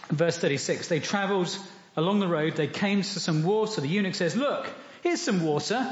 verse 0.08 0.36
36, 0.36 0.88
they 0.88 1.00
travelled 1.00 1.56
along 1.96 2.20
the 2.20 2.28
road, 2.28 2.56
they 2.56 2.66
came 2.66 3.02
to 3.02 3.20
some 3.20 3.44
water. 3.44 3.80
The 3.80 3.88
eunuch 3.88 4.16
says, 4.16 4.36
look, 4.36 4.68
here's 5.02 5.22
some 5.22 5.44
water. 5.44 5.88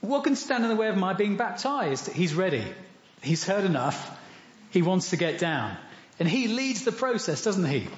What 0.00 0.24
can 0.24 0.36
stand 0.36 0.64
in 0.64 0.68
the 0.70 0.76
way 0.76 0.88
of 0.88 0.96
my 0.96 1.12
being 1.12 1.36
baptized? 1.36 2.12
He's 2.12 2.34
ready. 2.34 2.64
He's 3.22 3.44
heard 3.44 3.64
enough. 3.64 4.18
He 4.70 4.82
wants 4.82 5.10
to 5.10 5.16
get 5.16 5.38
down. 5.38 5.76
And 6.18 6.28
he 6.28 6.48
leads 6.48 6.84
the 6.84 6.92
process, 6.92 7.42
doesn't 7.42 7.64
he? 7.64 7.88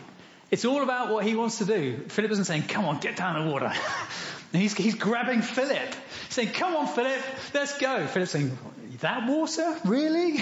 It's 0.51 0.65
all 0.65 0.83
about 0.83 1.11
what 1.11 1.25
he 1.25 1.35
wants 1.35 1.59
to 1.59 1.65
do. 1.65 2.05
Philip 2.09 2.31
isn't 2.31 2.45
saying, 2.45 2.63
come 2.69 2.85
on, 2.85 3.01
get 3.01 3.17
down 3.17 3.45
the 3.45 3.51
water. 3.51 3.73
he's, 4.53 4.75
he's 4.75 4.95
grabbing 4.95 5.43
Philip, 5.43 5.95
saying, 6.39 6.53
come 6.53 6.77
on, 6.77 6.87
Philip, 6.87 7.21
let's 7.53 7.79
go. 7.79 8.07
Philip's 8.07 8.31
saying, 8.31 8.57
that 9.01 9.29
water? 9.29 9.77
Really? 9.85 10.41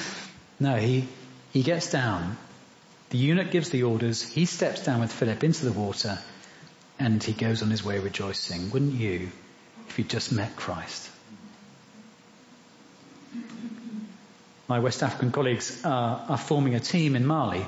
no, 0.60 0.74
he, 0.74 1.06
he 1.52 1.62
gets 1.62 1.90
down. 1.90 2.36
The 3.10 3.18
eunuch 3.18 3.52
gives 3.52 3.70
the 3.70 3.84
orders. 3.84 4.22
He 4.22 4.44
steps 4.44 4.84
down 4.84 5.00
with 5.00 5.12
Philip 5.12 5.44
into 5.44 5.64
the 5.64 5.72
water 5.72 6.18
and 6.98 7.22
he 7.22 7.32
goes 7.32 7.62
on 7.62 7.70
his 7.70 7.84
way 7.84 8.00
rejoicing. 8.00 8.70
Wouldn't 8.70 8.94
you 8.94 9.30
if 9.88 9.98
you'd 9.98 10.08
just 10.08 10.32
met 10.32 10.56
Christ? 10.56 11.10
My 14.68 14.80
West 14.80 15.04
African 15.04 15.30
colleagues 15.30 15.84
are, 15.84 16.24
are 16.28 16.38
forming 16.38 16.74
a 16.74 16.80
team 16.80 17.14
in 17.14 17.24
Mali 17.24 17.64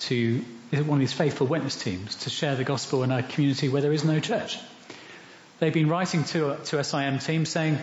to 0.00 0.44
one 0.70 0.90
of 0.90 0.98
these 1.00 1.12
faithful 1.12 1.48
witness 1.48 1.74
teams 1.74 2.14
to 2.16 2.30
share 2.30 2.54
the 2.54 2.64
gospel 2.64 3.02
in 3.02 3.10
a 3.10 3.24
community 3.24 3.68
where 3.68 3.82
there 3.82 3.92
is 3.92 4.04
no 4.04 4.20
church. 4.20 4.56
They've 5.62 5.72
been 5.72 5.88
writing 5.88 6.24
to, 6.24 6.56
to 6.56 6.82
SIM 6.82 7.20
team 7.20 7.44
saying, 7.46 7.78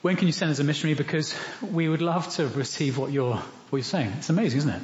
when 0.00 0.16
can 0.16 0.26
you 0.26 0.32
send 0.32 0.52
us 0.52 0.58
a 0.58 0.64
missionary? 0.64 0.94
Because 0.94 1.38
we 1.60 1.86
would 1.86 2.00
love 2.00 2.30
to 2.36 2.48
receive 2.48 2.96
what 2.96 3.12
you're, 3.12 3.34
what 3.34 3.76
you're 3.76 3.82
saying. 3.82 4.14
It's 4.16 4.30
amazing, 4.30 4.60
isn't 4.60 4.70
it? 4.70 4.82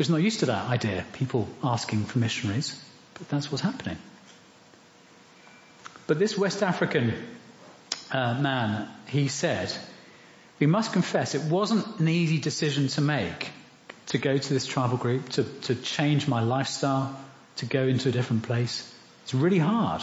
We're 0.00 0.10
not 0.10 0.20
used 0.20 0.40
to 0.40 0.46
that 0.46 0.68
idea, 0.68 1.04
people 1.12 1.46
asking 1.62 2.06
for 2.06 2.18
missionaries, 2.18 2.76
but 3.14 3.28
that's 3.28 3.52
what's 3.52 3.62
happening. 3.62 3.98
But 6.08 6.18
this 6.18 6.36
West 6.36 6.60
African 6.60 7.14
uh, 8.10 8.34
man, 8.40 8.88
he 9.06 9.28
said, 9.28 9.72
we 10.58 10.66
must 10.66 10.92
confess 10.92 11.36
it 11.36 11.42
wasn't 11.42 12.00
an 12.00 12.08
easy 12.08 12.38
decision 12.38 12.88
to 12.88 13.00
make 13.00 13.48
to 14.06 14.18
go 14.18 14.36
to 14.36 14.52
this 14.52 14.66
tribal 14.66 14.96
group, 14.96 15.28
to, 15.28 15.44
to 15.44 15.76
change 15.76 16.26
my 16.26 16.42
lifestyle, 16.42 17.16
to 17.58 17.66
go 17.66 17.84
into 17.84 18.08
a 18.08 18.12
different 18.12 18.42
place. 18.42 18.92
It's 19.22 19.34
really 19.34 19.60
hard. 19.60 20.02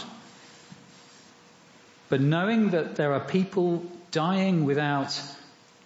But 2.10 2.20
knowing 2.20 2.70
that 2.70 2.96
there 2.96 3.14
are 3.14 3.20
people 3.20 3.86
dying 4.10 4.64
without 4.64 5.18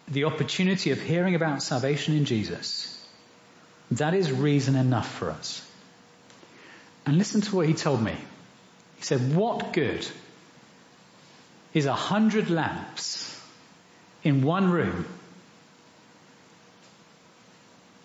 the 0.08 0.24
opportunity 0.24 0.90
of 0.90 1.00
hearing 1.00 1.34
about 1.34 1.62
salvation 1.62 2.16
in 2.16 2.24
Jesus, 2.24 2.90
that 3.90 4.14
is 4.14 4.32
reason 4.32 4.74
enough 4.74 5.08
for 5.08 5.30
us. 5.30 5.64
And 7.06 7.18
listen 7.18 7.42
to 7.42 7.56
what 7.56 7.68
he 7.68 7.74
told 7.74 8.02
me. 8.02 8.16
He 8.96 9.02
said, 9.02 9.36
what 9.36 9.74
good 9.74 10.06
is 11.74 11.84
a 11.84 11.94
hundred 11.94 12.48
lamps 12.48 13.38
in 14.22 14.42
one 14.42 14.70
room 14.70 15.04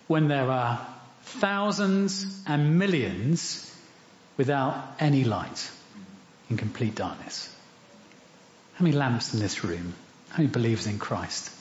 when 0.08 0.28
there 0.28 0.52
are 0.52 0.86
thousands 1.24 2.44
and 2.46 2.78
millions 2.78 3.74
without 4.36 4.96
any 5.00 5.24
light 5.24 5.72
in 6.50 6.58
complete 6.58 6.96
darkness? 6.96 7.56
How 8.80 8.86
many 8.86 8.96
lamps 8.96 9.34
in 9.34 9.42
this 9.42 9.66
room? 9.66 9.94
How 10.30 10.38
many 10.38 10.50
believers 10.50 10.88
in 10.88 11.00
Christ? 11.00 11.52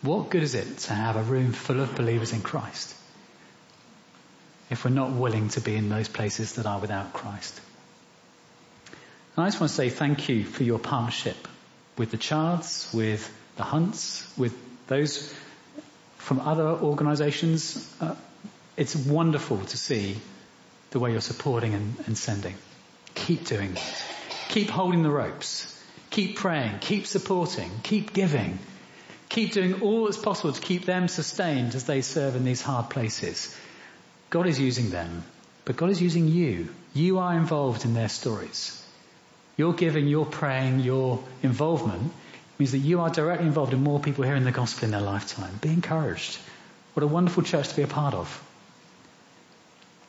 What 0.00 0.30
good 0.30 0.44
is 0.44 0.54
it 0.54 0.78
to 0.78 0.92
have 0.92 1.16
a 1.16 1.24
room 1.24 1.52
full 1.52 1.80
of 1.80 1.96
believers 1.96 2.32
in 2.32 2.40
Christ 2.40 2.94
if 4.70 4.84
we're 4.84 4.92
not 4.92 5.10
willing 5.10 5.48
to 5.48 5.60
be 5.60 5.74
in 5.74 5.88
those 5.88 6.06
places 6.06 6.52
that 6.52 6.66
are 6.66 6.78
without 6.78 7.12
Christ? 7.12 7.60
And 9.34 9.44
I 9.44 9.48
just 9.48 9.60
want 9.60 9.70
to 9.70 9.74
say 9.74 9.88
thank 9.88 10.28
you 10.28 10.44
for 10.44 10.62
your 10.62 10.78
partnership 10.78 11.48
with 11.98 12.12
the 12.12 12.16
Chards, 12.16 12.88
with 12.94 13.28
the 13.56 13.64
Hunts, 13.64 14.32
with 14.38 14.54
those 14.86 15.34
from 16.18 16.38
other 16.38 16.68
organisations. 16.68 17.92
Uh, 18.00 18.14
it's 18.76 18.94
wonderful 18.94 19.58
to 19.58 19.76
see 19.76 20.16
the 20.90 21.00
way 21.00 21.10
you're 21.10 21.20
supporting 21.20 21.74
and, 21.74 21.96
and 22.06 22.16
sending. 22.16 22.54
Keep 23.16 23.46
doing 23.46 23.74
that. 23.74 24.13
Keep 24.54 24.70
holding 24.70 25.02
the 25.02 25.10
ropes. 25.10 25.66
Keep 26.10 26.36
praying. 26.36 26.78
Keep 26.78 27.08
supporting. 27.08 27.72
Keep 27.82 28.12
giving. 28.12 28.60
Keep 29.28 29.50
doing 29.50 29.82
all 29.82 30.04
that's 30.04 30.16
possible 30.16 30.52
to 30.52 30.60
keep 30.60 30.84
them 30.84 31.08
sustained 31.08 31.74
as 31.74 31.86
they 31.86 32.02
serve 32.02 32.36
in 32.36 32.44
these 32.44 32.62
hard 32.62 32.88
places. 32.88 33.52
God 34.30 34.46
is 34.46 34.60
using 34.60 34.90
them, 34.90 35.24
but 35.64 35.76
God 35.76 35.90
is 35.90 36.00
using 36.00 36.28
you. 36.28 36.68
You 36.94 37.18
are 37.18 37.36
involved 37.36 37.84
in 37.84 37.94
their 37.94 38.08
stories. 38.08 38.80
Your 39.56 39.72
giving, 39.72 40.06
your 40.06 40.24
praying, 40.24 40.78
your 40.78 41.24
involvement 41.42 42.12
means 42.56 42.70
that 42.70 42.78
you 42.78 43.00
are 43.00 43.10
directly 43.10 43.48
involved 43.48 43.72
in 43.72 43.82
more 43.82 43.98
people 43.98 44.22
hearing 44.22 44.44
the 44.44 44.52
gospel 44.52 44.84
in 44.84 44.92
their 44.92 45.00
lifetime. 45.00 45.58
Be 45.62 45.70
encouraged. 45.70 46.38
What 46.92 47.02
a 47.02 47.08
wonderful 47.08 47.42
church 47.42 47.70
to 47.70 47.74
be 47.74 47.82
a 47.82 47.88
part 47.88 48.14
of. 48.14 48.40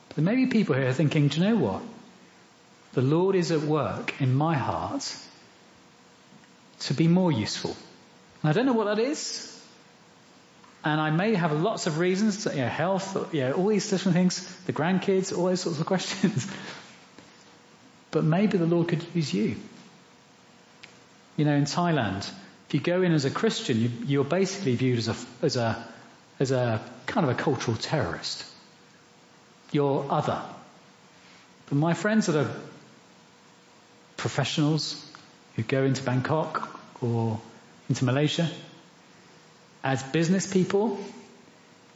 But 0.06 0.18
there 0.18 0.24
may 0.24 0.36
be 0.36 0.46
people 0.46 0.76
here 0.76 0.92
thinking, 0.92 1.26
do 1.26 1.40
you 1.40 1.48
know 1.48 1.56
what? 1.56 1.82
The 2.96 3.02
Lord 3.02 3.36
is 3.36 3.52
at 3.52 3.60
work 3.60 4.22
in 4.22 4.34
my 4.34 4.56
heart 4.56 5.14
to 6.78 6.94
be 6.94 7.08
more 7.08 7.30
useful. 7.30 7.76
And 8.42 8.48
I 8.48 8.54
don't 8.54 8.64
know 8.64 8.72
what 8.72 8.86
that 8.86 8.98
is. 8.98 9.52
And 10.82 10.98
I 10.98 11.10
may 11.10 11.34
have 11.34 11.52
lots 11.52 11.86
of 11.86 11.98
reasons, 11.98 12.46
you 12.46 12.62
know, 12.62 12.68
health, 12.68 13.34
you 13.34 13.42
know, 13.42 13.52
all 13.52 13.68
these 13.68 13.90
different 13.90 14.16
things, 14.16 14.46
the 14.64 14.72
grandkids, 14.72 15.36
all 15.36 15.44
those 15.44 15.60
sorts 15.60 15.78
of 15.78 15.84
questions. 15.92 16.50
but 18.12 18.24
maybe 18.24 18.56
the 18.56 18.64
Lord 18.64 18.88
could 18.88 19.04
use 19.14 19.34
you. 19.34 19.56
You 21.36 21.44
know, 21.44 21.54
in 21.54 21.64
Thailand, 21.64 22.26
if 22.68 22.72
you 22.72 22.80
go 22.80 23.02
in 23.02 23.12
as 23.12 23.26
a 23.26 23.30
Christian, 23.30 24.06
you, 24.06 24.22
are 24.22 24.24
basically 24.24 24.74
viewed 24.74 25.00
as 25.00 25.08
a, 25.08 25.16
as 25.42 25.56
a, 25.56 25.86
as 26.40 26.50
a 26.50 26.80
kind 27.04 27.28
of 27.28 27.38
a 27.38 27.42
cultural 27.42 27.76
terrorist. 27.76 28.42
You're 29.70 30.06
other. 30.08 30.40
But 31.68 31.76
my 31.76 31.92
friends 31.92 32.24
that 32.24 32.36
are 32.36 32.50
professionals 34.16 35.04
who 35.54 35.62
go 35.62 35.84
into 35.84 36.02
Bangkok 36.02 36.80
or 37.00 37.40
into 37.88 38.04
Malaysia, 38.04 38.48
as 39.82 40.02
business 40.02 40.52
people, 40.52 40.98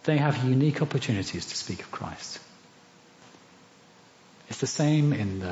they 0.04 0.16
have 0.16 0.44
unique 0.44 0.82
opportunities 0.82 1.46
to 1.46 1.56
speak 1.56 1.80
of 1.80 1.90
Christ. 1.90 2.38
It's 4.48 4.60
the 4.60 4.66
same 4.66 5.12
in 5.12 5.44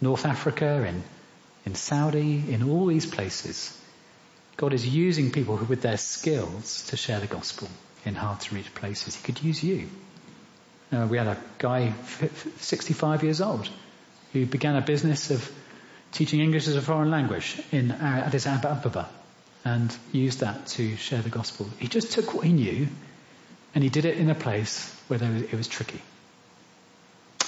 North 0.00 0.24
Africa, 0.24 0.84
in, 0.86 1.02
in 1.66 1.74
Saudi, 1.74 2.52
in 2.52 2.68
all 2.68 2.86
these 2.86 3.06
places. 3.06 3.76
God 4.56 4.72
is 4.72 4.86
using 4.86 5.30
people 5.30 5.56
who, 5.56 5.66
with 5.66 5.82
their 5.82 5.96
skills 5.96 6.86
to 6.88 6.96
share 6.96 7.20
the 7.20 7.26
gospel 7.26 7.68
in 8.04 8.14
hard 8.14 8.40
to 8.40 8.54
reach 8.54 8.74
places. 8.74 9.14
He 9.16 9.22
could 9.22 9.42
use 9.42 9.62
you. 9.62 9.88
Uh, 10.90 11.06
we 11.08 11.18
had 11.18 11.26
a 11.26 11.36
guy, 11.58 11.92
65 12.58 13.22
years 13.22 13.40
old, 13.40 13.68
who 14.32 14.46
began 14.46 14.76
a 14.76 14.80
business 14.80 15.30
of 15.30 15.50
teaching 16.12 16.40
English 16.40 16.66
as 16.68 16.76
a 16.76 16.82
foreign 16.82 17.10
language 17.10 17.60
in 17.72 17.90
uh, 17.90 18.24
Addis 18.26 18.46
Ababa 18.46 19.08
and 19.64 19.94
used 20.12 20.40
that 20.40 20.66
to 20.66 20.96
share 20.96 21.22
the 21.22 21.30
gospel. 21.30 21.68
He 21.78 21.88
just 21.88 22.12
took 22.12 22.34
what 22.34 22.44
he 22.44 22.52
knew 22.52 22.88
and 23.74 23.84
he 23.84 23.90
did 23.90 24.04
it 24.04 24.16
in 24.16 24.30
a 24.30 24.34
place 24.34 24.94
where 25.08 25.22
it 25.22 25.52
was 25.52 25.68
tricky. 25.68 26.00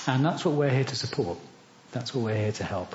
And 0.07 0.25
that's 0.25 0.45
what 0.45 0.55
we're 0.55 0.71
here 0.71 0.85
to 0.85 0.97
support. 0.97 1.39
That's 1.93 2.15
what 2.15 2.25
we're 2.25 2.37
here 2.37 2.53
to 2.53 2.65
help. 2.65 2.95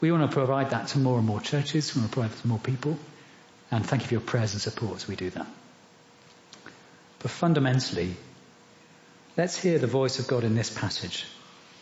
We 0.00 0.10
want 0.10 0.28
to 0.28 0.34
provide 0.34 0.70
that 0.70 0.88
to 0.88 0.98
more 0.98 1.18
and 1.18 1.26
more 1.26 1.40
churches. 1.40 1.94
We 1.94 2.00
want 2.00 2.10
to 2.10 2.14
provide 2.14 2.32
it 2.36 2.40
to 2.42 2.48
more 2.48 2.58
people. 2.58 2.98
And 3.70 3.86
thank 3.86 4.02
you 4.02 4.08
for 4.08 4.14
your 4.14 4.20
prayers 4.20 4.52
and 4.52 4.60
support 4.60 4.96
as 4.96 5.08
we 5.08 5.16
do 5.16 5.30
that. 5.30 5.46
But 7.20 7.30
fundamentally, 7.30 8.16
let's 9.36 9.56
hear 9.56 9.78
the 9.78 9.86
voice 9.86 10.18
of 10.18 10.26
God 10.26 10.44
in 10.44 10.54
this 10.54 10.70
passage. 10.70 11.26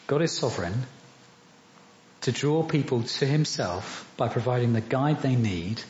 God 0.06 0.22
is 0.22 0.32
sovereign 0.32 0.86
to 2.22 2.32
draw 2.32 2.62
people 2.62 3.02
to 3.02 3.26
himself 3.26 4.10
by 4.16 4.28
providing 4.28 4.72
the 4.72 4.80
guide 4.80 5.22
they 5.22 5.36
need 5.36 5.82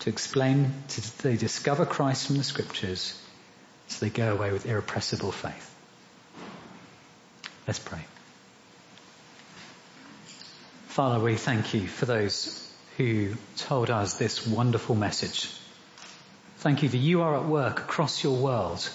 to 0.00 0.10
explain, 0.10 0.72
to, 0.88 1.22
they 1.22 1.36
discover 1.36 1.86
Christ 1.86 2.26
from 2.26 2.36
the 2.36 2.44
scriptures 2.44 3.20
so 3.88 4.04
they 4.04 4.10
go 4.10 4.32
away 4.32 4.52
with 4.52 4.66
irrepressible 4.66 5.32
faith. 5.32 5.74
Let's 7.66 7.78
pray. 7.78 8.04
Father, 10.88 11.18
we 11.18 11.36
thank 11.36 11.74
you 11.74 11.88
for 11.88 12.06
those 12.06 12.60
who 12.96 13.34
told 13.56 13.90
us 13.90 14.14
this 14.14 14.46
wonderful 14.46 14.94
message. 14.94 15.50
Thank 16.58 16.82
you 16.82 16.88
that 16.88 16.96
you 16.96 17.22
are 17.22 17.36
at 17.36 17.46
work 17.46 17.80
across 17.80 18.22
your 18.22 18.36
world, 18.36 18.88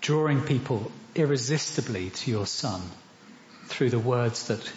drawing 0.00 0.42
people 0.42 0.90
irresistibly 1.14 2.10
to 2.10 2.30
your 2.30 2.46
Son 2.46 2.80
through 3.66 3.90
the 3.90 3.98
words 3.98 4.48
that 4.48 4.72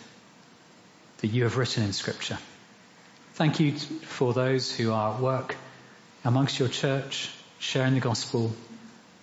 that 1.21 1.27
you 1.27 1.43
have 1.43 1.57
written 1.57 1.83
in 1.83 1.93
Scripture. 1.93 2.37
Thank 3.33 3.59
you 3.59 3.77
for 3.77 4.33
those 4.33 4.75
who 4.75 4.91
are 4.91 5.15
at 5.15 5.21
work 5.21 5.55
amongst 6.23 6.59
your 6.59 6.67
church, 6.67 7.31
sharing 7.59 7.93
the 7.93 7.99
gospel 7.99 8.53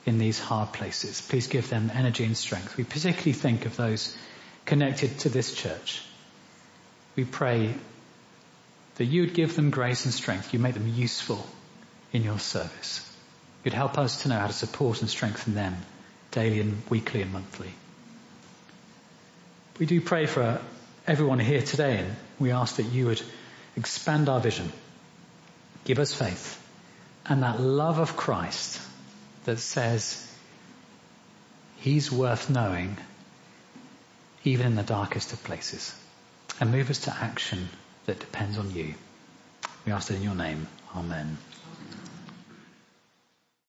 in 0.07 0.19
these 0.19 0.39
hard 0.39 0.73
places. 0.73 1.21
Please 1.21 1.47
give 1.47 1.69
them 1.69 1.91
energy 1.95 2.25
and 2.25 2.37
strength. 2.37 2.77
We 2.77 2.85
particularly 2.85 3.33
think 3.33 3.67
of 3.67 3.77
those 3.77 4.17
connected 4.65 5.19
to 5.21 5.29
this 5.29 5.55
church. 5.55 6.03
We 7.17 7.25
pray 7.25 7.75
that 8.97 9.05
you 9.05 9.23
would 9.23 9.35
give 9.35 9.55
them 9.55 9.71
grace 9.71 10.05
and 10.05 10.15
strength. 10.15 10.53
You 10.53 10.59
make 10.59 10.75
them 10.75 10.89
useful 10.89 11.45
in 12.13 12.23
your 12.23 12.39
service. 12.39 13.05
You'd 13.65 13.75
help 13.75 13.99
us 13.99 14.23
to 14.23 14.29
know 14.29 14.39
how 14.39 14.47
to 14.47 14.53
support 14.53 15.01
and 15.01 15.11
strengthen 15.11 15.55
them 15.55 15.77
daily 16.31 16.61
and 16.61 16.83
weekly 16.89 17.23
and 17.23 17.33
monthly. 17.33 17.73
we 19.79 19.87
do 19.87 20.01
pray 20.01 20.27
for 20.27 20.61
everyone 21.09 21.39
here 21.39 21.63
today, 21.63 21.97
and 21.97 22.15
we 22.39 22.53
ask 22.53 22.77
that 22.77 22.83
you 22.83 23.07
would 23.07 23.23
expand 23.77 24.29
our 24.29 24.41
vision, 24.41 24.71
give 25.85 25.99
us 25.99 26.13
faith, 26.13 26.63
and 27.25 27.43
that 27.43 27.59
love 27.59 27.99
of 27.99 28.15
Christ 28.15 28.79
that 29.47 29.59
says 29.59 30.31
he's 31.79 32.13
worth 32.13 32.51
knowing 32.51 32.99
even 34.45 34.67
in 34.67 34.75
the 34.77 34.83
darkest 34.83 35.33
of 35.33 35.43
places, 35.45 35.95
and 36.61 36.71
move 36.71 36.91
us 36.91 36.99
to 36.99 37.17
action 37.19 37.71
that 38.05 38.21
depends 38.21 38.59
on 38.59 38.75
you. 38.75 38.95
We 39.87 39.93
ask 39.93 40.11
it 40.11 40.17
in 40.17 40.23
your 40.23 40.35
name. 40.35 40.69
Amen. 40.95 41.39